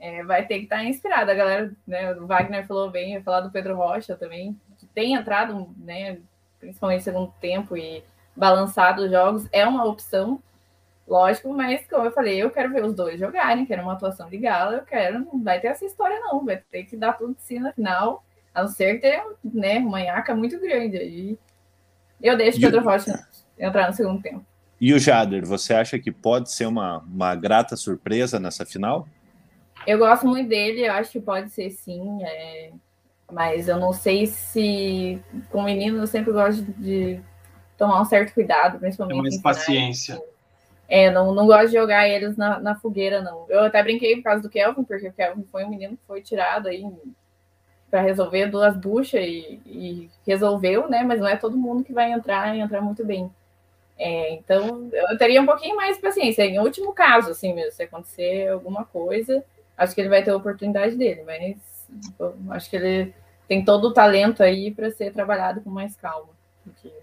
[0.01, 1.33] É, vai ter que estar tá inspirada.
[1.33, 2.13] A galera, né?
[2.15, 6.19] O Wagner falou bem, ia falar do Pedro Rocha também, que tem entrado, né?
[6.61, 8.03] Principalmente segundo tempo e
[8.35, 10.41] balançado os jogos, é uma opção,
[11.07, 14.39] lógico, mas como eu falei, eu quero ver os dois jogarem, quero uma atuação de
[14.39, 17.43] gala, eu quero, não vai ter essa história, não, vai ter que dar tudo de
[17.43, 18.25] si na final,
[18.59, 21.39] a não ser ter, né, uma nhaca muito grande aí
[22.23, 23.27] eu deixo o Pedro Rocha
[23.59, 24.45] entrar no segundo tempo.
[24.81, 29.09] E o Jader, você acha que pode ser uma, uma grata surpresa nessa final?
[29.87, 32.71] Eu gosto muito dele, eu acho que pode ser sim, é...
[33.33, 35.21] mas eu não sei se
[35.51, 37.21] com menino eu sempre gosto de
[37.77, 39.15] tomar um certo cuidado, principalmente.
[39.15, 40.21] Tem mais paciência.
[40.89, 43.47] É, não, não gosto de jogar eles na, na fogueira, não.
[43.49, 46.23] Eu até brinquei por causa do Kelvin, porque o Kelvin foi um menino que foi
[46.23, 46.83] tirado aí
[47.91, 51.03] para resolver duas buchas e, e, resolveu, né?
[51.03, 53.31] Mas não é todo mundo que vai entrar e entrar muito bem.
[53.99, 56.45] É, então, eu teria um pouquinho mais de paciência.
[56.45, 59.43] Em último caso, assim mesmo, se acontecer alguma coisa,
[59.77, 61.57] acho que ele vai ter a oportunidade dele, mas
[62.51, 63.15] acho que ele
[63.49, 66.39] tem todo o talento aí para ser trabalhado com mais calma
[66.75, 66.98] final.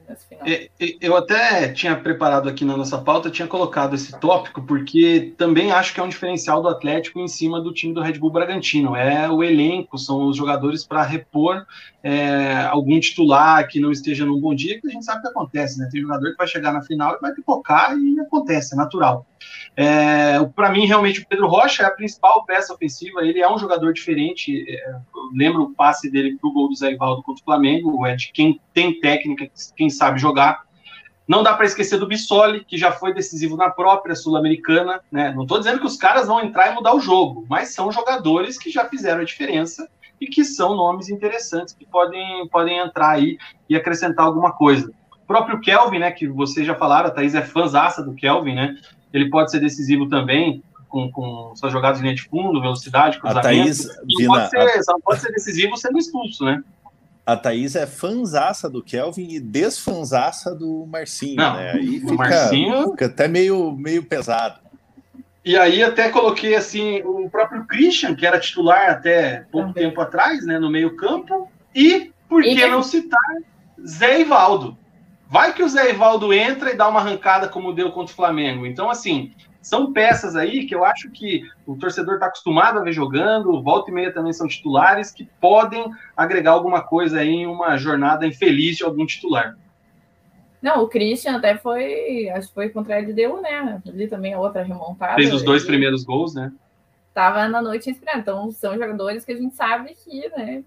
[1.02, 5.94] Eu até tinha preparado aqui na nossa pauta, tinha colocado esse tópico, porque também acho
[5.94, 8.96] que é um diferencial do Atlético em cima do time do Red Bull Bragantino.
[8.96, 11.66] É o elenco, são os jogadores para repor
[12.04, 15.80] é, algum titular que não esteja num bom dia, que a gente sabe que acontece,
[15.80, 15.90] né?
[15.92, 19.26] Tem jogador que vai chegar na final e vai pipocar e acontece, é natural.
[19.76, 23.22] É, para mim, realmente, o Pedro Rocha é a principal peça ofensiva.
[23.22, 24.66] Ele é um jogador diferente.
[24.70, 24.96] É,
[25.34, 28.06] lembro o passe dele para o gol do Zé Ivaldo contra o Flamengo.
[28.06, 30.64] É de quem tem técnica, quem sabe jogar.
[31.28, 35.02] Não dá para esquecer do Bissoli, que já foi decisivo na própria Sul-Americana.
[35.12, 35.34] Né?
[35.34, 38.58] Não estou dizendo que os caras vão entrar e mudar o jogo, mas são jogadores
[38.58, 39.90] que já fizeram a diferença
[40.22, 44.92] e que são nomes interessantes que podem, podem entrar aí e acrescentar alguma coisa.
[45.24, 48.78] O próprio Kelvin, né, que vocês já falaram, a Thaís é fãzaça do Kelvin, né?
[49.16, 53.48] ele pode ser decisivo também com, com suas jogadas de linha de fundo, velocidade, cruzamento.
[53.48, 54.84] A Thaís, Vina, pode ser, a...
[54.84, 56.62] Só pode ser decisivo sendo expulso, né?
[57.26, 61.72] A Thaís é fanzaça do Kelvin e desfanzaça do Marcinho, Não, né?
[61.72, 62.92] Aí fica, Marcinho...
[62.92, 64.60] fica até meio, meio pesado.
[65.44, 70.46] E aí até coloquei assim o próprio Christian, que era titular até pouco tempo atrás,
[70.46, 73.20] né, no meio campo, e por que não citar
[73.88, 74.78] Zé Ivaldo?
[75.30, 78.66] Vai que o Zé Ivaldo entra e dá uma arrancada como deu contra o Flamengo.
[78.66, 79.34] Então, assim,
[79.66, 83.90] são peças aí que eu acho que o torcedor está acostumado a ver jogando, volta
[83.90, 88.78] e meia também são titulares, que podem agregar alguma coisa aí em uma jornada infeliz
[88.78, 89.58] de algum titular.
[90.62, 93.82] Não, o Christian até foi, acho que foi contra ele deu, né?
[93.88, 95.16] Ali também a outra remontada.
[95.16, 96.54] Fez os dois primeiros gols, né?
[97.12, 98.20] Tava na noite inspirada.
[98.20, 100.64] Então, são jogadores que a gente sabe que, né,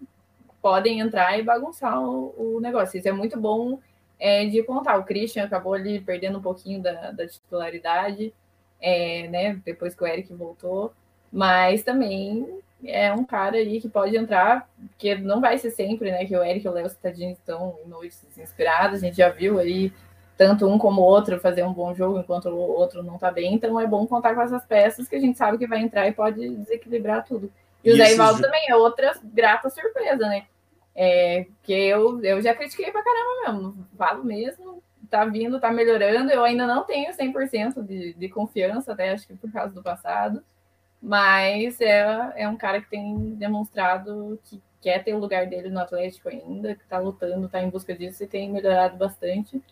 [0.61, 2.99] podem entrar e bagunçar o, o negócio.
[2.99, 3.79] Isso é muito bom
[4.19, 4.97] é, de contar.
[4.97, 8.35] O Christian acabou ali perdendo um pouquinho da, da titularidade,
[8.81, 9.61] é, né?
[9.65, 10.93] Depois que o Eric voltou,
[11.33, 16.25] mas também é um cara aí que pode entrar, porque não vai ser sempre, né?
[16.25, 19.59] Que o Eric e o Léo Citadini estão em noites inspiradas, a gente já viu
[19.59, 19.93] aí
[20.37, 23.55] tanto um como o outro fazer um bom jogo enquanto o outro não tá bem,
[23.55, 26.13] então é bom contar com essas peças que a gente sabe que vai entrar e
[26.13, 27.51] pode desequilibrar tudo.
[27.83, 30.45] E, e o Zé Ivaldo também é outra grata surpresa, né?
[30.95, 36.31] É, que eu, eu já critiquei pra caramba mesmo, falo mesmo, tá vindo, tá melhorando,
[36.31, 40.43] eu ainda não tenho 100% de, de confiança, até acho que por causa do passado,
[41.01, 45.81] mas é, é um cara que tem demonstrado que quer ter o lugar dele no
[45.81, 49.63] Atlético ainda, que tá lutando, tá em busca disso e tem melhorado bastante.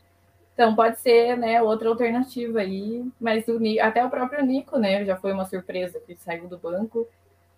[0.55, 5.17] Então pode ser, né, outra alternativa aí, mas o, até o próprio Nico, né, já
[5.17, 7.07] foi uma surpresa que saiu do banco.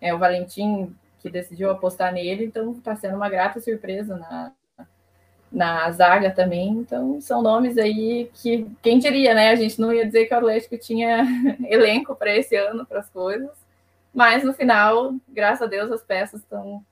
[0.01, 4.53] É, o Valentim que decidiu apostar nele, então está sendo uma grata surpresa na,
[5.51, 6.69] na zaga também.
[6.69, 9.49] Então, são nomes aí que, quem diria, né?
[9.49, 11.25] A gente não ia dizer que o Atlético tinha
[11.67, 13.49] elenco para esse ano, para as coisas.
[14.13, 16.83] Mas no final, graças a Deus, as peças estão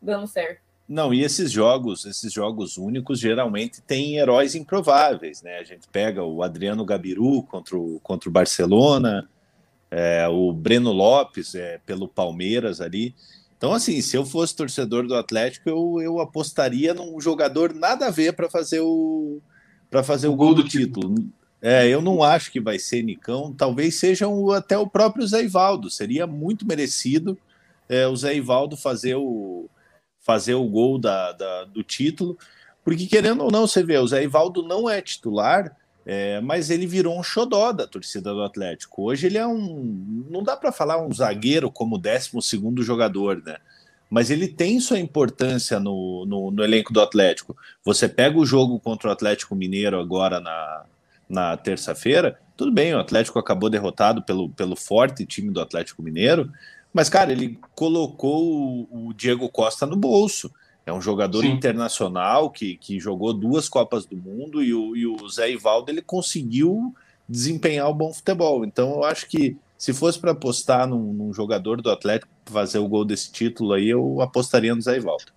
[0.00, 0.60] dando certo.
[0.88, 5.58] Não, e esses jogos, esses jogos únicos geralmente têm heróis improváveis, né?
[5.58, 9.28] A gente pega o Adriano Gabiru contra o, contra o Barcelona,
[9.88, 13.14] é, o Breno Lopes é, pelo Palmeiras ali.
[13.60, 18.10] Então, assim, se eu fosse torcedor do Atlético, eu, eu apostaria num jogador nada a
[18.10, 19.38] ver para fazer o
[19.90, 21.14] para fazer o, o gol do título.
[21.14, 21.30] título.
[21.60, 23.52] É, eu não acho que vai ser Nicão.
[23.52, 25.90] Talvez seja o, até o próprio Zé Ivaldo.
[25.90, 27.36] Seria muito merecido
[27.86, 29.68] é, o Zé Ivaldo fazer o
[30.20, 32.38] fazer o gol da, da, do título,
[32.82, 36.86] porque querendo ou não, você vê, o Zé Ivaldo não é titular, é, mas ele
[36.86, 39.04] virou um xodó da torcida do Atlético.
[39.04, 40.26] Hoje ele é um.
[40.30, 42.30] Não dá para falar um zagueiro como 12
[42.78, 43.56] jogador, né?
[44.08, 47.56] Mas ele tem sua importância no, no, no, elenco do Atlético.
[47.84, 50.84] Você pega o jogo contra o Atlético Mineiro agora na,
[51.28, 56.52] na terça-feira, tudo bem, o Atlético acabou derrotado pelo, pelo forte time do Atlético Mineiro,
[56.92, 60.52] mas, cara, ele colocou o, o Diego Costa no bolso.
[60.86, 61.52] É um jogador Sim.
[61.52, 66.02] internacional que, que jogou duas Copas do Mundo e o, e o Zé Ivaldo ele
[66.02, 66.94] conseguiu
[67.28, 68.64] desempenhar o um bom futebol.
[68.64, 72.88] Então eu acho que se fosse para apostar num, num, jogador do Atlético fazer o
[72.88, 75.32] gol desse título aí, eu apostaria no Zé Ivaldo.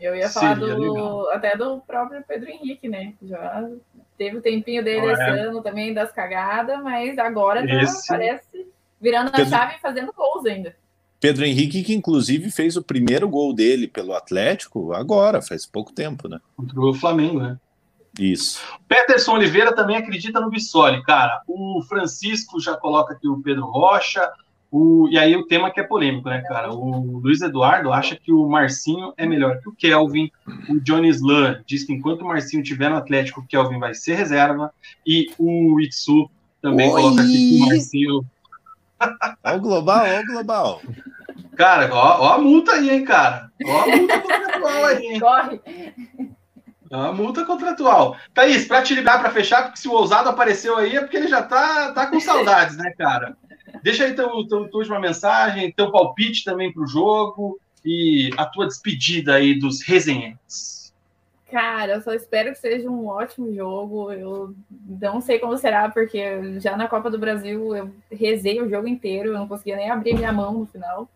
[0.00, 3.12] Eu ia falar do, até do próprio Pedro Henrique, né?
[3.22, 3.68] Já
[4.16, 5.40] teve o tempinho dele ah, esse é.
[5.42, 8.08] ano também das cagadas, mas agora esse...
[8.08, 8.66] parece
[8.98, 9.46] virando Pedro...
[9.54, 10.74] a chave e fazendo gols ainda.
[11.20, 16.26] Pedro Henrique, que inclusive fez o primeiro gol dele pelo Atlético agora, faz pouco tempo,
[16.26, 16.40] né?
[16.56, 17.58] Contra o Flamengo, né?
[18.18, 18.60] Isso.
[18.88, 21.42] Peterson Oliveira também acredita no Bissoli, cara.
[21.46, 24.28] O Francisco já coloca aqui o Pedro Rocha.
[24.70, 25.08] O...
[25.10, 26.72] E aí o tema que é polêmico, né, cara?
[26.72, 30.30] O Luiz Eduardo acha que o Marcinho é melhor que o Kelvin.
[30.68, 34.14] O Johnny Slan diz que enquanto o Marcinho estiver no Atlético, o Kelvin vai ser
[34.14, 34.72] reserva.
[35.06, 36.30] E o Itsu
[36.62, 37.00] também Oi.
[37.00, 38.26] coloca aqui que o Marcinho
[39.42, 40.82] Olha o global, olha o global.
[41.56, 43.50] Cara, ó, ó, a multa aí, hein, cara.
[43.64, 45.20] Ó a multa contratual aí, hein?
[45.20, 45.60] Corre.
[46.90, 48.16] Ó a multa contratual.
[48.34, 51.28] Thaís, pra te ligar pra fechar, porque se o ousado apareceu aí é porque ele
[51.28, 53.36] já tá, tá com saudades, né, cara?
[53.82, 58.66] Deixa aí tua, tua, tua última mensagem, teu palpite também pro jogo e a tua
[58.66, 60.79] despedida aí dos resenhantes.
[61.50, 64.12] Cara, eu só espero que seja um ótimo jogo.
[64.12, 64.54] Eu
[65.00, 69.30] não sei como será, porque já na Copa do Brasil eu rezei o jogo inteiro,
[69.30, 71.08] eu não conseguia nem abrir minha mão no final.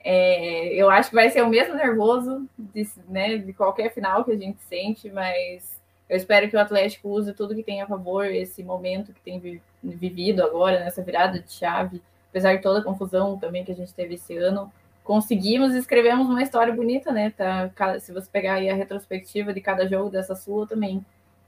[0.00, 4.32] É, eu acho que vai ser o mesmo nervoso de, né, de qualquer final que
[4.32, 8.26] a gente sente, mas eu espero que o Atlético use tudo que tem a favor,
[8.26, 12.00] esse momento que tem vivido agora, nessa virada de chave,
[12.30, 14.70] apesar de toda a confusão também que a gente teve esse ano
[15.06, 17.30] conseguimos e escrevemos uma história bonita, né?
[17.30, 17.70] Tá,
[18.00, 21.04] se você pegar aí a retrospectiva de cada jogo dessa sua também.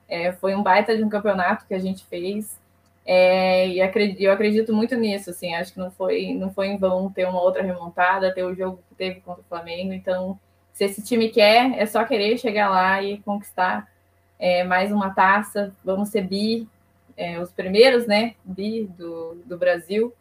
[0.09, 2.59] É, foi um baita de um campeonato que a gente fez.
[3.05, 6.79] É, e acredito, eu acredito muito nisso, assim, acho que não foi, não foi em
[6.79, 9.93] vão ter uma outra remontada, ter o jogo que teve contra o Flamengo.
[9.93, 10.39] Então,
[10.73, 13.89] se esse time quer, é só querer chegar lá e conquistar
[14.39, 15.75] é, mais uma taça.
[15.85, 16.69] Vamos ser bi,
[17.17, 18.35] é, os primeiros, né?
[18.45, 20.15] Bi do, do Brasil.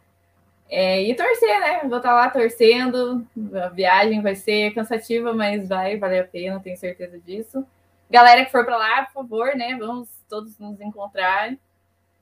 [0.70, 1.80] É, e torcer, né?
[1.88, 3.26] Vou estar lá torcendo.
[3.54, 7.66] A viagem vai ser cansativa, mas vai valer a pena, tenho certeza disso.
[8.10, 9.76] Galera que for para lá, por favor, né?
[9.78, 11.54] Vamos todos nos encontrar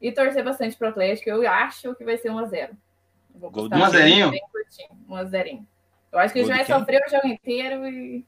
[0.00, 1.30] e torcer bastante para o Atlético.
[1.30, 2.76] Eu acho que vai ser 1 a 0
[3.34, 4.32] Gol de 1 a 0
[5.08, 5.66] 1 a 0
[6.12, 8.24] Eu acho que a gente vai sofrer o jogo inteiro e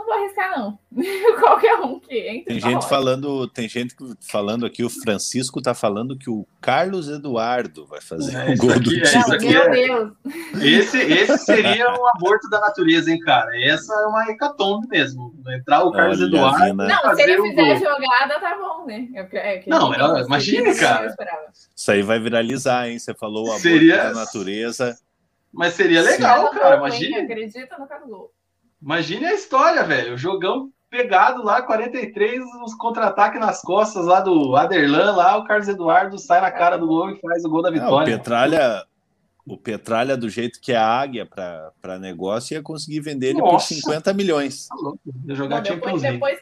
[0.00, 0.78] não vou arriscar, não.
[1.38, 2.44] Qualquer um que entre.
[2.44, 7.86] Tem gente falando, tem gente falando aqui, o Francisco tá falando que o Carlos Eduardo
[7.86, 9.52] vai fazer é, o gol do é, time.
[9.52, 10.12] Meu Deus.
[10.62, 13.50] Esse, esse seria um aborto da natureza, hein, cara?
[13.62, 15.34] Essa é uma hecatombe mesmo.
[15.48, 16.74] Entrar o Carlos Olha, Eduardo.
[16.74, 19.08] Não, se ele fizer jogada, tá bom, né?
[19.14, 21.14] É, é não, é, imagina, cara.
[21.76, 22.98] Isso aí vai viralizar, hein?
[22.98, 23.96] Você falou o aborto seria...
[23.96, 24.98] da natureza.
[25.52, 26.58] Mas seria legal, Sim.
[26.58, 26.76] cara.
[26.76, 27.22] Imagina.
[27.22, 28.39] Acredita no Carlos.
[28.82, 30.14] Imagine a história, velho.
[30.14, 35.68] O jogão pegado lá, 43, os contra-ataques nas costas lá do Aderlan, lá o Carlos
[35.68, 37.90] Eduardo sai na cara do gol e faz o gol da vitória.
[37.90, 38.84] Não, o Petralha,
[39.46, 43.68] o Petralha, do jeito que é a águia para negócio, ia conseguir vender ele Nossa.
[43.68, 44.66] por 50 milhões.
[44.66, 46.38] Tá jogar Não, depois, depois,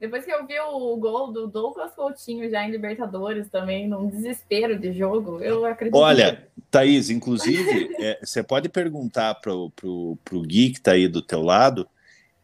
[0.00, 4.78] depois que eu vi o gol do Douglas Coutinho já em Libertadores também, num desespero
[4.78, 5.96] de jogo, eu acredito.
[5.96, 11.08] Olha, Thaís, inclusive, é, você pode perguntar para o pro, pro Gui que está aí
[11.08, 11.88] do teu lado.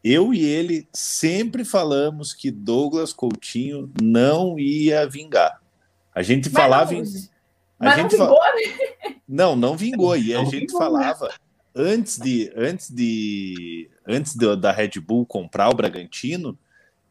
[0.03, 5.63] Eu e ele sempre falamos que Douglas Coutinho não ia vingar.
[6.15, 7.05] A gente mas falava não, em.
[7.05, 9.17] A mas gente não vingou, né?
[9.27, 10.17] Não, não vingou.
[10.17, 11.35] E a não gente vingou, falava né?
[11.75, 16.59] antes de antes de antes de, da Red Bull comprar o Bragantino,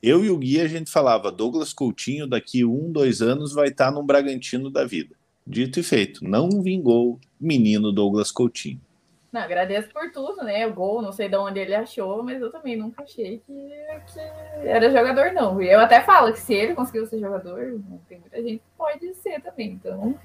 [0.04, 3.90] Eu e o Gui a gente falava, Douglas Coutinho daqui um, dois anos vai estar
[3.90, 5.16] no Bragantino da vida.
[5.48, 8.82] Dito e feito, não vingou menino Douglas Coutinho.
[9.32, 10.68] Não, agradeço por tudo, né?
[10.68, 13.70] O gol, não sei de onde ele achou, mas eu também nunca achei que,
[14.14, 14.20] que
[14.68, 15.62] era jogador, não.
[15.62, 19.16] E eu até falo que se ele conseguiu ser jogador, tem muita gente que pode
[19.16, 19.72] ser também.
[19.72, 20.20] Então,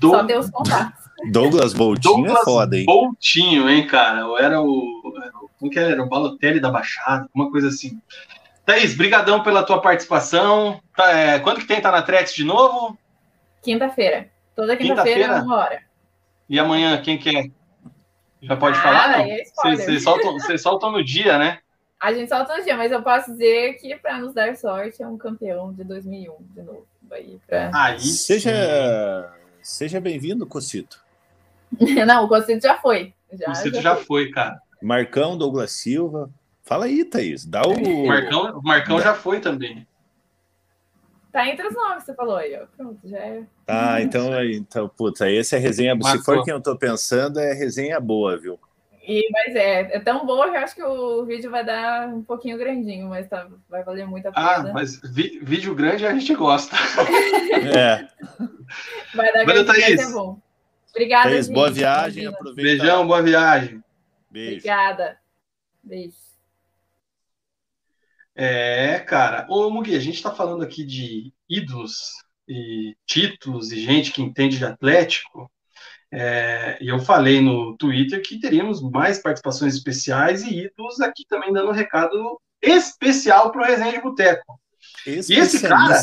[0.00, 0.08] do...
[0.10, 1.04] só Deus contatos.
[1.30, 2.86] Douglas Boltinho é Douglas é foda, hein?
[2.86, 4.20] Boltinho, hein, cara?
[4.20, 5.02] Eu era o.
[5.60, 6.02] Como que era?
[6.02, 8.00] O Balotelli da Baixada, uma coisa assim.
[8.68, 10.78] Thaís, brigadão pela tua participação.
[10.94, 12.98] Tá, é, quando que tem Tá na Trex de novo?
[13.62, 14.28] Quinta-feira.
[14.54, 15.82] Toda quinta-feira, quinta uma hora.
[16.50, 17.50] E amanhã, quem que é?
[18.42, 19.26] Já pode ah, falar?
[19.26, 19.42] É
[19.74, 21.60] Vocês soltam, soltam no dia, né?
[21.98, 25.08] A gente solta no dia, mas eu posso dizer que, para nos dar sorte, é
[25.08, 26.86] um campeão de 2001 de novo.
[27.10, 27.70] Aí, pra...
[27.72, 29.32] Aí seja,
[29.62, 31.02] seja bem-vindo, Cocito.
[32.06, 33.14] Não, o Cocito já foi.
[33.32, 34.04] Já, Cocito já, já foi.
[34.04, 34.60] foi, cara.
[34.82, 36.30] Marcão, Douglas Silva.
[36.68, 37.46] Fala aí, Thaís.
[37.46, 38.06] Dá o.
[38.06, 39.86] Marcão, Marcão já foi também.
[41.32, 42.66] Tá entre os nomes, você falou aí, ó.
[42.76, 43.42] Pronto, já é.
[43.64, 45.94] Tá, então, então puta, esse é resenha.
[45.94, 46.18] Marcou.
[46.18, 48.60] Se for quem eu tô pensando, é resenha boa, viu?
[49.02, 52.22] E, mas é, é tão boa que eu acho que o vídeo vai dar um
[52.22, 54.68] pouquinho grandinho, mas tá, vai valer muito a ah, pena.
[54.68, 56.76] Ah, mas vi, vídeo grande a gente gosta.
[57.74, 58.06] é.
[59.14, 60.00] Vai dar grande, Thaís.
[60.00, 60.38] é bom.
[60.90, 61.54] Obrigada, Thaís, gente.
[61.54, 62.62] Boa viagem, aproveita.
[62.62, 63.82] Beijão, boa viagem.
[64.30, 64.56] Beijo.
[64.56, 65.18] Obrigada.
[65.82, 66.27] Beijo.
[68.40, 69.48] É, cara.
[69.50, 72.12] Ô, Mugi, a gente está falando aqui de ídolos
[72.46, 75.50] e títulos e gente que entende de Atlético.
[76.10, 81.52] É, e eu falei no Twitter que teríamos mais participações especiais e ídolos aqui também
[81.52, 84.60] dando um recado especial para o Resenha de Boteco.
[85.04, 86.00] E esse cara,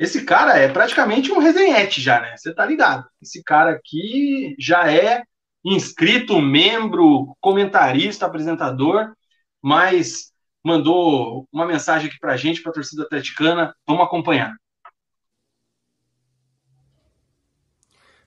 [0.00, 2.34] esse cara é praticamente um resenhete já, né?
[2.34, 3.06] Você tá ligado?
[3.20, 5.22] Esse cara aqui já é
[5.62, 9.12] inscrito, membro, comentarista, apresentador,
[9.60, 10.32] mas
[10.66, 13.72] mandou uma mensagem aqui para a gente, para a torcida atleticana.
[13.86, 14.56] Vamos acompanhar.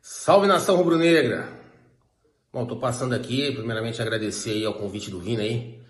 [0.02, 1.50] Salve nação rubro-negra!
[2.52, 5.84] Bom, estou passando aqui, primeiramente agradecer aí ao convite do Vina aí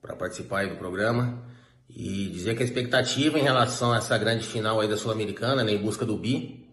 [0.00, 1.42] para participar do programa
[1.90, 5.72] e dizer que a expectativa em relação a essa grande final aí da Sul-Americana, né,
[5.72, 6.70] em busca do bi,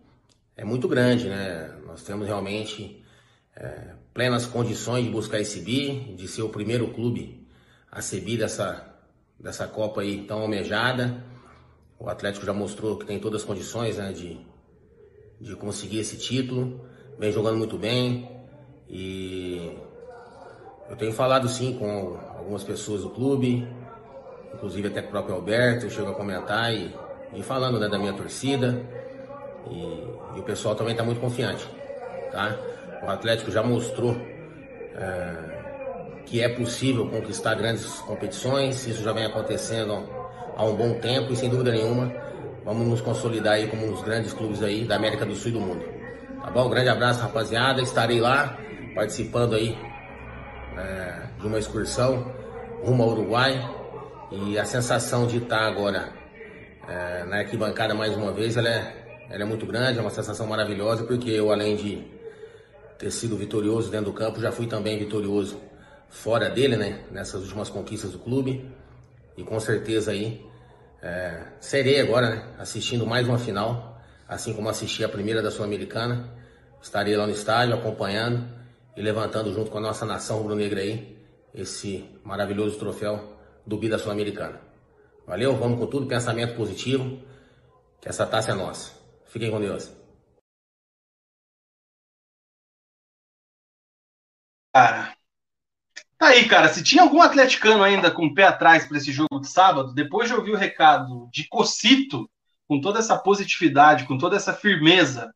[0.56, 1.76] é muito grande, né?
[1.88, 3.04] Nós temos realmente
[3.56, 7.48] é, plenas condições de buscar esse bi, de ser o primeiro clube
[7.92, 8.93] a ser bi dessa
[9.40, 11.24] dessa Copa aí tão almejada.
[12.00, 14.40] O Atlético já mostrou que tem todas as condições né, de,
[15.40, 16.82] de conseguir esse título.
[17.18, 18.30] Vem jogando muito bem.
[18.90, 19.78] E
[20.90, 23.68] eu tenho falado sim com algumas pessoas do clube,
[24.54, 26.94] inclusive até com o próprio Alberto, chegou a comentar e,
[27.34, 28.82] e falando né, da minha torcida.
[29.70, 31.66] E, e, o pessoal também está muito confiante.
[32.32, 32.58] Tá?
[33.02, 34.16] O Atlético já mostrou.
[34.96, 35.53] É,
[36.26, 40.08] que é possível conquistar grandes competições, isso já vem acontecendo
[40.56, 42.12] há um bom tempo e sem dúvida nenhuma
[42.66, 45.54] vamos nos consolidar aí como um dos grandes clubes aí da América do Sul e
[45.54, 45.84] do mundo.
[46.42, 46.68] Tá bom?
[46.68, 47.82] Um grande abraço, rapaziada.
[47.82, 48.58] Estarei lá
[48.96, 49.78] participando aí
[50.78, 52.32] é, de uma excursão
[52.84, 53.70] rumo ao Uruguai
[54.32, 56.12] e a sensação de estar agora
[56.88, 60.48] é, na arquibancada mais uma vez, ela é, ela é muito grande, é uma sensação
[60.48, 62.04] maravilhosa porque eu além de
[62.98, 65.60] ter sido vitorioso dentro do campo, já fui também vitorioso
[66.14, 67.04] fora dele, né?
[67.12, 68.72] Nessas últimas conquistas do clube.
[69.36, 70.46] E com certeza aí
[71.02, 72.56] é, serei agora, né?
[72.60, 76.30] Assistindo mais uma final, assim como assisti a primeira da Sul-Americana.
[76.82, 78.48] Estarei lá no estádio acompanhando
[78.96, 81.18] e levantando junto com a nossa nação rubro-negra aí
[81.54, 84.62] esse maravilhoso troféu do Bi da Sul-Americana.
[85.26, 87.20] Valeu, vamos com tudo, pensamento positivo,
[88.02, 88.92] que essa taça é nossa.
[89.26, 89.92] Fiquem com Deus.
[94.74, 95.16] Cara,
[96.24, 99.50] aí, cara, se tinha algum atleticano ainda com o pé atrás para esse jogo de
[99.50, 102.30] sábado, depois de ouvir o recado de Cocito,
[102.68, 105.32] com toda essa positividade, com toda essa firmeza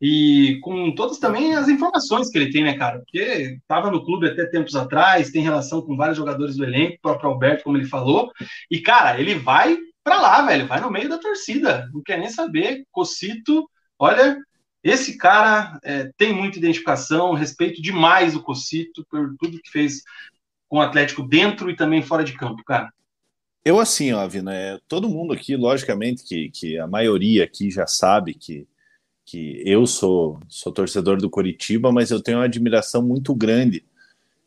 [0.00, 2.98] e com todas também as informações que ele tem, né, cara?
[2.98, 7.00] Porque estava no clube até tempos atrás, tem relação com vários jogadores do elenco, o
[7.00, 8.32] próprio Alberto, como ele falou,
[8.70, 12.30] e, cara, ele vai para lá, velho, vai no meio da torcida, não quer nem
[12.30, 12.84] saber.
[12.90, 13.68] Cocito,
[13.98, 14.36] olha,
[14.82, 20.02] esse cara é, tem muita identificação, respeito demais o Cocito por tudo que fez
[20.70, 22.90] com o Atlético dentro e também fora de campo, cara.
[23.62, 27.86] Eu assim, ó, Vina, é, todo mundo aqui, logicamente, que, que a maioria aqui já
[27.86, 28.66] sabe que,
[29.26, 33.84] que eu sou, sou torcedor do Coritiba, mas eu tenho uma admiração muito grande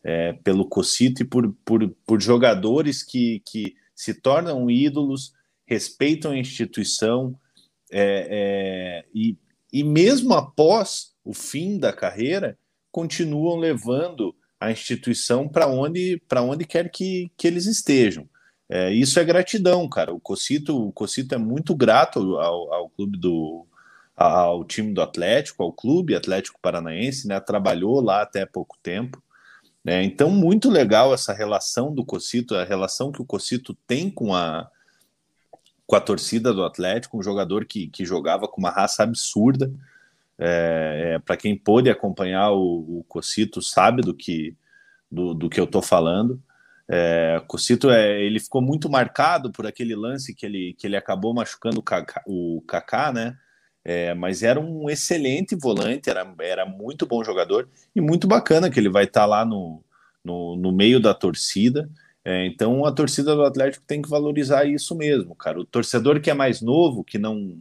[0.03, 5.33] é, pelo Cocito e por, por, por jogadores que, que se tornam ídolos,
[5.67, 7.37] respeitam a instituição
[7.91, 9.37] é, é, e
[9.73, 12.55] e mesmo após o fim da carreira,
[12.91, 18.27] continuam levando a instituição para onde, onde quer que, que eles estejam.
[18.69, 20.13] É, isso é gratidão, cara.
[20.13, 23.67] O Cocito, o Cocito é muito grato ao, ao clube do
[24.15, 27.39] ao time do Atlético, ao clube Atlético Paranaense, né?
[27.39, 29.21] Trabalhou lá até pouco tempo.
[29.83, 30.03] Né?
[30.03, 34.69] Então, muito legal essa relação do Cocito, a relação que o Cocito tem com a,
[35.85, 39.71] com a torcida do Atlético, um jogador que, que jogava com uma raça absurda.
[40.39, 44.55] É, é, Para quem pôde acompanhar o, o Cocito sabe do que,
[45.11, 46.41] do, do que eu estou falando.
[46.87, 51.33] É, Cocito é, ele ficou muito marcado por aquele lance que ele, que ele acabou
[51.33, 51.83] machucando
[52.27, 53.37] o Kaká, né?
[53.85, 58.79] É, mas era um excelente volante, era, era muito bom jogador e muito bacana que
[58.79, 59.83] ele vai estar tá lá no,
[60.23, 61.89] no, no, meio da torcida.
[62.23, 65.59] É, então a torcida do Atlético tem que valorizar isso mesmo, cara.
[65.59, 67.57] O torcedor que é mais novo, que não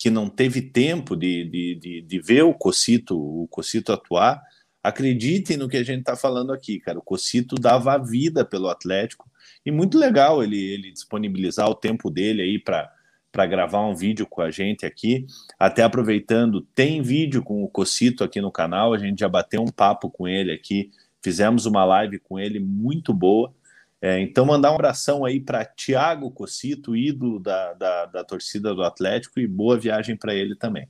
[0.00, 4.42] que não teve tempo de, de, de, de ver o Cocito, o Cocito atuar,
[4.82, 6.98] acreditem no que a gente está falando aqui, cara.
[6.98, 9.30] O Cocito dava a vida pelo Atlético
[9.64, 12.90] e muito legal ele, ele disponibilizar o tempo dele aí para
[13.32, 15.24] para gravar um vídeo com a gente aqui.
[15.56, 19.70] Até aproveitando, tem vídeo com o Cocito aqui no canal, a gente já bateu um
[19.70, 20.90] papo com ele aqui,
[21.22, 23.54] fizemos uma live com ele muito boa.
[24.02, 28.82] É, então, mandar um abração aí para Tiago Cocito, ídolo da, da, da torcida do
[28.82, 30.88] Atlético, e boa viagem para ele também.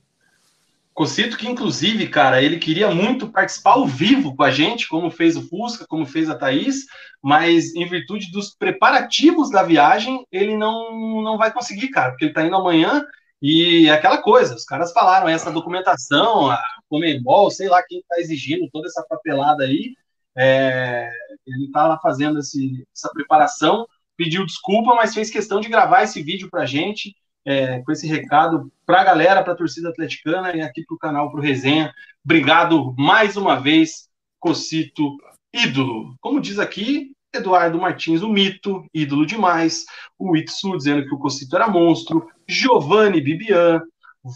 [0.93, 5.35] Cocito, que inclusive, cara, ele queria muito participar ao vivo com a gente, como fez
[5.37, 6.85] o Fusca, como fez a Thaís,
[7.21, 12.33] mas em virtude dos preparativos da viagem, ele não, não vai conseguir, cara, porque ele
[12.33, 13.05] tá indo amanhã
[13.41, 18.19] e é aquela coisa, os caras falaram, essa documentação, a Comembol, sei lá quem tá
[18.19, 19.95] exigindo toda essa papelada aí,
[20.35, 21.09] é,
[21.45, 26.21] ele tá lá fazendo esse, essa preparação, pediu desculpa, mas fez questão de gravar esse
[26.21, 30.61] vídeo pra gente, é, com esse recado para a galera, para a torcida atleticana e
[30.61, 31.93] aqui para o canal, para o Resenha.
[32.23, 34.07] Obrigado mais uma vez,
[34.39, 35.17] Cocito,
[35.53, 36.15] ídolo.
[36.21, 39.85] Como diz aqui, Eduardo Martins, o mito, ídolo demais.
[40.19, 42.29] O Itsu dizendo que o Cocito era monstro.
[42.47, 43.81] Giovanni Bibian,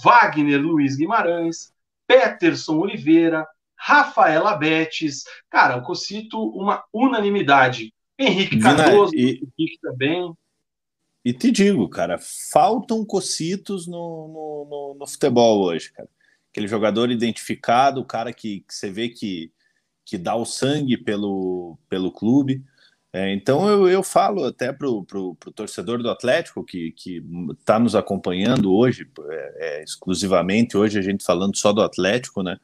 [0.03, 1.73] Wagner Luiz Guimarães,
[2.07, 3.45] Peterson Oliveira,
[3.85, 5.25] Rafaela Betes.
[5.47, 7.93] Cara, o Cocito, uma unanimidade.
[8.17, 9.43] Henrique Cardoso, e...
[9.57, 10.33] Henrique também.
[11.23, 12.17] E te digo, cara,
[12.51, 16.09] faltam cocitos no, no, no, no futebol hoje, cara.
[16.51, 19.51] Aquele jogador identificado, o cara que, que você vê que,
[20.03, 22.63] que dá o sangue pelo, pelo clube.
[23.13, 26.93] É, então eu, eu falo até pro, pro, pro torcedor do Atlético que
[27.59, 32.57] está nos acompanhando hoje, é, é, exclusivamente hoje a gente falando só do Atlético, né?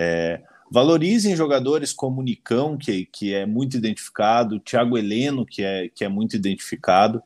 [0.00, 6.04] É, valorizem jogadores como Nicão, que, que é muito identificado, Thiago Heleno, que é, que
[6.04, 7.20] é muito identificado.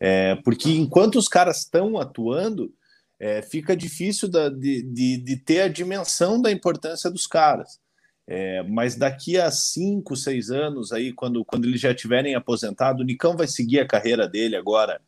[0.00, 2.72] É, porque enquanto os caras estão atuando,
[3.20, 7.78] é, fica difícil da, de, de, de, ter a dimensão da importância dos caras.
[8.26, 13.06] É, mas daqui a cinco, seis anos, aí, quando, quando eles já tiverem aposentado, o
[13.06, 14.98] Nicão vai seguir a carreira dele agora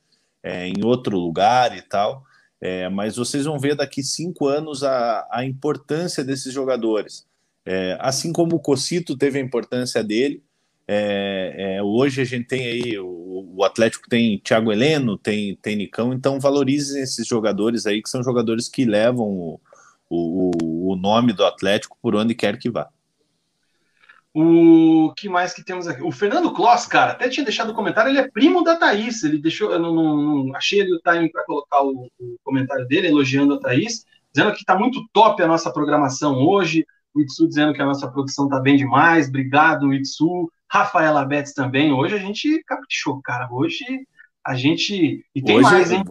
[0.42, 2.24] é, em outro lugar e tal.
[2.60, 7.26] É, mas vocês vão ver daqui cinco anos a, a importância desses jogadores.
[7.64, 10.42] É, assim como o Cocito teve a importância dele,
[10.88, 15.74] é, é, hoje a gente tem aí, o, o, Atlético tem Thiago Heleno, tem, tem
[15.74, 19.60] Nicão, então valorizem esses jogadores aí, que são jogadores que levam o,
[20.08, 22.88] o, o nome do Atlético por onde quer que vá.
[24.38, 26.02] O que mais que temos aqui?
[26.02, 29.24] O Fernando Kloss, cara, até tinha deixado o comentário, ele é primo da Thaís.
[29.24, 33.08] Ele deixou, eu não, não, não achei o time para colocar o, o, comentário dele,
[33.08, 34.04] elogiando a Thaís,
[34.34, 36.84] dizendo que está muito top a nossa programação hoje.
[37.14, 39.26] O Itsu dizendo que a nossa produção está bem demais.
[39.26, 40.52] Obrigado, Itsu.
[40.70, 41.90] Rafaela Betts também.
[41.94, 43.48] Hoje a gente caprichou, cara.
[43.50, 43.86] Hoje
[44.44, 45.24] a gente.
[45.34, 46.04] E tem Hoje, mais, hein?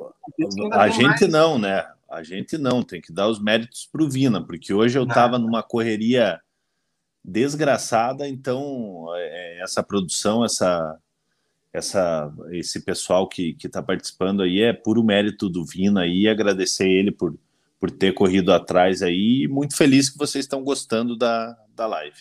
[0.72, 1.32] A gente mais.
[1.32, 1.86] não, né?
[2.10, 5.62] A gente não, tem que dar os méritos pro Vina, porque hoje eu estava numa
[5.62, 6.40] correria
[7.26, 10.98] desgraçada, então é, essa produção, essa,
[11.74, 17.12] essa, esse pessoal que está participando aí é puro mérito do Vina aí, agradecer ele
[17.12, 17.36] por,
[17.80, 22.18] por ter corrido atrás aí, muito feliz que vocês estão gostando da, da live.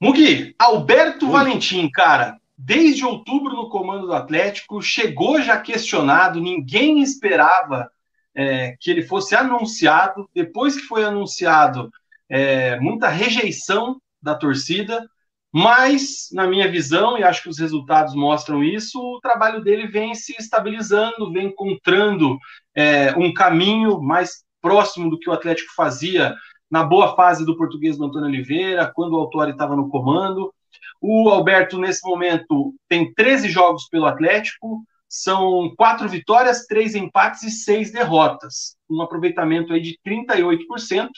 [0.00, 1.32] Mugi, Alberto Oi.
[1.32, 7.90] Valentim, cara, desde outubro no comando do Atlético, chegou já questionado, ninguém esperava
[8.34, 10.28] é, que ele fosse anunciado.
[10.34, 11.90] Depois que foi anunciado,
[12.28, 15.04] é, muita rejeição da torcida,
[15.52, 20.12] mas, na minha visão, e acho que os resultados mostram isso, o trabalho dele vem
[20.14, 22.36] se estabilizando, vem encontrando
[22.74, 26.34] é, um caminho mais próximo do que o Atlético fazia
[26.68, 30.52] na boa fase do português do Antônio Oliveira, quando o Autori estava no comando.
[31.00, 37.50] O Alberto, nesse momento, tem 13 jogos pelo Atlético, são quatro vitórias, três empates e
[37.50, 38.76] seis derrotas.
[38.90, 41.08] Um aproveitamento aí de 38%,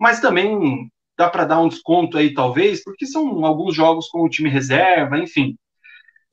[0.00, 4.28] mas também dá para dar um desconto aí, talvez, porque são alguns jogos com o
[4.28, 5.58] time reserva, enfim.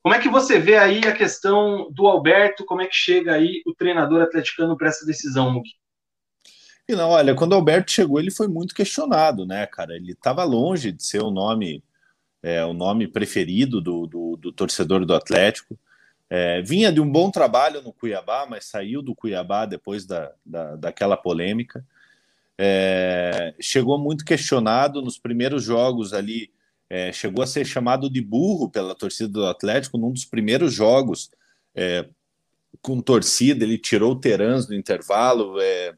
[0.02, 2.64] Como é que você vê aí a questão do Alberto?
[2.64, 5.74] Como é que chega aí o treinador atleticano para essa decisão, Mugi?
[6.88, 9.94] E não, olha, quando o Alberto chegou, ele foi muito questionado, né, cara?
[9.94, 11.84] Ele estava longe de ser o nome,
[12.42, 15.78] é, o nome preferido do, do, do torcedor do Atlético.
[16.30, 20.76] É, vinha de um bom trabalho no Cuiabá, mas saiu do Cuiabá depois da, da,
[20.76, 21.84] daquela polêmica.
[22.58, 26.50] É, chegou muito questionado nos primeiros jogos ali.
[26.90, 31.30] É, chegou a ser chamado de burro pela torcida do Atlético num dos primeiros jogos
[31.74, 32.08] é,
[32.82, 33.64] com torcida.
[33.64, 35.60] Ele tirou o Terans no intervalo.
[35.60, 35.94] É,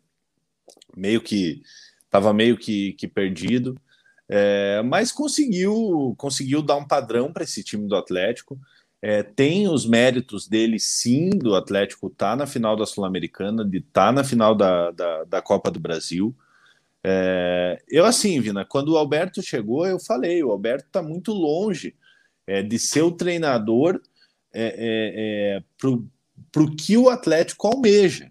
[0.96, 1.62] meio que
[2.04, 3.80] estava meio que, que perdido,
[4.28, 8.58] é, mas conseguiu conseguiu dar um padrão para esse time do Atlético.
[9.02, 14.12] É, tem os méritos dele, sim, do Atlético tá na final da Sul-Americana, de tá
[14.12, 16.36] na final da, da, da, Copa do Brasil.
[17.02, 21.94] É, eu, assim, Vina, quando o Alberto chegou, eu falei: o Alberto está muito longe
[22.46, 24.00] é, de ser o treinador
[24.52, 25.62] é, é, é
[26.50, 28.30] para o que o Atlético almeja.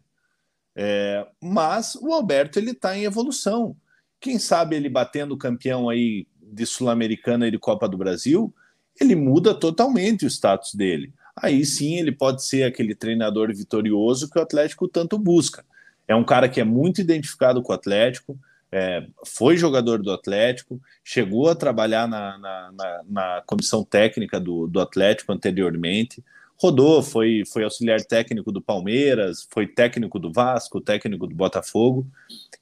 [0.76, 3.76] É, mas o Alberto ele está em evolução.
[4.20, 8.54] Quem sabe ele batendo campeão aí de Sul-Americana e de Copa do Brasil,
[9.00, 11.14] ele muda totalmente o status dele.
[11.36, 15.66] Aí sim ele pode ser aquele treinador vitorioso que o Atlético tanto busca.
[16.08, 18.38] É um cara que é muito identificado com o Atlético,
[18.72, 24.68] é, foi jogador do Atlético, chegou a trabalhar na, na, na, na comissão técnica do,
[24.68, 26.24] do Atlético anteriormente
[26.62, 32.06] rodou, foi, foi auxiliar técnico do Palmeiras, foi técnico do Vasco, técnico do Botafogo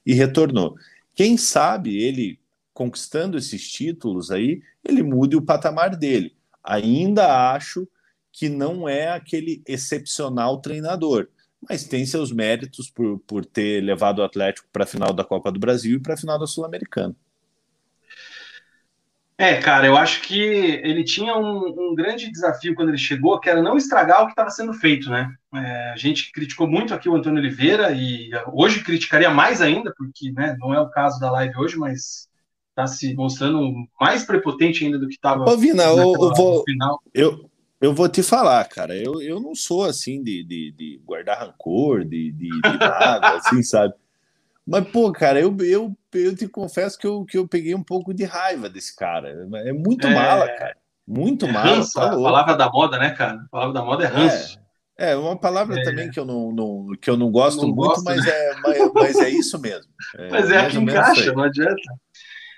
[0.05, 0.77] e retornou.
[1.15, 2.39] Quem sabe ele
[2.73, 6.35] conquistando esses títulos aí, ele mude o patamar dele.
[6.63, 7.87] Ainda acho
[8.31, 11.27] que não é aquele excepcional treinador,
[11.69, 15.51] mas tem seus méritos por, por ter levado o Atlético para a final da Copa
[15.51, 17.15] do Brasil e para a final da Sul-Americana.
[19.39, 23.47] É, cara, eu acho que ele tinha um, um, grande desafio quando ele chegou, que
[23.47, 25.31] era não estragar o que estava sendo feito, né?
[25.53, 30.31] É, a gente criticou muito aqui o Antônio Oliveira e hoje criticaria mais ainda, porque
[30.31, 32.27] né, não é o caso da live hoje, mas
[32.69, 33.71] está se mostrando
[34.01, 35.47] mais prepotente ainda do que estava.
[35.47, 36.63] Ô, Vina, eu, eu, vou,
[37.13, 37.46] eu,
[37.79, 42.03] eu vou te falar, cara, eu, eu não sou assim de, de, de guardar rancor,
[42.03, 43.93] de, de, de nada, assim, sabe?
[44.65, 48.13] Mas, pô, cara, eu, eu, eu te confesso que eu, que eu peguei um pouco
[48.13, 49.29] de raiva desse cara.
[49.65, 50.13] É muito é...
[50.13, 50.75] mala, cara.
[51.07, 51.75] Muito é mala.
[51.77, 53.35] Ranço, tá a palavra da moda, né, cara?
[53.45, 54.59] A palavra da moda é ranço.
[54.99, 55.83] É, é uma palavra é.
[55.83, 58.31] também que eu não, não, que eu não gosto não muito, gosto, mas, né?
[58.31, 59.89] é, mas, mas, é isso mesmo.
[60.17, 61.75] É, mas é a que encaixa, não adianta.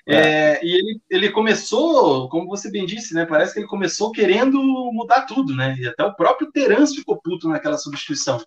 [0.09, 0.15] É.
[0.15, 0.59] é.
[0.63, 3.25] e ele, ele começou, como você bem disse, né?
[3.25, 4.59] Parece que ele começou querendo
[4.91, 5.75] mudar tudo, né?
[5.79, 8.43] E até o próprio Terence ficou puto naquela substituição.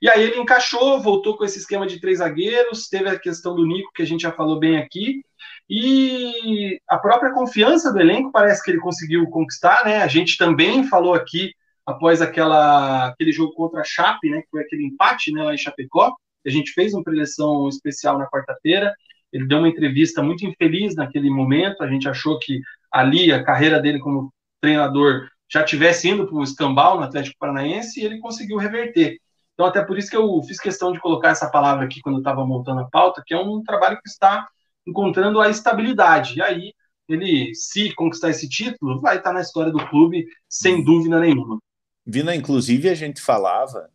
[0.00, 3.66] E aí ele encaixou, voltou com esse esquema de três zagueiros, teve a questão do
[3.66, 5.22] Nico, que a gente já falou bem aqui,
[5.68, 10.02] e a própria confiança do elenco parece que ele conseguiu conquistar, né?
[10.02, 11.52] A gente também falou aqui,
[11.86, 14.42] após aquela, aquele jogo contra a Chape, né?
[14.42, 16.14] Que foi aquele empate né, lá em Chapecó,
[16.44, 18.92] a gente fez uma preleção especial na quarta-feira,
[19.32, 22.60] ele deu uma entrevista muito infeliz naquele momento, a gente achou que
[22.90, 28.00] ali a carreira dele como treinador já tivesse indo para o escambau no Atlético Paranaense
[28.00, 29.18] e ele conseguiu reverter.
[29.54, 32.20] Então, até por isso que eu fiz questão de colocar essa palavra aqui quando eu
[32.20, 34.48] estava montando a pauta, que é um trabalho que está
[34.86, 36.38] encontrando a estabilidade.
[36.38, 36.72] E aí,
[37.08, 41.58] ele, se conquistar esse título, vai estar na história do clube, sem dúvida nenhuma.
[42.04, 43.88] Vina, inclusive, a gente falava,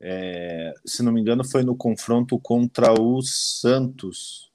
[0.00, 4.47] é, se não me engano, foi no confronto contra o Santos.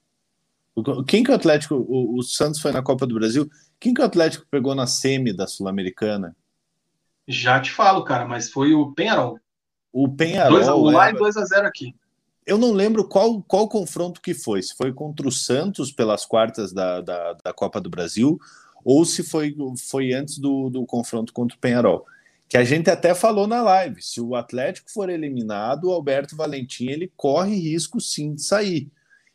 [1.08, 3.50] Quem que o Atlético, o, o Santos foi na Copa do Brasil?
[3.80, 6.36] Quem que o Atlético pegou na semi da Sul-Americana?
[7.28, 9.40] Já te falo, cara, mas foi o Penharol.
[9.92, 10.54] O Penharol.
[10.54, 11.96] Dois, o lá e 2x0 aqui.
[12.46, 16.74] Eu não lembro qual, qual confronto que foi, se foi contra o Santos pelas quartas
[16.74, 18.38] da, da, da Copa do Brasil,
[18.84, 19.56] ou se foi,
[19.88, 22.06] foi antes do, do confronto contra o Penharol.
[22.50, 26.88] Que a gente até falou na live: se o Atlético for eliminado, o Alberto Valentim
[26.88, 28.92] ele corre risco sim de sair.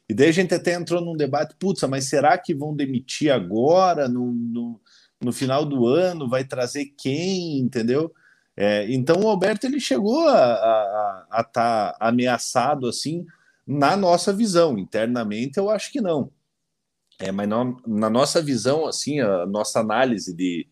[0.08, 4.08] E daí a gente até entrou num debate: putz, mas será que vão demitir agora,
[4.08, 4.80] no, no,
[5.20, 6.28] no final do ano?
[6.28, 7.58] Vai trazer quem?
[7.58, 8.12] Entendeu?
[8.56, 13.24] É, então o Alberto ele chegou a estar tá ameaçado assim
[13.66, 14.78] na nossa visão.
[14.78, 16.32] Internamente eu acho que não.
[17.20, 17.48] É, mas
[17.86, 20.66] na nossa visão, assim, a nossa análise de,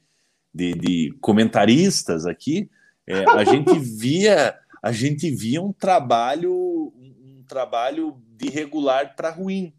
[0.54, 2.70] de, de comentaristas aqui,
[3.06, 6.52] é, a gente via a gente via um trabalho
[7.47, 9.74] trabalho de regular para ruim.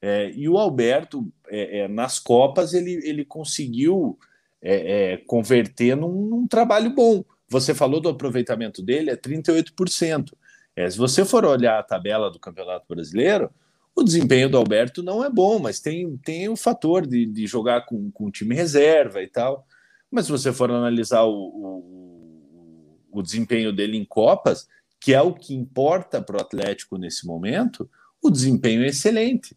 [0.00, 4.18] É, e o Alberto, é, é, nas Copas, ele, ele conseguiu
[4.62, 7.24] é, é, converter num, num trabalho bom.
[7.48, 10.32] Você falou do aproveitamento dele, é 38%.
[10.74, 13.50] É, se você for olhar a tabela do Campeonato Brasileiro,
[13.94, 17.86] o desempenho do Alberto não é bom, mas tem, tem o fator de, de jogar
[17.86, 19.66] com, com time reserva e tal.
[20.10, 24.68] Mas se você for analisar o, o, o desempenho dele em Copas,
[25.06, 27.88] que é o que importa para o Atlético nesse momento,
[28.20, 29.56] o desempenho é excelente.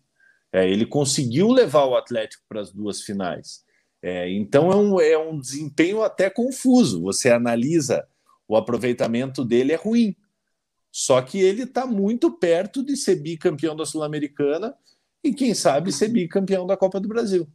[0.53, 3.65] É, ele conseguiu levar o Atlético para as duas finais.
[3.99, 7.01] É, então é um, é um desempenho até confuso.
[7.01, 8.07] Você analisa
[8.47, 10.15] o aproveitamento dele é ruim.
[10.91, 14.75] Só que ele está muito perto de ser bicampeão da Sul-Americana
[15.23, 17.47] e, quem sabe, ser bicampeão da Copa do Brasil.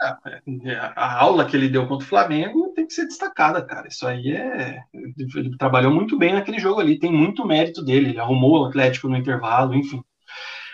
[0.00, 3.88] A aula que ele deu contra o Flamengo tem que ser destacada, cara.
[3.88, 4.82] Isso aí é.
[4.92, 8.10] Ele trabalhou muito bem naquele jogo ali, tem muito mérito dele.
[8.10, 10.02] Ele arrumou o Atlético no intervalo, enfim.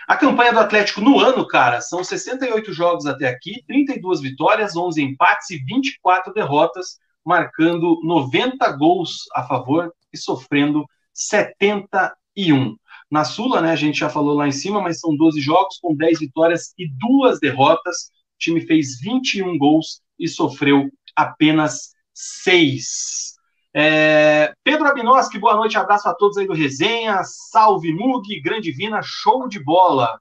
[0.07, 5.03] A campanha do Atlético no ano, cara, são 68 jogos até aqui, 32 vitórias, 11
[5.03, 10.83] empates e 24 derrotas, marcando 90 gols a favor e sofrendo
[11.13, 12.75] 71.
[13.11, 15.95] Na Sula, né, a gente já falou lá em cima, mas são 12 jogos com
[15.95, 18.11] 10 vitórias e duas derrotas.
[18.39, 23.35] Time fez 21 gols e sofreu apenas 6.
[23.73, 29.01] É, Pedro Abinoski, boa noite, abraço a todos aí do Resenha, salve Mug, grande Vina,
[29.03, 30.19] show de bola.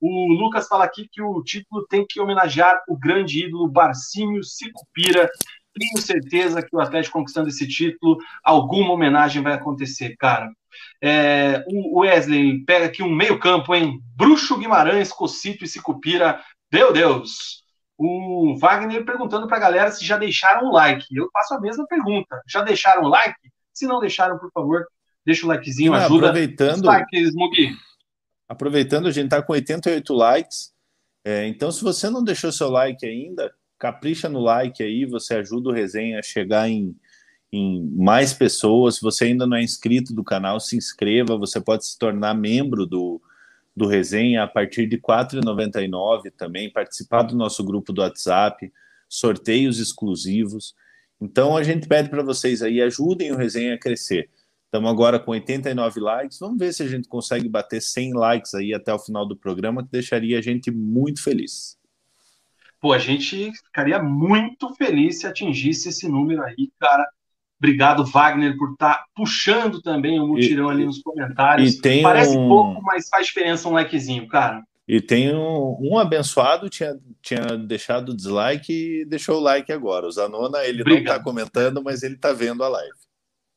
[0.00, 5.30] O Lucas fala aqui que o título tem que homenagear o grande ídolo Barcímio Sicupira.
[5.72, 10.48] Tenho certeza que o Atlético conquistando esse título, alguma homenagem vai acontecer, cara.
[11.02, 13.98] É, o Wesley pega aqui um meio campo, hein?
[14.14, 16.40] Bruxo Guimarães, Cocito e Sicupira.
[16.74, 17.64] Meu Deus!
[17.96, 21.06] o Wagner perguntando para a galera se já deixaram o like.
[21.14, 22.42] Eu faço a mesma pergunta.
[22.46, 23.38] Já deixaram o like?
[23.72, 24.84] Se não deixaram, por favor,
[25.24, 26.28] deixa o likezinho, não, ajuda.
[26.28, 27.70] Aproveitando, likes, Mugi.
[28.48, 30.72] aproveitando, a gente está com 88 likes.
[31.24, 35.70] É, então, se você não deixou seu like ainda, capricha no like aí, você ajuda
[35.70, 36.94] o resenha a chegar em,
[37.52, 38.96] em mais pessoas.
[38.96, 41.38] Se você ainda não é inscrito do canal, se inscreva.
[41.38, 43.22] Você pode se tornar membro do,
[43.76, 48.72] do Resenha a partir de R$ 4,99 também, participar do nosso grupo do WhatsApp,
[49.08, 50.74] sorteios exclusivos.
[51.20, 54.30] Então a gente pede para vocês aí, ajudem o Resenha a crescer.
[54.66, 58.74] Estamos agora com 89 likes, vamos ver se a gente consegue bater 100 likes aí
[58.74, 61.78] até o final do programa, que deixaria a gente muito feliz.
[62.80, 67.06] Pô, a gente ficaria muito feliz se atingisse esse número aí, cara.
[67.64, 71.80] Obrigado, Wagner, por estar tá puxando também o mutirão e, ali nos comentários.
[72.02, 72.46] Parece um...
[72.46, 74.62] pouco, mas faz diferença um likezinho, cara.
[74.86, 80.06] E tem um, um abençoado tinha, tinha deixado o dislike e deixou o like agora.
[80.06, 81.04] O Zanona, ele Obrigado.
[81.04, 82.92] não está comentando, mas ele está vendo a live.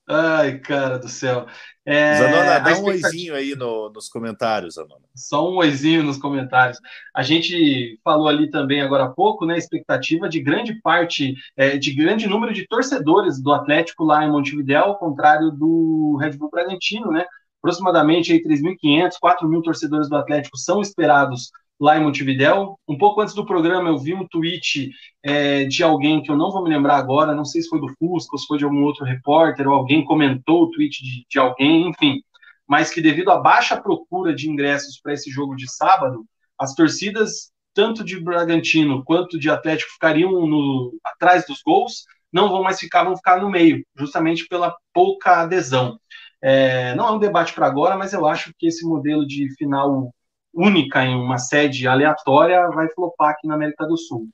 [0.08, 1.46] Ai, cara do céu.
[1.86, 5.06] É, Zanona, dá um oizinho aí no, nos comentários, Zanona.
[5.14, 6.80] Só um oizinho nos comentários.
[7.14, 9.58] A gente falou ali também agora há pouco, né?
[9.58, 14.84] Expectativa de grande parte, é, de grande número de torcedores do Atlético lá em Montevidéu,
[14.86, 17.26] ao contrário do Red Bull Bragantino, né?
[17.62, 22.78] Aproximadamente 3.500, 4.000 torcedores do Atlético são esperados lá em Montevidéu.
[22.88, 24.92] Um pouco antes do programa, eu vi um tweet
[25.24, 27.94] é, de alguém que eu não vou me lembrar agora, não sei se foi do
[28.00, 31.40] Fusco, ou se foi de algum outro repórter, ou alguém comentou o tweet de, de
[31.40, 32.22] alguém, enfim,
[32.68, 36.26] mas que devido à baixa procura de ingressos para esse jogo de sábado,
[36.60, 42.64] as torcidas, tanto de Bragantino quanto de Atlético, ficariam no, atrás dos gols, não vão
[42.64, 46.00] mais ficar, vão ficar no meio, justamente pela pouca adesão.
[46.42, 50.14] É, não é um debate para agora, mas eu acho que esse modelo de final
[50.58, 54.28] única em uma sede aleatória vai flopar aqui na América do Sul.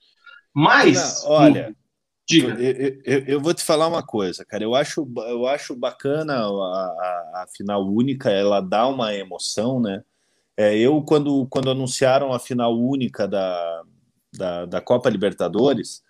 [0.54, 1.76] Mas, Não, olha,
[2.28, 2.54] diga.
[2.54, 4.64] Eu, eu, eu, vou te falar uma coisa, cara.
[4.64, 10.02] Eu acho, eu acho bacana a, a, a final única, ela dá uma emoção, né?
[10.56, 13.84] É, eu, quando, quando anunciaram a final única da,
[14.34, 16.04] da, da Copa Libertadores,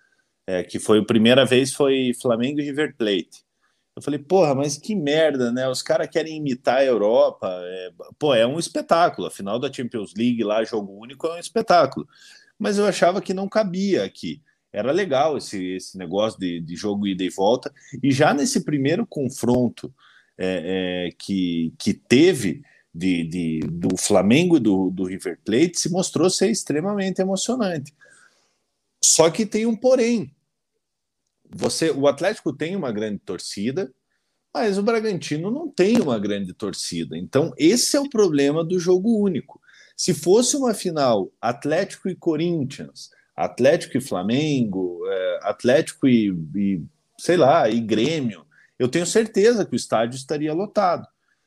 [0.46, 3.42] é, que foi a primeira vez, foi Flamengo e River Plate.
[3.96, 5.68] Eu falei, porra, mas que merda, né?
[5.68, 7.48] Os caras querem imitar a Europa.
[7.48, 9.28] É, pô, é um espetáculo.
[9.28, 12.08] A final da Champions League lá, jogo único, é um espetáculo.
[12.58, 14.42] Mas eu achava que não cabia aqui.
[14.72, 17.72] Era legal esse, esse negócio de, de jogo ida e volta.
[18.02, 19.94] E já nesse primeiro confronto
[20.36, 22.62] é, é, que, que teve
[22.92, 27.94] de, de, do Flamengo e do, do River Plate, se mostrou ser extremamente emocionante.
[29.02, 30.33] Só que tem um porém
[31.56, 33.92] você, o Atlético tem uma grande torcida,
[34.52, 37.16] mas o Bragantino não tem uma grande torcida.
[37.16, 39.60] Então, esse é o problema do jogo único.
[39.96, 46.82] Se fosse uma final Atlético e Corinthians, Atlético e Flamengo, é, Atlético e, e,
[47.18, 48.44] sei lá, e Grêmio,
[48.78, 51.06] eu tenho certeza que o estádio estaria lotado.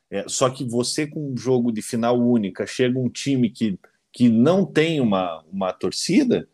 [0.09, 3.77] É, só que você, com um jogo de final única, chega um time que,
[4.13, 6.47] que não tem uma, uma torcida,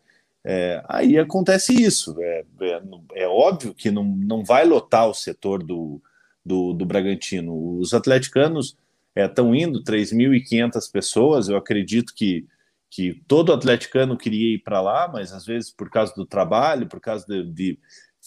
[0.45, 2.15] é, aí acontece isso.
[2.19, 2.81] É, é,
[3.15, 6.01] é, óbvio que não, não vai lotar o setor do,
[6.45, 7.79] do, do Bragantino.
[7.79, 8.77] Os atleticanos
[9.15, 11.47] estão é, indo 3.500 pessoas.
[11.47, 12.45] Eu acredito que,
[12.89, 16.99] que todo atleticano queria ir para lá, mas às vezes por causa do trabalho, por
[16.99, 17.79] causa de, de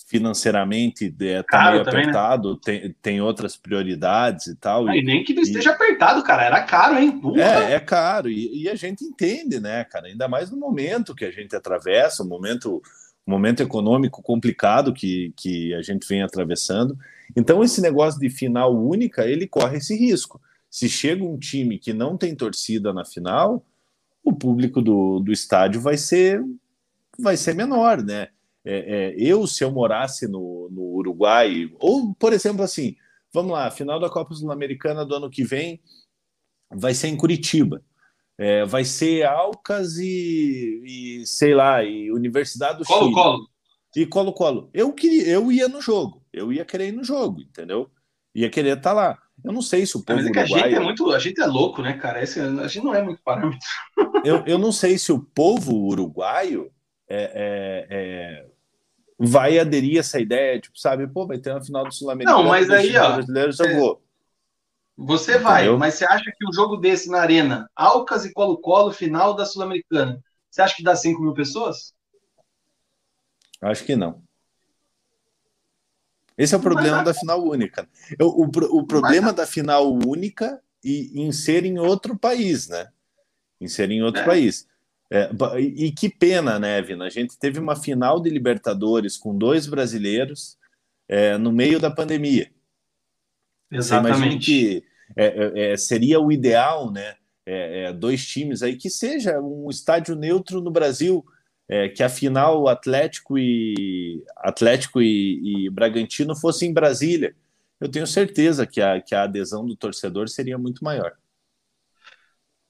[0.07, 2.11] financeiramente é, tá meio também, né?
[2.11, 2.59] apertado, né?
[2.65, 4.87] tem, tem outras prioridades e tal.
[4.87, 7.21] Ah, e, nem que não esteja apertado, cara, era caro, hein?
[7.37, 10.07] É, é caro, e, e, a gente entende, né, cara?
[10.07, 12.81] Ainda mais no momento que a gente atravessa, um momento,
[13.27, 16.97] um momento econômico complicado que, que a gente vem atravessando.
[17.35, 20.41] Então, esse negócio de final única, ele corre esse risco.
[20.71, 23.65] Se chega um time que não tem torcida na final,
[24.23, 26.41] o público do, do estádio vai ser
[27.19, 28.29] vai ser menor, né?
[28.69, 32.97] É, é, eu, se eu morasse no, no Uruguai, ou, por exemplo, assim,
[33.33, 35.81] vamos lá, final da Copa Sul-Americana do ano que vem
[36.69, 37.81] vai ser em Curitiba.
[38.37, 43.15] É, vai ser Alcas e, e, sei lá, e Universidade do Colo, Chile.
[43.15, 43.49] Colo.
[43.95, 44.71] E Colo-Colo.
[44.75, 47.89] Eu, queria, eu ia no jogo, eu ia querer ir no jogo, entendeu?
[48.35, 49.19] Ia querer estar tá lá.
[49.45, 50.65] Eu não sei se o povo Mas é que uruguaio...
[50.65, 52.23] a gente é muito, a gente é louco, né, cara?
[52.23, 53.59] Esse, a gente não é muito parâmetro.
[54.25, 56.71] eu, eu não sei se o povo uruguaio
[57.09, 58.56] é, é, é
[59.19, 62.39] vai aderir a essa ideia, tipo, sabe, pô, vai ter uma final do Sul-Americano.
[62.39, 63.15] Não, mas aí, ó.
[63.15, 64.03] Brasileiro jogou.
[64.97, 65.49] Você Entendeu?
[65.49, 69.45] vai, mas você acha que um jogo desse na Arena, Alcas e Colo-Colo, final da
[69.45, 71.95] Sul-Americana, você acha que dá 5 mil pessoas?
[73.61, 74.23] Acho que não.
[76.37, 77.89] Esse é o problema da final única.
[78.21, 82.89] O, o, o problema da final única e em ser em outro país, né?
[83.61, 84.25] Em ser em outro é.
[84.25, 84.67] país.
[85.11, 87.05] É, e que pena, né, Vina?
[87.05, 90.59] A gente teve uma final de Libertadores com dois brasileiros
[91.09, 92.51] é, no meio da pandemia.
[93.71, 94.45] Exatamente.
[94.45, 94.85] que
[95.17, 97.15] é, é, é, seria o ideal, né?
[97.49, 101.25] É, dois times aí que seja um estádio neutro no Brasil,
[101.95, 107.37] que a final Atlético e Atlético e, e Bragantino fosse em Brasília.
[107.81, 111.13] Eu tenho certeza que a, que a adesão do torcedor seria muito maior.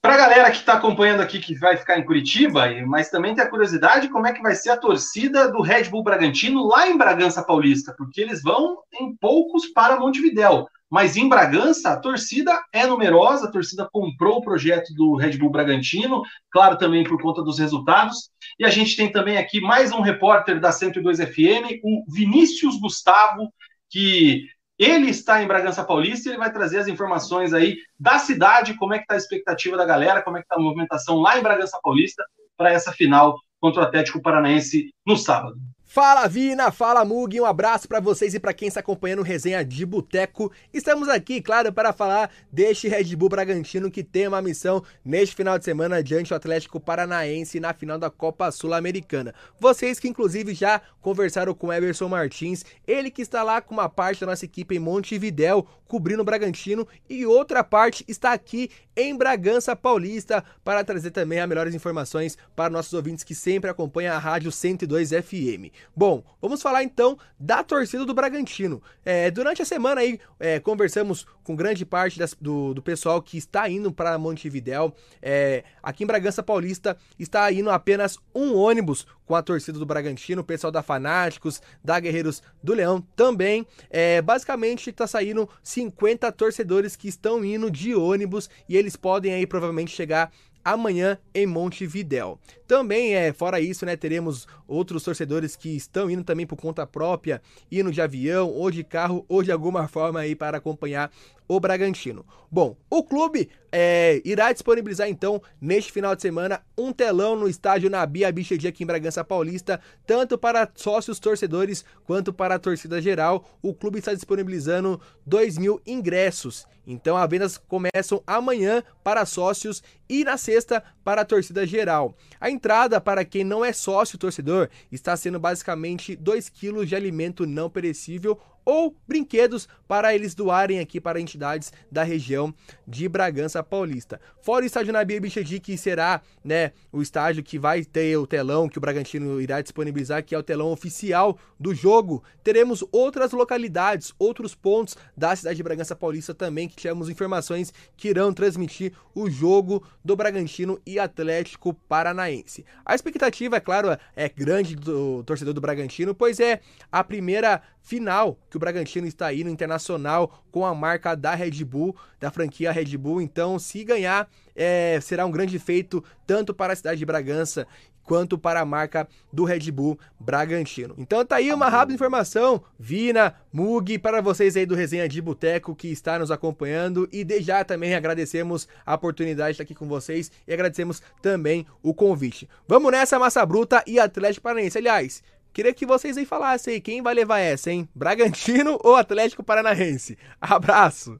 [0.07, 3.43] Para a galera que está acompanhando aqui, que vai ficar em Curitiba, mas também tem
[3.43, 6.97] a curiosidade como é que vai ser a torcida do Red Bull Bragantino lá em
[6.97, 10.65] Bragança Paulista, porque eles vão em poucos para Montevidéu.
[10.89, 15.51] Mas em Bragança, a torcida é numerosa, a torcida comprou o projeto do Red Bull
[15.51, 18.29] Bragantino, claro, também por conta dos resultados.
[18.57, 23.51] E a gente tem também aqui mais um repórter da 102 FM, o Vinícius Gustavo,
[23.89, 24.45] que
[24.77, 28.93] ele está em Bragança Paulista e ele vai trazer as informações aí da cidade, como
[28.93, 31.43] é que está a expectativa da galera, como é que está a movimentação lá em
[31.43, 32.23] Bragança Paulista
[32.55, 35.57] para essa final contra o Atlético Paranaense no sábado.
[35.97, 39.65] Fala Vina, fala Mug, um abraço para vocês e para quem está acompanhando o Resenha
[39.65, 40.51] de Boteco.
[40.71, 45.57] Estamos aqui, claro, para falar deste Red Bull Bragantino que tem uma missão neste final
[45.57, 49.33] de semana diante do Atlético Paranaense na final da Copa Sul-Americana.
[49.59, 54.21] Vocês que inclusive já conversaram com Everson Martins, ele que está lá com uma parte
[54.21, 59.75] da nossa equipe em Montevidéu, cobrindo o Bragantino, e outra parte está aqui em Bragança
[59.75, 64.51] Paulista para trazer também as melhores informações para nossos ouvintes que sempre acompanham a Rádio
[64.51, 65.71] 102 FM.
[65.95, 68.81] Bom, vamos falar então da torcida do Bragantino.
[69.03, 73.37] É, durante a semana aí é, conversamos com grande parte das, do, do, pessoal que
[73.37, 74.93] está indo para Montevidéu.
[75.21, 80.41] É, aqui em Bragança Paulista está indo apenas um ônibus com a torcida do Bragantino,
[80.41, 83.65] o pessoal da Fanáticos, da Guerreiros do Leão também.
[83.89, 89.45] É, basicamente está saindo 50 torcedores que estão indo de ônibus e eles podem aí
[89.45, 90.31] provavelmente chegar
[90.63, 92.39] amanhã em Montevidéu.
[92.67, 97.41] Também é, fora isso, né, teremos outros torcedores que estão indo também por conta própria,
[97.71, 101.11] indo de avião ou de carro ou de alguma forma aí para acompanhar
[101.47, 102.25] o Bragantino.
[102.51, 107.89] Bom, o clube é, irá disponibilizar então neste final de semana um telão no estádio
[107.89, 113.45] Nabi Abichedi aqui em Bragança Paulista, tanto para sócios torcedores quanto para a torcida geral.
[113.61, 116.65] O clube está disponibilizando 2 mil ingressos.
[116.85, 122.15] Então as vendas começam amanhã para sócios e na sexta para a torcida geral.
[122.39, 127.45] A entrada para quem não é sócio torcedor está sendo basicamente 2 quilos de alimento
[127.45, 132.53] não perecível ou brinquedos para eles doarem aqui para entidades da região
[132.85, 134.19] de Bragança Paulista.
[134.41, 138.67] Fora o estádio Nabi Bichedi, que será né, o estádio que vai ter o telão
[138.67, 144.13] que o Bragantino irá disponibilizar, que é o telão oficial do jogo, teremos outras localidades,
[144.19, 149.29] outros pontos da cidade de Bragança Paulista também, que tivemos informações que irão transmitir o
[149.29, 152.65] jogo do Bragantino e Atlético Paranaense.
[152.85, 156.59] A expectativa, é claro, é grande do torcedor do Bragantino, pois é
[156.91, 161.63] a primeira final que o Bragantino está aí no internacional com a marca da Red
[161.63, 163.21] Bull, da franquia Red Bull.
[163.21, 167.65] Então, se ganhar, é, será um grande feito tanto para a cidade de Bragança
[168.07, 170.95] quanto para a marca do Red Bull Bragantino.
[170.97, 175.75] Então tá aí uma rápida informação, Vina, Mug, para vocês aí do Resenha de Boteco
[175.75, 179.89] que está nos acompanhando e de já também agradecemos a oportunidade de estar aqui com
[179.89, 182.47] vocês e agradecemos também o convite.
[182.65, 184.77] Vamos nessa, Massa Bruta e Atlético Paranaense.
[184.77, 185.21] Aliás,
[185.57, 187.89] Queria que vocês aí falassem aí, quem vai levar essa, hein?
[187.95, 190.15] Bragantino ou Atlético Paranaense?
[190.39, 191.19] Abraço!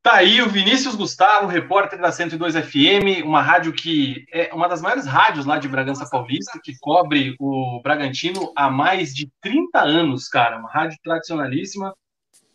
[0.00, 4.80] Tá aí o Vinícius Gustavo, repórter da 102 FM, uma rádio que é uma das
[4.80, 10.28] maiores rádios lá de Bragança Paulista, que cobre o Bragantino há mais de 30 anos,
[10.28, 10.60] cara.
[10.60, 11.92] Uma rádio tradicionalíssima.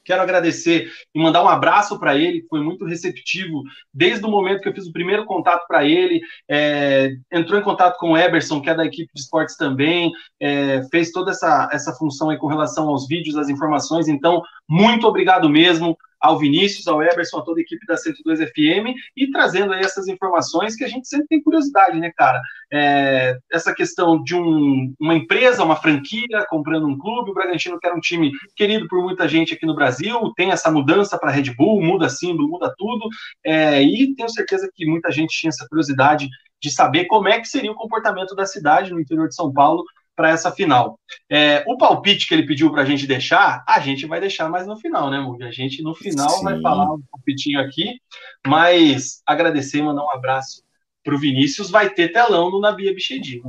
[0.07, 3.61] Quero agradecer e mandar um abraço para ele, foi muito receptivo
[3.93, 6.21] desde o momento que eu fiz o primeiro contato para ele.
[6.49, 10.09] É, entrou em contato com o Eberson, que é da equipe de esportes também,
[10.39, 14.07] é, fez toda essa, essa função aí com relação aos vídeos, às informações.
[14.07, 18.95] Então, muito obrigado mesmo ao Vinícius, ao Eberson, a toda a equipe da 102 FM
[19.15, 22.41] e trazendo aí essas informações que a gente sempre tem curiosidade, né, cara?
[22.71, 27.87] É, essa questão de um, uma empresa, uma franquia comprando um clube, o Bragantino que
[27.87, 31.53] era um time querido por muita gente aqui no Brasil, tem essa mudança para Red
[31.55, 33.07] Bull, muda símbolo, muda tudo,
[33.43, 36.27] é, e tenho certeza que muita gente tinha essa curiosidade
[36.61, 39.83] de saber como é que seria o comportamento da cidade no interior de São Paulo
[40.17, 40.99] para essa final.
[41.29, 44.65] É, o palpite que ele pediu para a gente deixar, a gente vai deixar mais
[44.65, 45.43] no final, né, Mugi?
[45.43, 46.43] A gente no final Sim.
[46.43, 48.01] vai falar um palpitinho aqui,
[48.45, 50.63] mas agradecer e mandar um abraço
[51.03, 51.69] para o Vinícius.
[51.69, 53.39] Vai ter telão no Nabia Bichedi,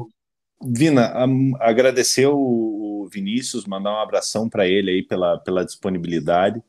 [0.60, 1.14] Vina,
[1.60, 6.60] agradecer o Vinícius, mandar um abração para ele aí pela, pela disponibilidade.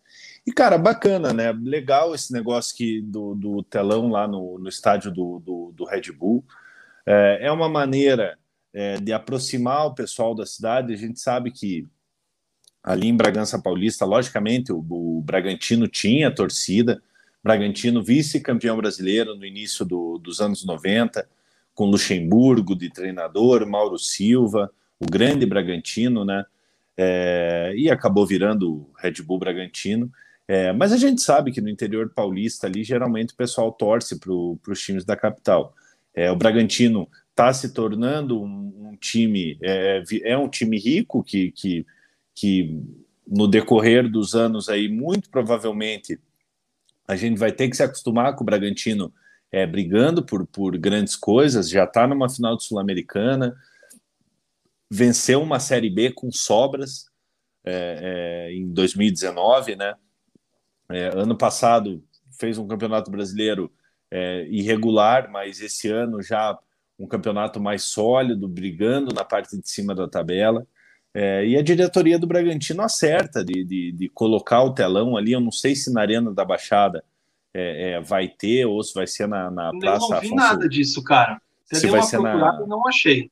[0.47, 1.51] E, cara, bacana, né?
[1.51, 6.11] Legal esse negócio que, do, do telão lá no, no estádio do, do, do Red
[6.11, 6.45] Bull.
[7.05, 8.38] É, é uma maneira
[8.73, 10.93] é, de aproximar o pessoal da cidade.
[10.93, 11.85] A gente sabe que
[12.83, 17.01] ali em Bragança Paulista, logicamente, o, o Bragantino tinha torcida.
[17.43, 21.27] Bragantino, vice-campeão brasileiro no início do, dos anos 90,
[21.73, 24.69] com Luxemburgo de treinador, Mauro Silva,
[24.99, 26.45] o grande Bragantino, né?
[26.97, 30.11] É, e acabou virando Red Bull Bragantino.
[30.45, 34.33] É, mas a gente sabe que no interior paulista ali, geralmente o pessoal torce para
[34.33, 35.73] os times da capital.
[36.13, 37.07] É, o Bragantino
[37.39, 41.85] está se tornando um, um time, é, é, um time rico que, que,
[42.35, 42.83] que
[43.25, 46.19] no decorrer dos anos aí, muito provavelmente,
[47.07, 49.13] a gente vai ter que se acostumar com o Bragantino
[49.51, 53.55] é, brigando por, por grandes coisas, já está numa final de Sul-Americana,
[54.91, 57.05] venceu uma Série B com sobras
[57.63, 59.95] é, é, em 2019, né?
[60.91, 62.03] É, ano passado
[62.37, 63.71] fez um campeonato brasileiro
[64.11, 66.57] é, irregular, mas esse ano já
[66.99, 70.67] um campeonato mais sólido, brigando na parte de cima da tabela.
[71.13, 75.31] É, e a diretoria do Bragantino acerta de, de, de, colocar o telão ali.
[75.31, 77.03] Eu não sei se na Arena da Baixada
[77.53, 80.05] é, é, vai ter ou se vai ser na, na Praça.
[80.05, 80.35] Eu não vi Afonso...
[80.35, 81.41] nada disso, cara.
[81.65, 82.65] Você se vai ser na...
[82.67, 83.31] não achei.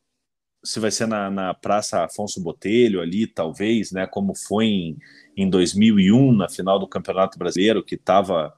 [0.64, 4.07] Se vai ser na, na Praça Afonso Botelho ali, talvez, né?
[4.07, 4.98] Como foi em,
[5.35, 8.53] em 2001, na final do Campeonato Brasileiro, que estava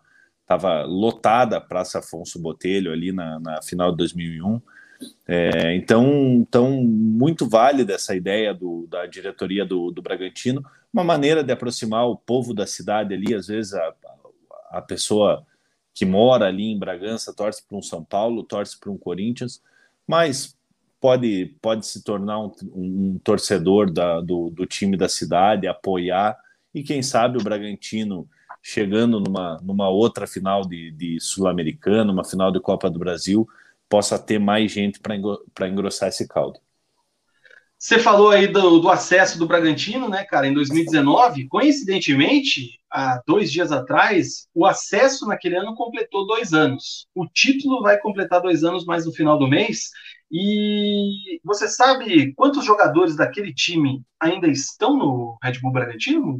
[0.45, 4.59] tava lotada a Praça Afonso Botelho ali na, na final de 2001.
[5.27, 6.05] É, então,
[6.41, 12.07] então, muito válida essa ideia do, da diretoria do, do Bragantino, uma maneira de aproximar
[12.07, 13.93] o povo da cidade ali, às vezes a,
[14.71, 15.45] a pessoa
[15.93, 19.61] que mora ali em Bragança torce para um São Paulo, torce para um Corinthians,
[20.07, 20.57] mas
[20.99, 26.37] pode, pode se tornar um, um torcedor da, do, do time da cidade, apoiar,
[26.73, 28.27] e quem sabe o Bragantino
[28.61, 33.47] chegando numa, numa outra final de, de Sul-Americano, uma final de Copa do Brasil,
[33.89, 36.59] possa ter mais gente para engrossar esse caldo.
[37.79, 41.47] Você falou aí do, do, acesso do Bragantino, né, cara, em 2019.
[41.47, 47.07] Coincidentemente, há dois dias atrás, o acesso naquele ano completou dois anos.
[47.15, 49.91] O título vai completar dois anos mais no final do mês.
[50.29, 56.37] E você sabe quantos jogadores daquele time ainda estão no Red Bull Bragantino?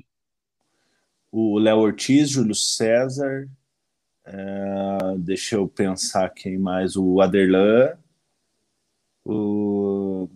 [1.31, 3.47] O Léo Ortiz, Júlio César,
[4.25, 6.95] é, deixa eu pensar quem mais.
[6.95, 7.97] O Aderlan.
[9.25, 10.29] O.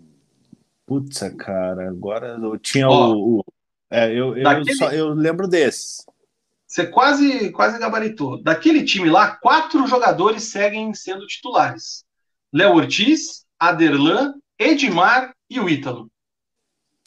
[0.85, 3.39] Putz, cara, agora eu tinha oh, o.
[3.39, 3.45] o
[3.89, 4.75] é, eu, eu, daquele...
[4.75, 6.05] só, eu lembro desses.
[6.65, 8.41] Você quase, quase gabaritou.
[8.41, 12.03] Daquele time lá, quatro jogadores seguem sendo titulares:
[12.51, 16.09] Léo Ortiz, Aderlan, Edmar e o Ítalo.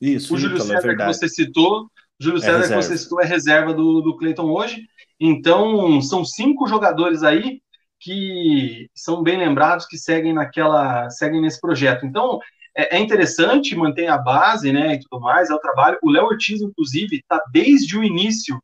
[0.00, 2.80] Isso, o Júlio Ítalo, é César é que você citou, Júlio é César reserva.
[2.80, 4.82] que você citou é reserva do, do Cleiton hoje.
[5.18, 7.60] Então, são cinco jogadores aí
[7.98, 12.04] que são bem lembrados, que seguem naquela, seguem nesse projeto.
[12.04, 12.38] Então,
[12.76, 15.98] é, é interessante manter a base, né, e tudo mais, é o trabalho.
[16.02, 18.60] O Léo Ortiz, inclusive, está desde o início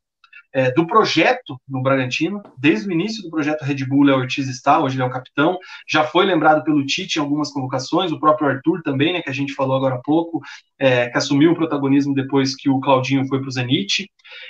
[0.53, 4.79] é, do projeto no Bragantino, desde o início do projeto Red Bull, Léo Ortiz está,
[4.79, 5.57] hoje ele é o capitão,
[5.87, 9.33] já foi lembrado pelo Tite em algumas convocações, o próprio Arthur também, né, que a
[9.33, 10.41] gente falou agora há pouco,
[10.77, 14.07] é, que assumiu o protagonismo depois que o Claudinho foi para o Zenit,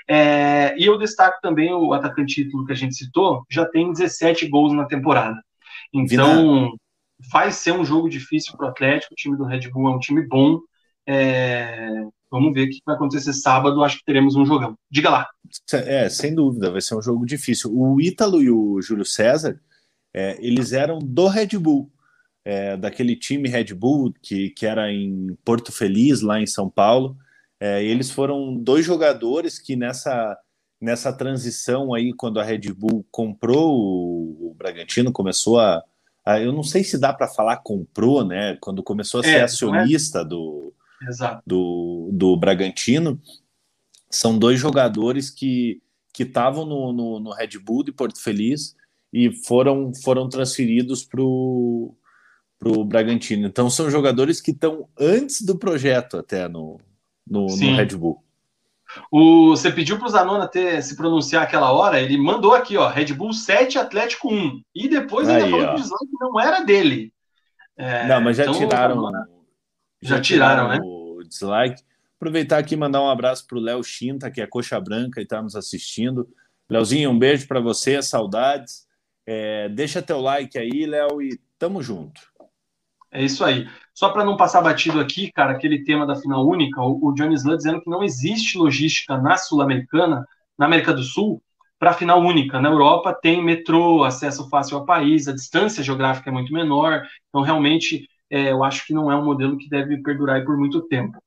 [0.09, 4.47] é, e eu destaco também o atacante título que a gente citou, já tem 17
[4.49, 5.41] gols na temporada.
[5.93, 6.75] Então,
[7.31, 9.13] vai ser um jogo difícil para o Atlético.
[9.13, 10.59] O time do Red Bull é um time bom.
[11.07, 13.83] É, vamos ver o que vai acontecer sábado.
[13.83, 14.75] Acho que teremos um jogão.
[14.89, 15.29] Diga lá.
[15.71, 17.71] É, sem dúvida, vai ser um jogo difícil.
[17.71, 19.61] O Ítalo e o Júlio César,
[20.11, 21.91] é, eles eram do Red Bull,
[22.43, 27.15] é, daquele time Red Bull que, que era em Porto Feliz, lá em São Paulo.
[27.59, 30.35] É, eles foram dois jogadores que nessa,
[30.81, 35.83] nessa transição aí, quando a Red Bull comprou o, o Bragantino, começou a,
[36.25, 38.57] a, Eu não sei se dá para falar comprou, né?
[38.59, 40.72] Quando começou a ser é, acionista do,
[41.45, 43.19] do, do Bragantino,
[44.09, 45.81] são dois jogadores que
[46.13, 48.75] que estavam no, no, no, Red Bull de Porto Feliz
[49.11, 51.95] e foram, foram transferidos para o
[52.85, 53.47] Bragantino.
[53.47, 56.79] Então são jogadores que estão antes do projeto até no,
[57.27, 58.23] no, no Red Bull.
[59.11, 62.87] O, você pediu para o Zanona ter, se pronunciar aquela hora, ele mandou aqui, ó,
[62.87, 64.61] Red Bull 7, Atlético 1.
[64.75, 65.69] E depois ainda Aí, falou ó.
[65.69, 67.11] que o dislike não era dele.
[67.75, 69.11] É, não, mas já então, tiraram.
[70.03, 70.79] Já, já tiraram, né?
[70.83, 71.81] O dislike.
[72.17, 75.23] Aproveitar aqui e mandar um abraço para o Léo Chinta, que é coxa branca e
[75.23, 76.27] está nos assistindo.
[76.69, 78.87] Léozinho, um beijo para você, saudades.
[79.25, 82.21] É, deixa teu like aí, Léo, e tamo junto.
[83.11, 83.67] É isso aí.
[83.93, 87.35] Só para não passar batido aqui, cara, aquele tema da final única, o, o Johnny
[87.35, 90.27] Slud dizendo que não existe logística na Sul-Americana,
[90.57, 91.41] na América do Sul,
[91.77, 92.59] para final única.
[92.59, 97.41] Na Europa tem metrô, acesso fácil ao país, a distância geográfica é muito menor, então
[97.41, 101.19] realmente é, eu acho que não é um modelo que deve perdurar por muito tempo.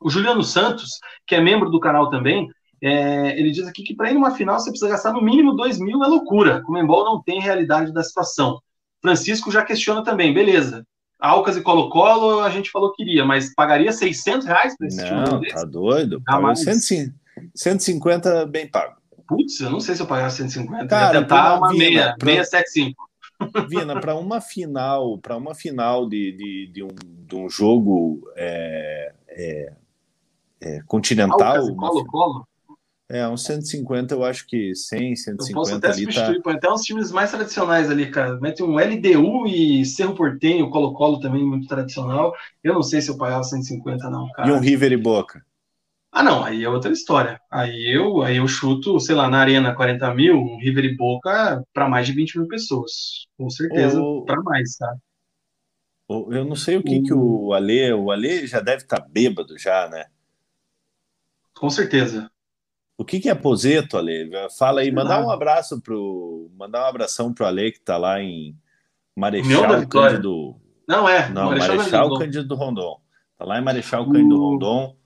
[0.00, 2.48] O Juliano Santos, que é membro do canal também,
[2.80, 5.80] é, ele diz aqui que para ir numa final você precisa gastar no mínimo 2
[5.80, 6.62] mil, é loucura.
[6.68, 8.60] O Membol não tem realidade da situação.
[9.02, 10.86] Francisco já questiona também, beleza.
[11.18, 15.40] Alcas e Colo-Colo a gente falou que iria, mas pagaria 600 reais para esse Não,
[15.40, 16.22] tá doido.
[16.24, 18.94] Paga 150 bem pago.
[19.26, 20.86] Putz, eu não sei se eu pagar 150.
[20.86, 22.30] Cara, tentar uma meia, pra...
[22.30, 23.07] 675.
[23.68, 26.88] Vina, para uma final, para uma final de, de, de, um,
[27.26, 29.72] de um jogo é, é,
[30.60, 31.74] é, continental.
[31.74, 32.46] Colo-Colo?
[33.10, 36.34] É, uns 150, eu acho que 100, 150 eu posso até ali tá...
[36.42, 38.38] Põe até uns times mais tradicionais ali, cara.
[38.38, 42.34] Mete um LDU e Cerro Portenho, Colo-Colo também muito tradicional.
[42.62, 44.48] Eu não sei se eu pagava 150 não, cara.
[44.48, 45.42] E um River e Boca?
[46.10, 47.40] Ah, não, aí é outra história.
[47.50, 51.62] Aí eu, aí eu chuto, sei lá, na arena 40 mil, um River e Boca
[51.72, 53.26] para mais de 20 mil pessoas.
[53.36, 54.24] Com certeza, o...
[54.24, 54.96] para mais, tá?
[56.08, 57.02] Eu não sei o que, o...
[57.02, 60.06] que o Ale, o Ale já deve estar tá bêbado já, né?
[61.54, 62.30] Com certeza.
[62.96, 64.30] O que, que é aposento, Ale?
[64.58, 66.50] Fala aí, mandar um abraço pro.
[66.56, 68.56] Mandar um abração pro Ale que tá lá em
[69.14, 70.56] Marechal Cândido.
[70.86, 71.28] Não, é.
[71.28, 73.00] Não, Marechal, Marechal Cândido Rondon.
[73.36, 74.04] Tá lá em Marechal.
[74.04, 74.96] Cândido Rondon.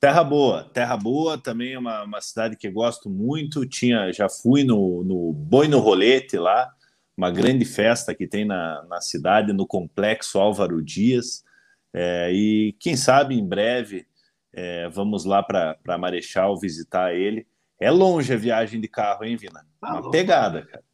[0.00, 3.66] Terra Boa, Terra Boa também é uma, uma cidade que gosto muito.
[3.66, 6.72] Tinha, já fui no, no Boi no Rolete lá,
[7.14, 11.44] uma grande festa que tem na, na cidade, no complexo Álvaro Dias.
[11.92, 14.06] É, e quem sabe em breve
[14.52, 17.46] é, vamos lá para Marechal visitar ele.
[17.78, 19.66] É longe a viagem de carro, hein, Vina?
[19.80, 20.84] Tá Uma pegada, cara.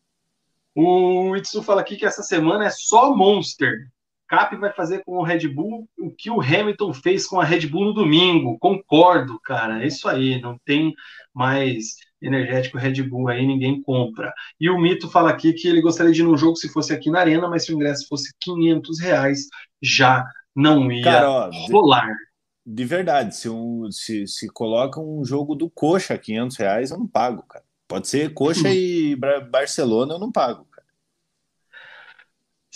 [0.75, 3.89] O Itsu fala aqui que essa semana é só Monster.
[4.29, 7.67] Cap vai fazer com o Red Bull o que o Hamilton fez com a Red
[7.67, 8.59] Bull no domingo.
[8.59, 9.83] Concordo, cara.
[9.83, 10.41] É isso aí.
[10.41, 10.95] Não tem
[11.35, 14.33] mais energético Red Bull aí, ninguém compra.
[14.61, 17.11] E o Mito fala aqui que ele gostaria de ir no jogo se fosse aqui
[17.11, 19.41] na Arena, mas se o ingresso fosse 500 reais,
[19.83, 20.25] já
[20.55, 22.15] não ia cara, ó, rolar
[22.67, 26.99] de verdade, se, um, se, se coloca um jogo do Coxa a 500 reais, eu
[26.99, 27.65] não pago, cara.
[27.87, 29.15] Pode ser Coxa e
[29.49, 30.67] Barcelona, eu não pago.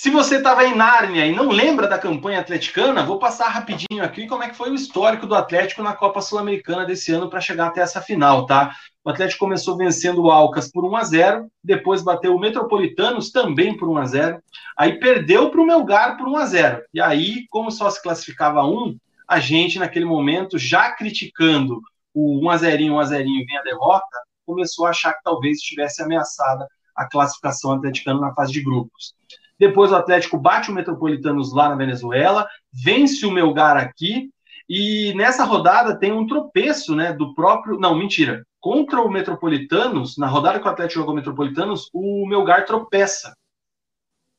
[0.03, 4.27] Se você estava em Nárnia e não lembra da campanha atleticana, vou passar rapidinho aqui
[4.27, 7.67] como é que foi o histórico do Atlético na Copa Sul-Americana desse ano para chegar
[7.67, 8.75] até essa final, tá?
[9.05, 13.77] O Atlético começou vencendo o Alcas por 1 a 0, depois bateu o Metropolitanos também
[13.77, 14.43] por 1 a 0,
[14.75, 16.83] aí perdeu para o Melgar por 1 a 0.
[16.95, 18.97] E aí, como só se classificava um,
[19.29, 21.79] a gente, naquele momento, já criticando
[22.15, 24.17] o 1x0, 1x0 e vem a derrota,
[24.47, 26.67] começou a achar que talvez estivesse ameaçada
[26.97, 29.15] a classificação atleticana na fase de grupos.
[29.61, 34.31] Depois o Atlético bate o Metropolitanos lá na Venezuela, vence o Melgar aqui,
[34.67, 37.79] e nessa rodada tem um tropeço, né, do próprio...
[37.79, 38.43] Não, mentira.
[38.59, 43.35] Contra o Metropolitanos, na rodada que o Atlético jogou o Metropolitanos, o Melgar tropeça.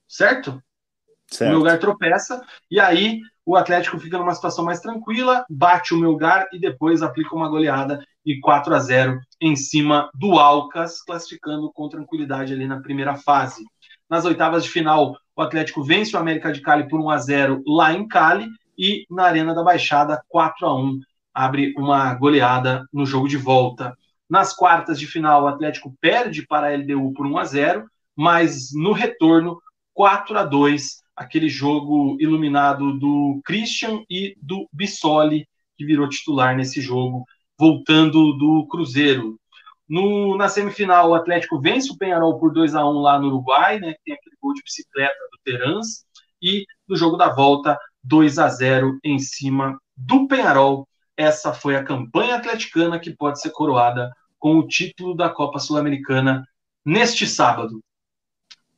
[0.08, 0.60] Certo?
[1.28, 1.52] certo?
[1.52, 6.48] O Melgar tropeça, e aí o Atlético fica numa situação mais tranquila, bate o Melgar
[6.52, 11.88] e depois aplica uma goleada e 4 a 0 em cima do Alcas, classificando com
[11.90, 13.64] tranquilidade ali na primeira fase.
[14.12, 17.64] Nas oitavas de final, o Atlético vence o América de Cali por 1 a 0
[17.66, 18.46] lá em Cali
[18.78, 21.00] e na Arena da Baixada 4 a 1
[21.34, 23.98] abre uma goleada no jogo de volta.
[24.30, 28.74] Nas quartas de final, o Atlético perde para a LDU por 1 a 0, mas
[28.74, 29.62] no retorno
[29.94, 35.48] 4 a 2 aquele jogo iluminado do Christian e do Bissoli,
[35.78, 37.24] que virou titular nesse jogo,
[37.58, 39.40] voltando do Cruzeiro.
[39.92, 43.78] No, na semifinal, o Atlético vence o Penharol por 2 a 1 lá no Uruguai,
[43.78, 43.94] né?
[44.06, 46.06] Tem aquele gol de bicicleta do Terans.
[46.42, 50.88] E no jogo da volta, 2 a 0 em cima do Penharol.
[51.18, 54.10] Essa foi a campanha atleticana que pode ser coroada
[54.40, 56.48] com o título da Copa Sul-Americana
[56.86, 57.84] neste sábado.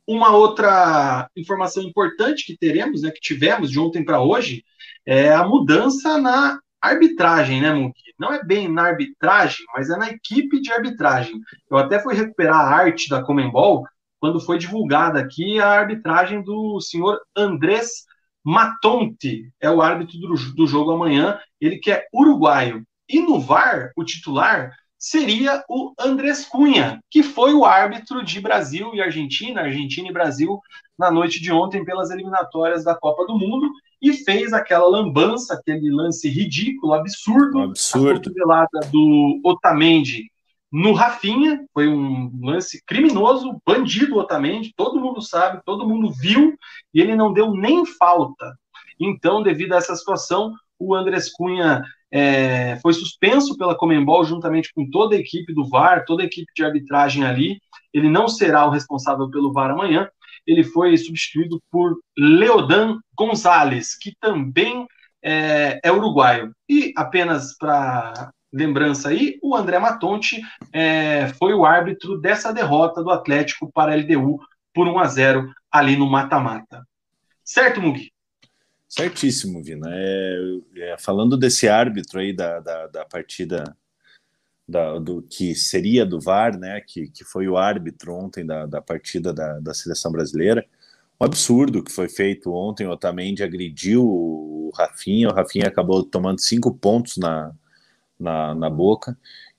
[0.04, 4.64] Uma outra informação importante que teremos, né, que tivemos de ontem para hoje,
[5.06, 6.58] é a mudança na
[6.88, 7.94] arbitragem, né, Munk?
[8.18, 11.40] Não é bem na arbitragem, mas é na equipe de arbitragem.
[11.70, 13.84] Eu até fui recuperar a arte da Comembol
[14.20, 18.04] quando foi divulgada aqui a arbitragem do senhor Andrés
[18.44, 22.86] Matonte, é o árbitro do, do jogo amanhã, ele que é uruguaio.
[23.08, 24.70] E no VAR, o titular
[25.04, 30.58] seria o Andrés Cunha, que foi o árbitro de Brasil e Argentina, Argentina e Brasil,
[30.98, 33.70] na noite de ontem pelas eliminatórias da Copa do Mundo
[34.00, 38.32] e fez aquela lambança, aquele lance ridículo, absurdo, absurdo.
[38.50, 40.32] a do Otamendi
[40.72, 46.56] no Rafinha, foi um lance criminoso, bandido Otamendi, todo mundo sabe, todo mundo viu,
[46.94, 48.56] e ele não deu nem falta.
[48.98, 51.84] Então, devido a essa situação, o Andrés Cunha
[52.16, 56.46] é, foi suspenso pela Comembol juntamente com toda a equipe do VAR, toda a equipe
[56.54, 57.60] de arbitragem ali.
[57.92, 60.08] Ele não será o responsável pelo VAR amanhã.
[60.46, 64.86] Ele foi substituído por Leodan Gonzalez, que também
[65.20, 66.52] é, é uruguaio.
[66.68, 70.40] E apenas para lembrança aí, o André Matonte
[70.72, 74.38] é, foi o árbitro dessa derrota do Atlético para a LDU
[74.72, 76.86] por 1 a 0 ali no mata-mata.
[77.42, 78.13] Certo, Mugi?
[78.88, 79.88] Certíssimo, Vina.
[79.90, 80.38] É,
[80.76, 83.76] é, falando desse árbitro aí da, da, da partida
[84.66, 88.80] da, do que seria do VAR, né, que, que foi o árbitro ontem da, da
[88.80, 90.64] partida da, da seleção brasileira,
[91.20, 92.86] um absurdo que foi feito ontem.
[92.86, 97.52] O Otamendi agrediu o Rafinha, o Rafinha acabou tomando cinco pontos na,
[98.18, 99.16] na, na boca.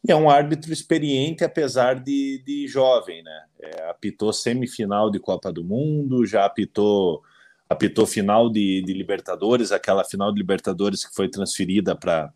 [0.08, 3.44] E é um árbitro experiente, apesar de, de jovem, né?
[3.60, 7.24] É, apitou semifinal de Copa do Mundo, já apitou
[7.70, 12.32] apitou final de, de Libertadores, aquela final de Libertadores que foi transferida para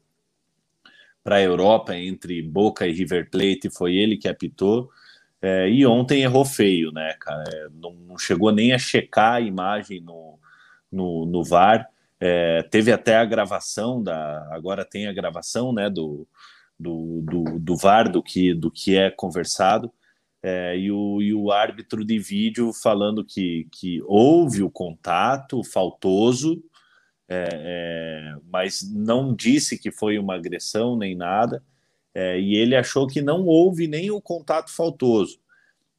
[1.24, 4.90] para a Europa entre Boca e River Plate, foi ele que apitou.
[5.42, 7.44] É, e ontem errou feio, né, cara?
[7.54, 10.40] É, não, não, chegou nem a checar a imagem no,
[10.92, 11.88] no, no VAR.
[12.20, 14.48] É, teve até a gravação da.
[14.52, 16.28] Agora tem a gravação né, do,
[16.80, 19.92] do, do, do VAR, do que, do que é conversado
[20.42, 26.64] é, e, o, e o árbitro de vídeo falando que, que houve o contato faltoso,
[27.28, 31.62] é, é, mas não disse que foi uma agressão nem nada,
[32.14, 35.40] é, e ele achou que não houve nem o contato faltoso.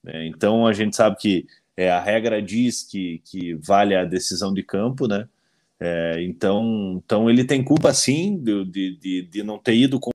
[0.07, 1.47] É, então a gente sabe que
[1.77, 5.29] é, a regra diz que, que vale a decisão de campo, né?
[6.21, 10.11] então, então ele tem culpa sim de, de, de não ter ido com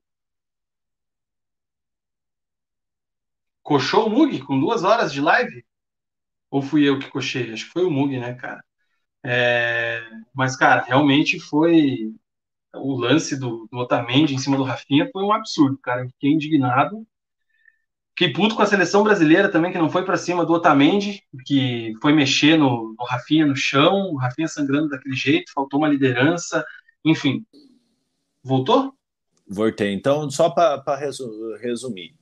[3.66, 5.64] Coxou o Mug com duas horas de live?
[6.48, 7.52] Ou fui eu que cochei?
[7.52, 8.62] Acho que foi o Mug, né, cara?
[9.24, 10.04] É...
[10.32, 12.14] Mas, cara, realmente foi.
[12.76, 16.06] O lance do, do Otamendi em cima do Rafinha foi um absurdo, cara.
[16.06, 17.04] Fiquei indignado.
[18.16, 21.92] Fiquei puto com a seleção brasileira também, que não foi para cima do Otamendi, que
[22.00, 26.64] foi mexer no, no Rafinha no chão, o Rafinha sangrando daquele jeito, faltou uma liderança,
[27.04, 27.44] enfim.
[28.44, 28.94] Voltou?
[29.44, 29.92] Voltei.
[29.92, 30.96] Então, só para
[31.60, 32.14] resumir,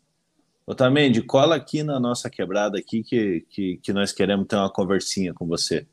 [0.67, 5.35] Otamendi, cola aqui na nossa quebrada aqui que, que, que nós queremos ter uma conversinha
[5.35, 5.87] com você.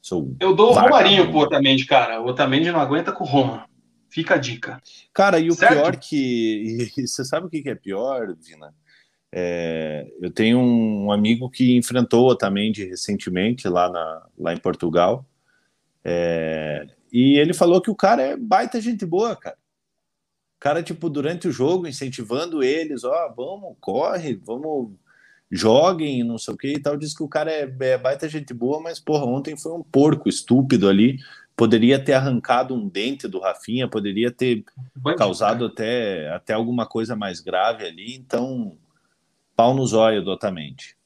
[0.00, 2.20] Sou eu dou o Romarinho pro Otamendi, cara.
[2.20, 3.68] O Otamendi não aguenta com o Roma.
[4.08, 4.80] Fica a dica.
[5.12, 5.74] Cara, e o certo?
[5.74, 6.90] pior que...
[7.06, 8.72] você sabe o que é pior, Vina?
[9.30, 15.26] É, eu tenho um amigo que enfrentou o Otamendi recentemente lá, na, lá em Portugal.
[16.02, 19.56] É, e ele falou que o cara é baita gente boa, cara
[20.64, 24.92] cara, tipo, durante o jogo, incentivando eles, ó, oh, vamos, corre, vamos,
[25.50, 26.96] joguem, não sei o que e tal.
[26.96, 30.26] Diz que o cara é, é baita gente boa, mas, porra, ontem foi um porco
[30.26, 31.18] estúpido ali.
[31.54, 34.64] Poderia ter arrancado um dente do Rafinha, poderia ter
[35.18, 38.14] causado até, até alguma coisa mais grave ali.
[38.14, 38.74] Então,
[39.54, 40.96] pau no zóio, dotamente.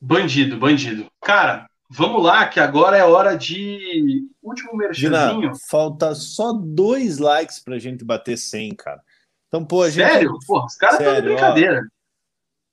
[0.00, 1.06] Bandido, bandido.
[1.20, 5.52] Cara, Vamos lá, que agora é hora de último merchanzinho.
[5.70, 9.00] falta só dois likes pra gente bater 100, cara.
[9.46, 10.08] Então, pô, a gente...
[10.08, 10.36] Sério?
[10.46, 11.80] Pô, os caras estão de brincadeira.
[11.80, 11.96] Ó,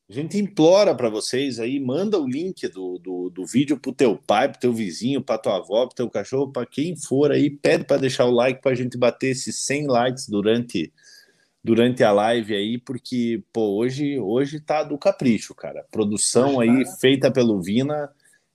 [0.09, 4.17] a gente implora para vocês aí, manda o link do, do, do vídeo pro teu
[4.17, 7.85] pai, pro teu vizinho, pra tua avó, pro teu cachorro, para quem for aí, pede
[7.85, 10.91] para deixar o like pra gente bater esses 100 likes durante
[11.63, 15.85] durante a live aí, porque pô, hoje hoje tá do capricho, cara.
[15.89, 18.11] Produção aí feita pelo Vina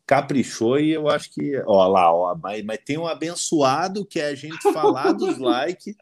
[0.09, 4.29] caprichou e eu acho que, ó lá, ó, mas, mas tem um abençoado que é
[4.29, 5.95] a gente falar dos likes,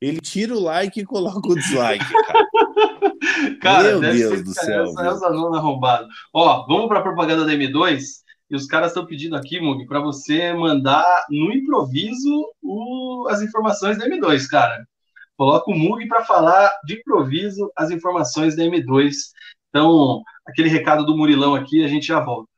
[0.00, 2.46] ele tira o like e coloca o dislike, cara.
[3.60, 4.84] cara Meu Deus do céu.
[4.84, 6.08] Essa, essa arrombada.
[6.32, 8.00] Ó, vamos para a propaganda da M2
[8.50, 13.98] e os caras estão pedindo aqui, Mug, para você mandar no improviso o, as informações
[13.98, 14.86] da M2, cara.
[15.36, 19.12] Coloca o Mug para falar de improviso as informações da M2.
[19.68, 22.48] Então, aquele recado do Murilão aqui, a gente já volta.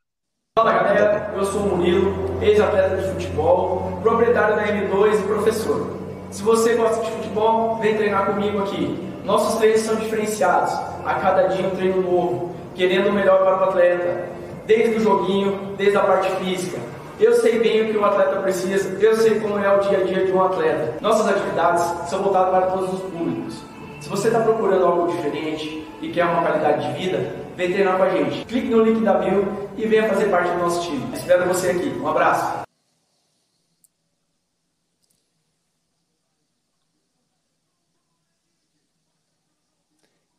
[0.55, 5.97] Fala galera, eu sou o Murilo, ex-atleta de futebol, proprietário da M2 e professor.
[6.29, 8.95] Se você gosta de futebol, vem treinar comigo aqui.
[9.25, 10.71] Nossos treinos são diferenciados,
[11.03, 14.29] a cada dia um treino novo, querendo o melhor para o atleta,
[14.67, 16.77] desde o joguinho, desde a parte física.
[17.19, 20.03] Eu sei bem o que o atleta precisa, eu sei como é o dia a
[20.03, 20.93] dia de um atleta.
[21.01, 23.55] Nossas atividades são voltadas para todos os públicos.
[23.99, 28.03] Se você está procurando algo diferente e quer uma qualidade de vida, vem treinar com
[28.03, 28.45] a gente.
[28.45, 31.15] Clique no link da bio e venha fazer parte do nosso time.
[31.15, 31.89] Espero você aqui.
[31.89, 32.63] Um abraço.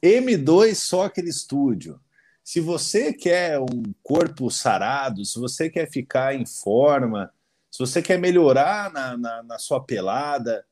[0.02, 1.98] M2 Soccer Studio.
[2.42, 7.32] Se você quer um corpo sarado, se você quer ficar em forma,
[7.70, 10.66] se você quer melhorar na, na, na sua pelada,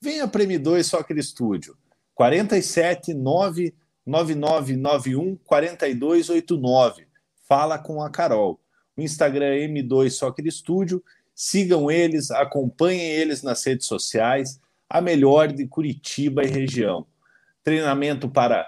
[0.00, 1.76] venha para M2 Soccer Studio.
[2.14, 3.72] 47 9
[4.06, 7.06] 9991 4289.
[7.48, 8.60] Fala com a Carol.
[8.96, 11.02] O Instagram é M2 Soccer Studio.
[11.34, 14.60] Sigam eles, acompanhem eles nas redes sociais.
[14.88, 17.06] A melhor de Curitiba e região.
[17.62, 18.66] Treinamento para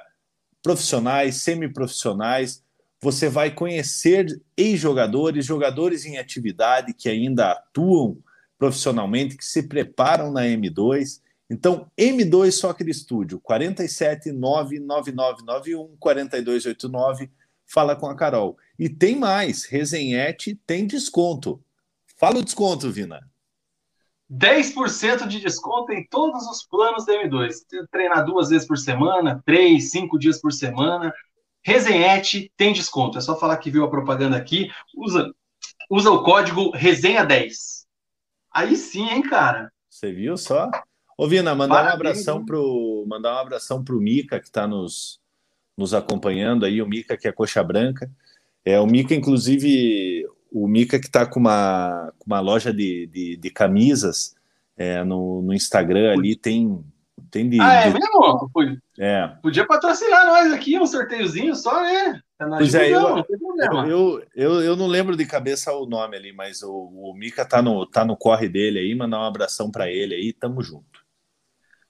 [0.62, 2.62] profissionais, semiprofissionais.
[3.00, 4.26] Você vai conhecer
[4.56, 8.18] ex-jogadores, jogadores em atividade que ainda atuam
[8.58, 17.30] profissionalmente, que se preparam na M2 então, M2 Soccer Studio, 47 99991 4289,
[17.64, 18.58] fala com a Carol.
[18.78, 21.62] E tem mais, Resenhete tem desconto.
[22.18, 23.20] Fala o desconto, Vina.
[24.30, 27.54] 10% de desconto em todos os planos da M2.
[27.92, 31.14] Treinar duas vezes por semana, três, cinco dias por semana.
[31.62, 33.18] Resenhete tem desconto.
[33.18, 34.68] É só falar que viu a propaganda aqui.
[34.96, 35.32] Usa,
[35.88, 37.84] usa o código Resenha10.
[38.52, 39.72] Aí sim, hein, cara?
[39.88, 40.70] Você viu só?
[41.18, 45.18] Ô, Vina, mandar um abração pro mandar um abração pro Mica que está nos,
[45.76, 48.10] nos acompanhando aí, o Mica que é coxa branca.
[48.64, 53.50] É o Mica, inclusive, o Mica que está com uma, uma loja de, de, de
[53.50, 54.34] camisas
[54.76, 56.84] é, no, no Instagram ali, tem
[57.30, 57.94] tem de, ah, é de...
[57.94, 58.80] mesmo?
[58.98, 59.28] É.
[59.42, 62.20] Podia patrocinar nós aqui, um sorteiozinho só, né?
[62.38, 63.24] Tá pois é, eu,
[63.88, 67.62] eu, eu, eu, não lembro de cabeça o nome ali, mas o, o Mica tá
[67.62, 71.05] no, tá no corre dele aí, mandar um abração para ele aí, tamo junto.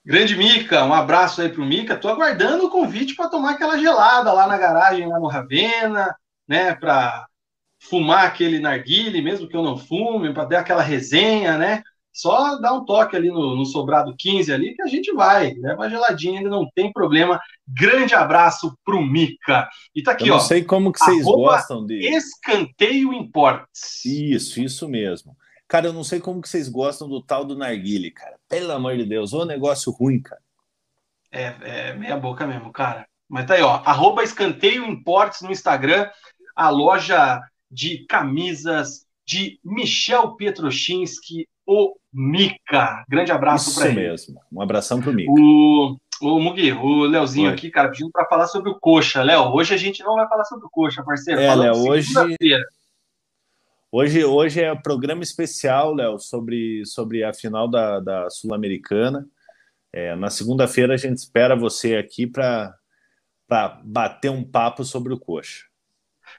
[0.07, 1.97] Grande Mica, um abraço aí pro Mica.
[1.97, 6.15] Tô aguardando o convite para tomar aquela gelada lá na garagem, lá no Ravena,
[6.47, 6.73] né?
[6.73, 7.27] Para
[7.77, 11.83] fumar aquele narguile, mesmo que eu não fume, para dar aquela resenha, né?
[12.13, 15.53] Só dá um toque ali no, no, sobrado 15 ali que a gente vai.
[15.55, 17.37] Leva a geladinha, ainda não tem problema.
[17.67, 19.67] Grande abraço pro Mica.
[19.93, 20.37] E tá aqui, eu ó.
[20.37, 22.15] Não sei como que vocês gostam de.
[22.15, 24.05] Escanteio Imports.
[24.05, 25.35] Isso, isso mesmo.
[25.67, 28.37] Cara, eu não sei como que vocês gostam do tal do narguile, cara.
[28.47, 30.41] Pelo amor de Deus, ô negócio ruim, cara.
[31.31, 33.05] É, é meia boca mesmo, cara.
[33.27, 33.81] Mas tá aí, ó.
[33.85, 36.09] Arroba Escanteio Importes no Instagram,
[36.55, 43.03] a loja de camisas de Michel Pietrochinski, o Mica.
[43.09, 44.13] Grande abraço para ele.
[44.13, 44.41] Isso mesmo.
[44.49, 45.29] Um abração pro Mica.
[45.29, 47.53] O, o Mugi, o Leozinho Oi.
[47.53, 49.21] aqui, cara, pedindo para falar sobre o Coxa.
[49.21, 51.41] Léo, hoje a gente não vai falar sobre o Coxa, parceiro.
[51.41, 52.13] É, Léo, hoje
[53.89, 59.25] Hoje, hoje é um programa especial, Léo, sobre, sobre a final da, da Sul-Americana.
[59.93, 62.75] É, na segunda-feira a gente espera você aqui para
[63.85, 65.63] bater um papo sobre o Coxa.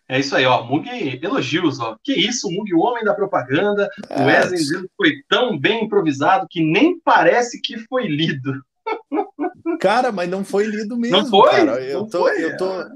[0.06, 0.62] É isso aí, ó.
[0.62, 0.86] Mug
[1.22, 1.96] elogios, ó.
[2.04, 3.88] Que isso, Mug, o homem da propaganda.
[4.10, 8.62] É, o Wesley foi tão bem improvisado que nem parece que foi lido.
[9.80, 11.16] Cara, mas não foi lido mesmo.
[11.16, 11.50] Não foi?
[11.50, 11.82] Cara.
[11.82, 12.90] Eu, não tô, foi, eu, tô, é.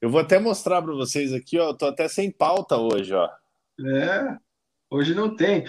[0.00, 1.68] eu vou até mostrar para vocês aqui, ó.
[1.68, 3.28] Eu tô até sem pauta hoje, ó.
[3.86, 4.36] É,
[4.90, 5.64] hoje não tem.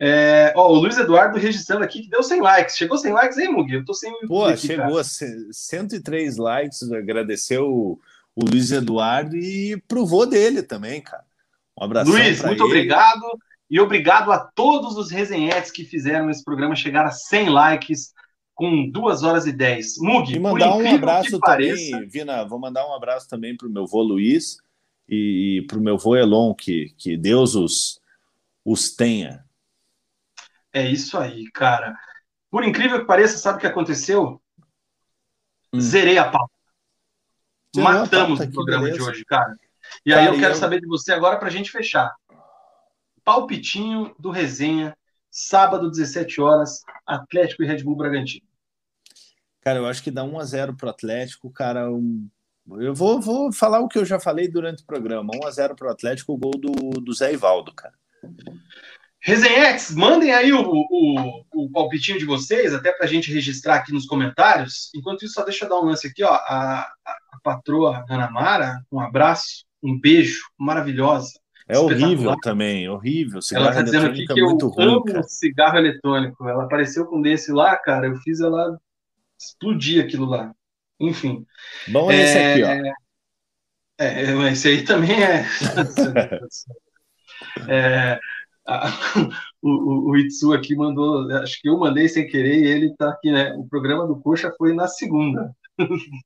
[0.00, 2.76] É, ó, o Luiz Eduardo registrando aqui que deu 100 likes.
[2.76, 3.74] Chegou 100 likes aí, Mugi?
[3.74, 5.00] Eu tô sem Pô, aqui, chegou cara.
[5.00, 5.04] a
[5.52, 6.90] 103 likes.
[6.92, 8.00] Agradeceu o,
[8.36, 11.24] o Luiz Eduardo e provou dele também, cara.
[11.78, 12.10] Um abraço.
[12.10, 12.70] Luiz, muito ele.
[12.70, 13.22] obrigado.
[13.70, 18.14] E obrigado a todos os resenhetes que fizeram esse programa chegar a 100 likes
[18.54, 19.98] com 2 horas e 10.
[19.98, 22.06] Mugi, e mandar um abraço também, pareça...
[22.06, 24.58] Vina, vou mandar um abraço também para o meu vô Luiz
[25.08, 28.00] e, e para o meu vô Elon, que, que Deus os,
[28.64, 29.44] os tenha.
[30.72, 31.96] É isso aí, cara.
[32.50, 34.40] Por incrível que pareça, sabe o que aconteceu?
[35.72, 35.80] Hum.
[35.80, 36.52] Zerei a pauta.
[37.76, 39.02] Matamos a pauta, o programa beleza.
[39.02, 39.56] de hoje, cara.
[40.04, 40.58] E cara, aí eu quero eu...
[40.58, 42.14] saber de você agora para a gente fechar.
[43.24, 44.96] palpitinho do resenha,
[45.30, 48.46] sábado, 17 horas, Atlético e Red Bull Bragantino.
[49.60, 51.90] Cara, eu acho que dá 1 a 0 pro Atlético, cara.
[51.90, 52.28] Um...
[52.70, 55.32] Eu vou, vou falar o que eu já falei durante o programa.
[55.42, 57.94] 1 a 0 pro Atlético, o gol do, do Zé Ivaldo, cara.
[59.20, 63.92] Resenhetes, mandem aí o, o, o palpitinho de vocês, até para a gente registrar aqui
[63.92, 64.90] nos comentários.
[64.94, 66.32] Enquanto isso, só deixa eu dar um lance aqui, ó.
[66.32, 71.32] A, a, a patroa Ana Mara, um abraço, um beijo, maravilhosa.
[71.66, 73.42] É horrível também, horrível.
[73.42, 75.22] Cigarro ela está dizendo aqui que é eu ruim, amo cara.
[75.24, 76.48] cigarro eletrônico.
[76.48, 78.06] Ela apareceu com desse lá, cara.
[78.06, 78.80] Eu fiz ela
[79.38, 80.54] explodir aquilo lá.
[81.00, 81.46] Enfim.
[81.88, 82.68] Bom, é esse aqui, ó.
[84.00, 85.44] É, esse aí também é.
[87.68, 88.18] é
[89.62, 93.10] o, o, o, Itsu aqui mandou, acho que eu mandei sem querer e ele tá
[93.10, 93.54] aqui, né?
[93.54, 95.54] O programa do Coxa foi na segunda.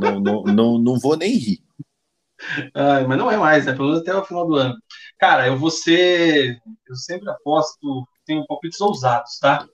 [0.00, 1.58] não, não, não, não vou nem rir.
[2.74, 3.72] Ah, mas não é mais, né?
[3.72, 4.74] Pelo menos até o final do ano.
[5.18, 6.60] Cara, eu vou ser.
[6.86, 9.66] Eu sempre aposto, tenho palpites ousados, tá?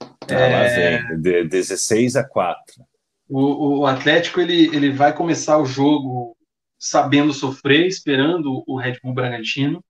[0.00, 1.02] Ah, é...
[1.16, 2.84] De 16 a 4.
[3.28, 6.36] O, o Atlético ele, ele vai começar o jogo
[6.78, 9.84] sabendo sofrer, esperando o Red Bull Bragantino,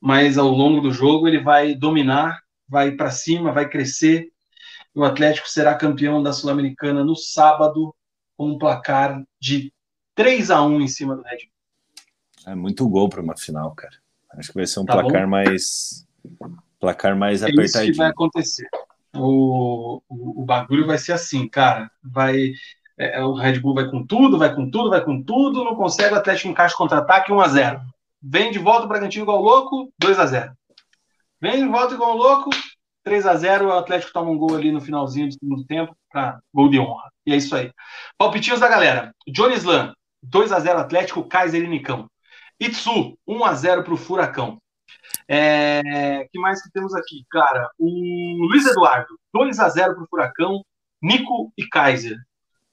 [0.00, 4.28] mas ao longo do jogo ele vai dominar, vai para cima, vai crescer.
[4.94, 7.94] O Atlético será campeão da Sul-Americana no sábado
[8.36, 9.72] com um placar de
[10.14, 12.52] 3 a 1 em cima do Red Bull.
[12.52, 13.94] É muito gol para uma final, cara.
[14.30, 15.30] Acho que vai ser um tá placar bom?
[15.30, 16.06] mais
[16.78, 17.84] placar mais é apertadinho.
[17.84, 18.68] Isso que vai acontecer.
[19.18, 21.90] O, o, bagulho vai ser assim, cara.
[22.02, 22.52] Vai
[22.98, 25.76] é, é, o Red Bull vai com tudo, vai com tudo, vai com tudo, não
[25.76, 27.80] consegue, o Atlético encaixa contra-ataque 1 a 0
[28.22, 30.52] Vem de volta o Bragantino igual louco, 2 a 0
[31.40, 32.50] Vem de volta igual louco,
[33.04, 36.40] 3 a 0 o Atlético toma um gol ali no finalzinho do segundo tempo, para
[36.52, 37.10] gol de honra.
[37.26, 37.70] E é isso aí.
[38.18, 39.14] Palpitinhos da galera.
[39.28, 42.10] Johnny Slam, 2 a 0 Atlético, Kaiser e Nicão.
[42.58, 44.58] Itsu, 1 a 0 para o Furacão.
[45.28, 47.68] É, que mais que temos aqui, cara?
[47.78, 50.62] O Luiz Eduardo, 2 a 0 para o Furacão,
[51.02, 52.16] Nico e Kaiser.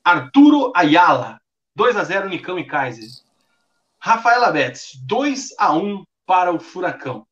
[0.04, 1.40] Arturo Ayala,
[1.76, 3.08] 2 a 0 Nicão e Kaiser.
[4.00, 7.26] Rafaela Betts, 2 a 1 para o Furacão.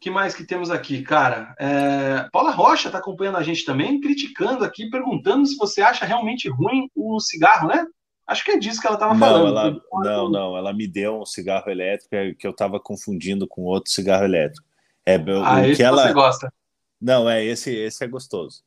[0.00, 1.54] que mais que temos aqui, cara?
[1.58, 2.28] É...
[2.30, 6.88] Paula Rocha está acompanhando a gente também, criticando aqui, perguntando se você acha realmente ruim
[6.94, 7.84] o cigarro, né?
[8.26, 9.48] Acho que é disso que ela estava falando.
[9.48, 13.62] Ela, não, não, ela me deu um cigarro elétrico é que eu estava confundindo com
[13.62, 14.66] outro cigarro elétrico.
[15.04, 16.02] É, ah, o esse que ela...
[16.02, 16.52] você gosta.
[17.00, 18.64] Não, é esse, esse é gostoso.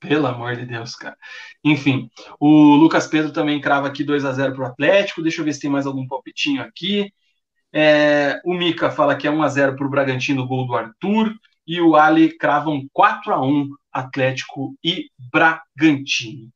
[0.00, 1.16] Pelo amor de Deus, cara.
[1.62, 2.10] Enfim,
[2.40, 5.22] o Lucas Pedro também crava aqui 2 a 0 para o Atlético.
[5.22, 7.12] Deixa eu ver se tem mais algum palpitinho aqui.
[7.72, 11.32] É, o Mica fala que é 1 a 0 para o Bragantino, gol do Arthur.
[11.66, 16.50] E o Ali cravam 4 a 1 Atlético e Bragantino.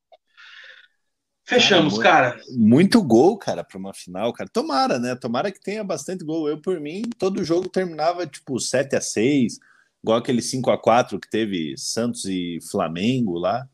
[1.55, 2.35] Fechamos, cara.
[2.35, 2.59] Muito, cara.
[2.59, 4.49] muito gol, cara, para uma final, cara.
[4.53, 5.15] Tomara, né?
[5.15, 6.49] Tomara que tenha bastante gol.
[6.49, 9.59] Eu, por mim, todo jogo terminava tipo 7 a 6
[10.05, 13.67] igual aquele 5 a 4 que teve Santos e Flamengo lá.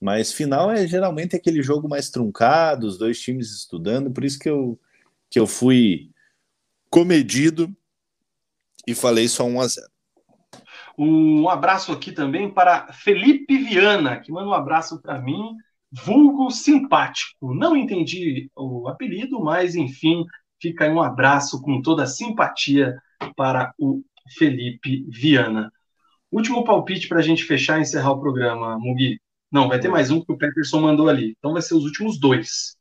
[0.00, 4.48] Mas final é geralmente aquele jogo mais truncado, os dois times estudando, por isso que
[4.48, 4.78] eu,
[5.30, 6.10] que eu fui
[6.90, 7.72] comedido
[8.86, 9.88] e falei só 1 a 0.
[10.98, 15.56] Um abraço aqui também para Felipe Viana, que manda um abraço para mim,
[15.92, 17.54] vulgo simpático.
[17.54, 20.24] Não entendi o apelido, mas enfim,
[20.60, 22.96] fica aí um abraço com toda a simpatia
[23.36, 24.02] para o
[24.36, 25.72] Felipe Viana.
[26.30, 29.20] Último palpite para a gente fechar e encerrar o programa, Mugi.
[29.50, 31.34] Não, vai ter mais um que o Peterson mandou ali.
[31.38, 32.76] Então vai ser os últimos dois.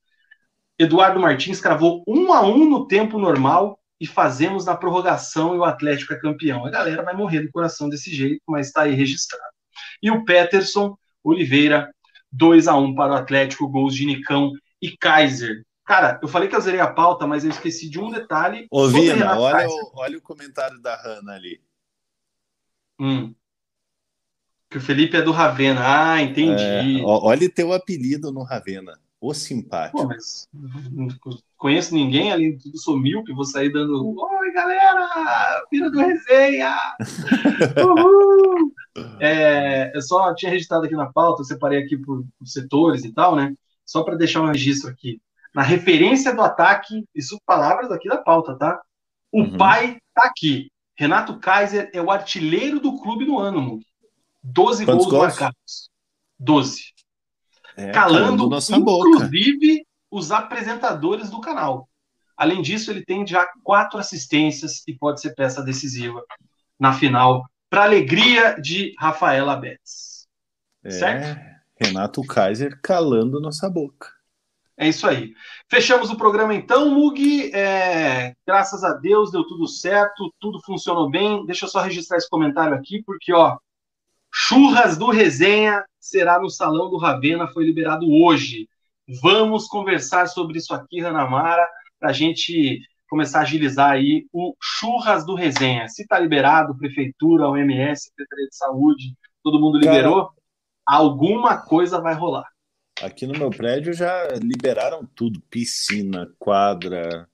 [0.78, 5.64] Eduardo Martins cravou um a um no tempo normal e fazemos na prorrogação e o
[5.64, 6.66] Atlético é campeão.
[6.66, 9.44] A galera vai morrer do coração desse jeito, mas está aí registrado.
[10.04, 11.92] E o Peterson Oliveira,
[12.32, 14.52] 2 a 1 para o Atlético, gols de Nicão
[14.82, 15.64] e Kaiser.
[15.86, 18.68] Cara, eu falei que eu zerei a pauta, mas eu esqueci de um detalhe.
[18.70, 21.62] Ô, Vina, olha o, olha o comentário da Hanna ali.
[23.00, 23.34] Hum.
[24.70, 25.82] Que o Felipe é do Ravena.
[25.82, 27.00] Ah, entendi.
[27.00, 29.00] É, olha teu apelido no Ravena.
[29.20, 29.98] O simpático.
[29.98, 31.08] Pô, mas não
[31.58, 34.16] conheço ninguém, além de tudo sou mil, que vou sair dando.
[34.16, 35.66] Oi, galera!
[35.72, 36.76] Vira do resenha!
[37.84, 38.72] Uhul!
[39.20, 43.12] É, eu só tinha registrado aqui na pauta, eu separei aqui por, por setores e
[43.12, 43.56] tal, né?
[43.84, 45.20] Só para deixar um registro aqui
[45.54, 48.80] na referência do ataque, isso palavras aqui da pauta, tá?
[49.32, 49.58] O uhum.
[49.58, 50.72] pai tá aqui.
[50.96, 53.86] Renato Kaiser é o artilheiro do clube no ano, Mug.
[54.44, 55.90] 12 Quantos gols, gols marcados.
[56.40, 56.94] 12.
[57.78, 59.30] É, Calando, inclusive, boca.
[60.10, 61.88] os apresentadores do canal.
[62.36, 66.24] Além disso, ele tem já quatro assistências e pode ser peça decisiva
[66.80, 70.28] na final, para alegria de Rafaela Betts.
[70.84, 71.40] É, certo?
[71.80, 74.18] Renato Kaiser calando nossa boca.
[74.76, 75.34] É isso aí.
[75.68, 77.52] Fechamos o programa então, Mug.
[77.54, 81.46] É, graças a Deus deu tudo certo, tudo funcionou bem.
[81.48, 83.58] Deixa eu só registrar esse comentário aqui, porque ó,
[84.34, 88.68] churras do resenha será no salão do Ravena, foi liberado hoje.
[89.22, 91.68] Vamos conversar sobre isso aqui, Ranamara,
[92.00, 95.88] para a gente começar a agilizar aí o churras do resenha.
[95.88, 100.36] Se está liberado, prefeitura, OMS, Secretaria de Saúde, todo mundo liberou, Cara,
[100.86, 102.48] alguma coisa vai rolar.
[103.02, 107.28] Aqui no meu prédio já liberaram tudo: piscina, quadra.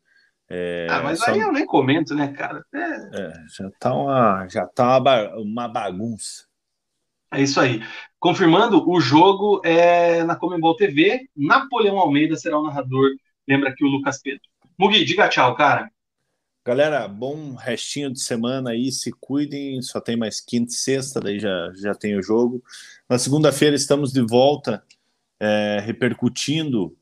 [0.50, 1.32] É, ah, mas só...
[1.32, 2.64] aí eu nem comento, né, cara?
[2.74, 3.22] É...
[3.22, 6.46] É, já tá, uma, já tá uma, uma bagunça.
[7.34, 7.82] É isso aí.
[8.20, 11.28] Confirmando, o jogo é na Comembol TV.
[11.36, 13.10] Napoleão Almeida será o narrador.
[13.48, 14.42] Lembra aqui o Lucas Pedro.
[14.78, 15.90] Mugi, diga tchau, cara.
[16.66, 21.38] Galera, bom restinho de semana aí, se cuidem, só tem mais quinta e sexta, daí
[21.38, 22.64] já, já tem o jogo.
[23.10, 24.82] Na segunda-feira estamos de volta
[25.38, 26.96] é, repercutindo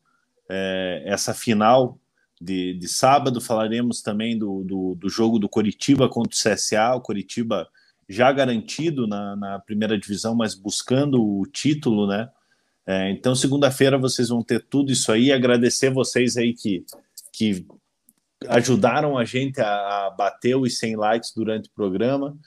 [0.49, 1.99] é, essa final
[2.41, 3.39] de, de, sábado.
[3.39, 6.95] Falaremos também do, do, do, jogo do Coritiba contra o CSA.
[6.95, 7.69] O Coritiba
[8.11, 12.29] já garantido na, na primeira divisão, mas buscando o título, né?
[12.85, 15.31] É, então, segunda-feira vocês vão ter tudo isso aí.
[15.31, 16.83] Agradecer vocês aí que,
[17.31, 17.65] que
[18.49, 22.37] ajudaram a gente a, a bater os 100 likes durante o programa.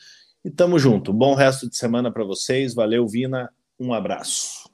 [0.44, 1.12] E tamo junto.
[1.12, 2.74] Bom resto de semana para vocês.
[2.74, 3.50] Valeu, Vina.
[3.80, 4.68] Um abraço.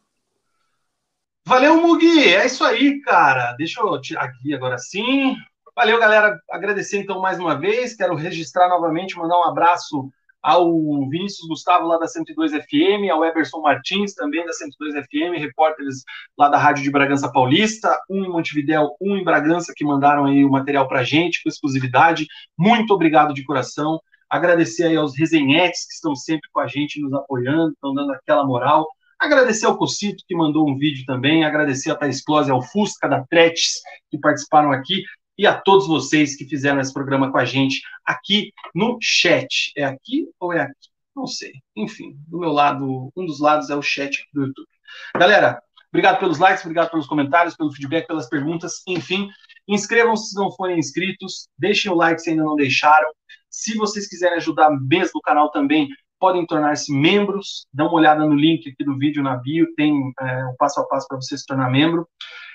[1.46, 2.34] Valeu, Mugi.
[2.34, 3.52] É isso aí, cara.
[3.52, 5.36] Deixa eu tirar aqui agora sim.
[5.76, 6.40] Valeu, galera.
[6.50, 7.94] Agradecer então mais uma vez.
[7.94, 10.10] Quero registrar novamente, mandar um abraço
[10.42, 10.70] ao
[11.08, 16.02] Vinícius Gustavo lá da 102 FM, ao Eberson Martins também da 102 FM, repórteres
[16.38, 20.44] lá da Rádio de Bragança Paulista, um em Montevidéu, um em Bragança que mandaram aí
[20.44, 22.26] o material pra gente com exclusividade.
[22.58, 24.00] Muito obrigado de coração.
[24.28, 28.46] Agradecer aí aos resenhetes que estão sempre com a gente, nos apoiando, estão dando aquela
[28.46, 28.86] moral.
[29.18, 33.22] Agradecer ao Cocito, que mandou um vídeo também, agradecer a Thais Close, ao Fusca, da
[33.26, 33.74] Tretes,
[34.10, 35.02] que participaram aqui,
[35.40, 39.72] e a todos vocês que fizeram esse programa com a gente aqui no chat.
[39.74, 40.90] É aqui ou é aqui?
[41.16, 41.52] Não sei.
[41.74, 44.68] Enfim, do meu lado, um dos lados é o chat do YouTube.
[45.16, 49.30] Galera, obrigado pelos likes, obrigado pelos comentários, pelo feedback, pelas perguntas, enfim.
[49.66, 53.08] Inscrevam-se se não forem inscritos, deixem o like se ainda não deixaram.
[53.48, 55.88] Se vocês quiserem ajudar mesmo o canal também,
[56.18, 57.66] podem tornar-se membros.
[57.72, 60.84] Dá uma olhada no link aqui do vídeo na bio, tem é, um passo a
[60.84, 62.06] passo para você se tornar membro.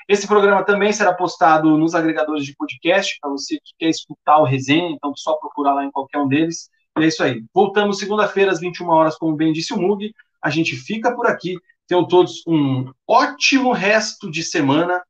[0.07, 4.43] Esse programa também será postado nos agregadores de podcast, para você que quer escutar o
[4.43, 6.69] resenha, então só procurar lá em qualquer um deles.
[6.97, 7.43] E é isso aí.
[7.53, 10.13] Voltamos segunda-feira às 21 horas, como bem disse o Mug.
[10.41, 11.57] A gente fica por aqui.
[11.87, 15.01] Tenham todos um ótimo resto de semana,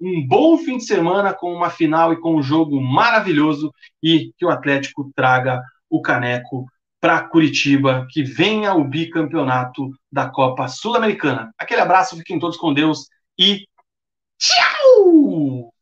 [0.00, 3.72] um bom fim de semana com uma final e com um jogo maravilhoso
[4.02, 5.60] e que o Atlético traga
[5.90, 6.66] o caneco
[7.00, 11.52] para Curitiba, que venha o bicampeonato da Copa Sul-Americana.
[11.58, 13.08] Aquele abraço, fiquem todos com Deus
[13.38, 13.66] e
[14.38, 15.73] tchau!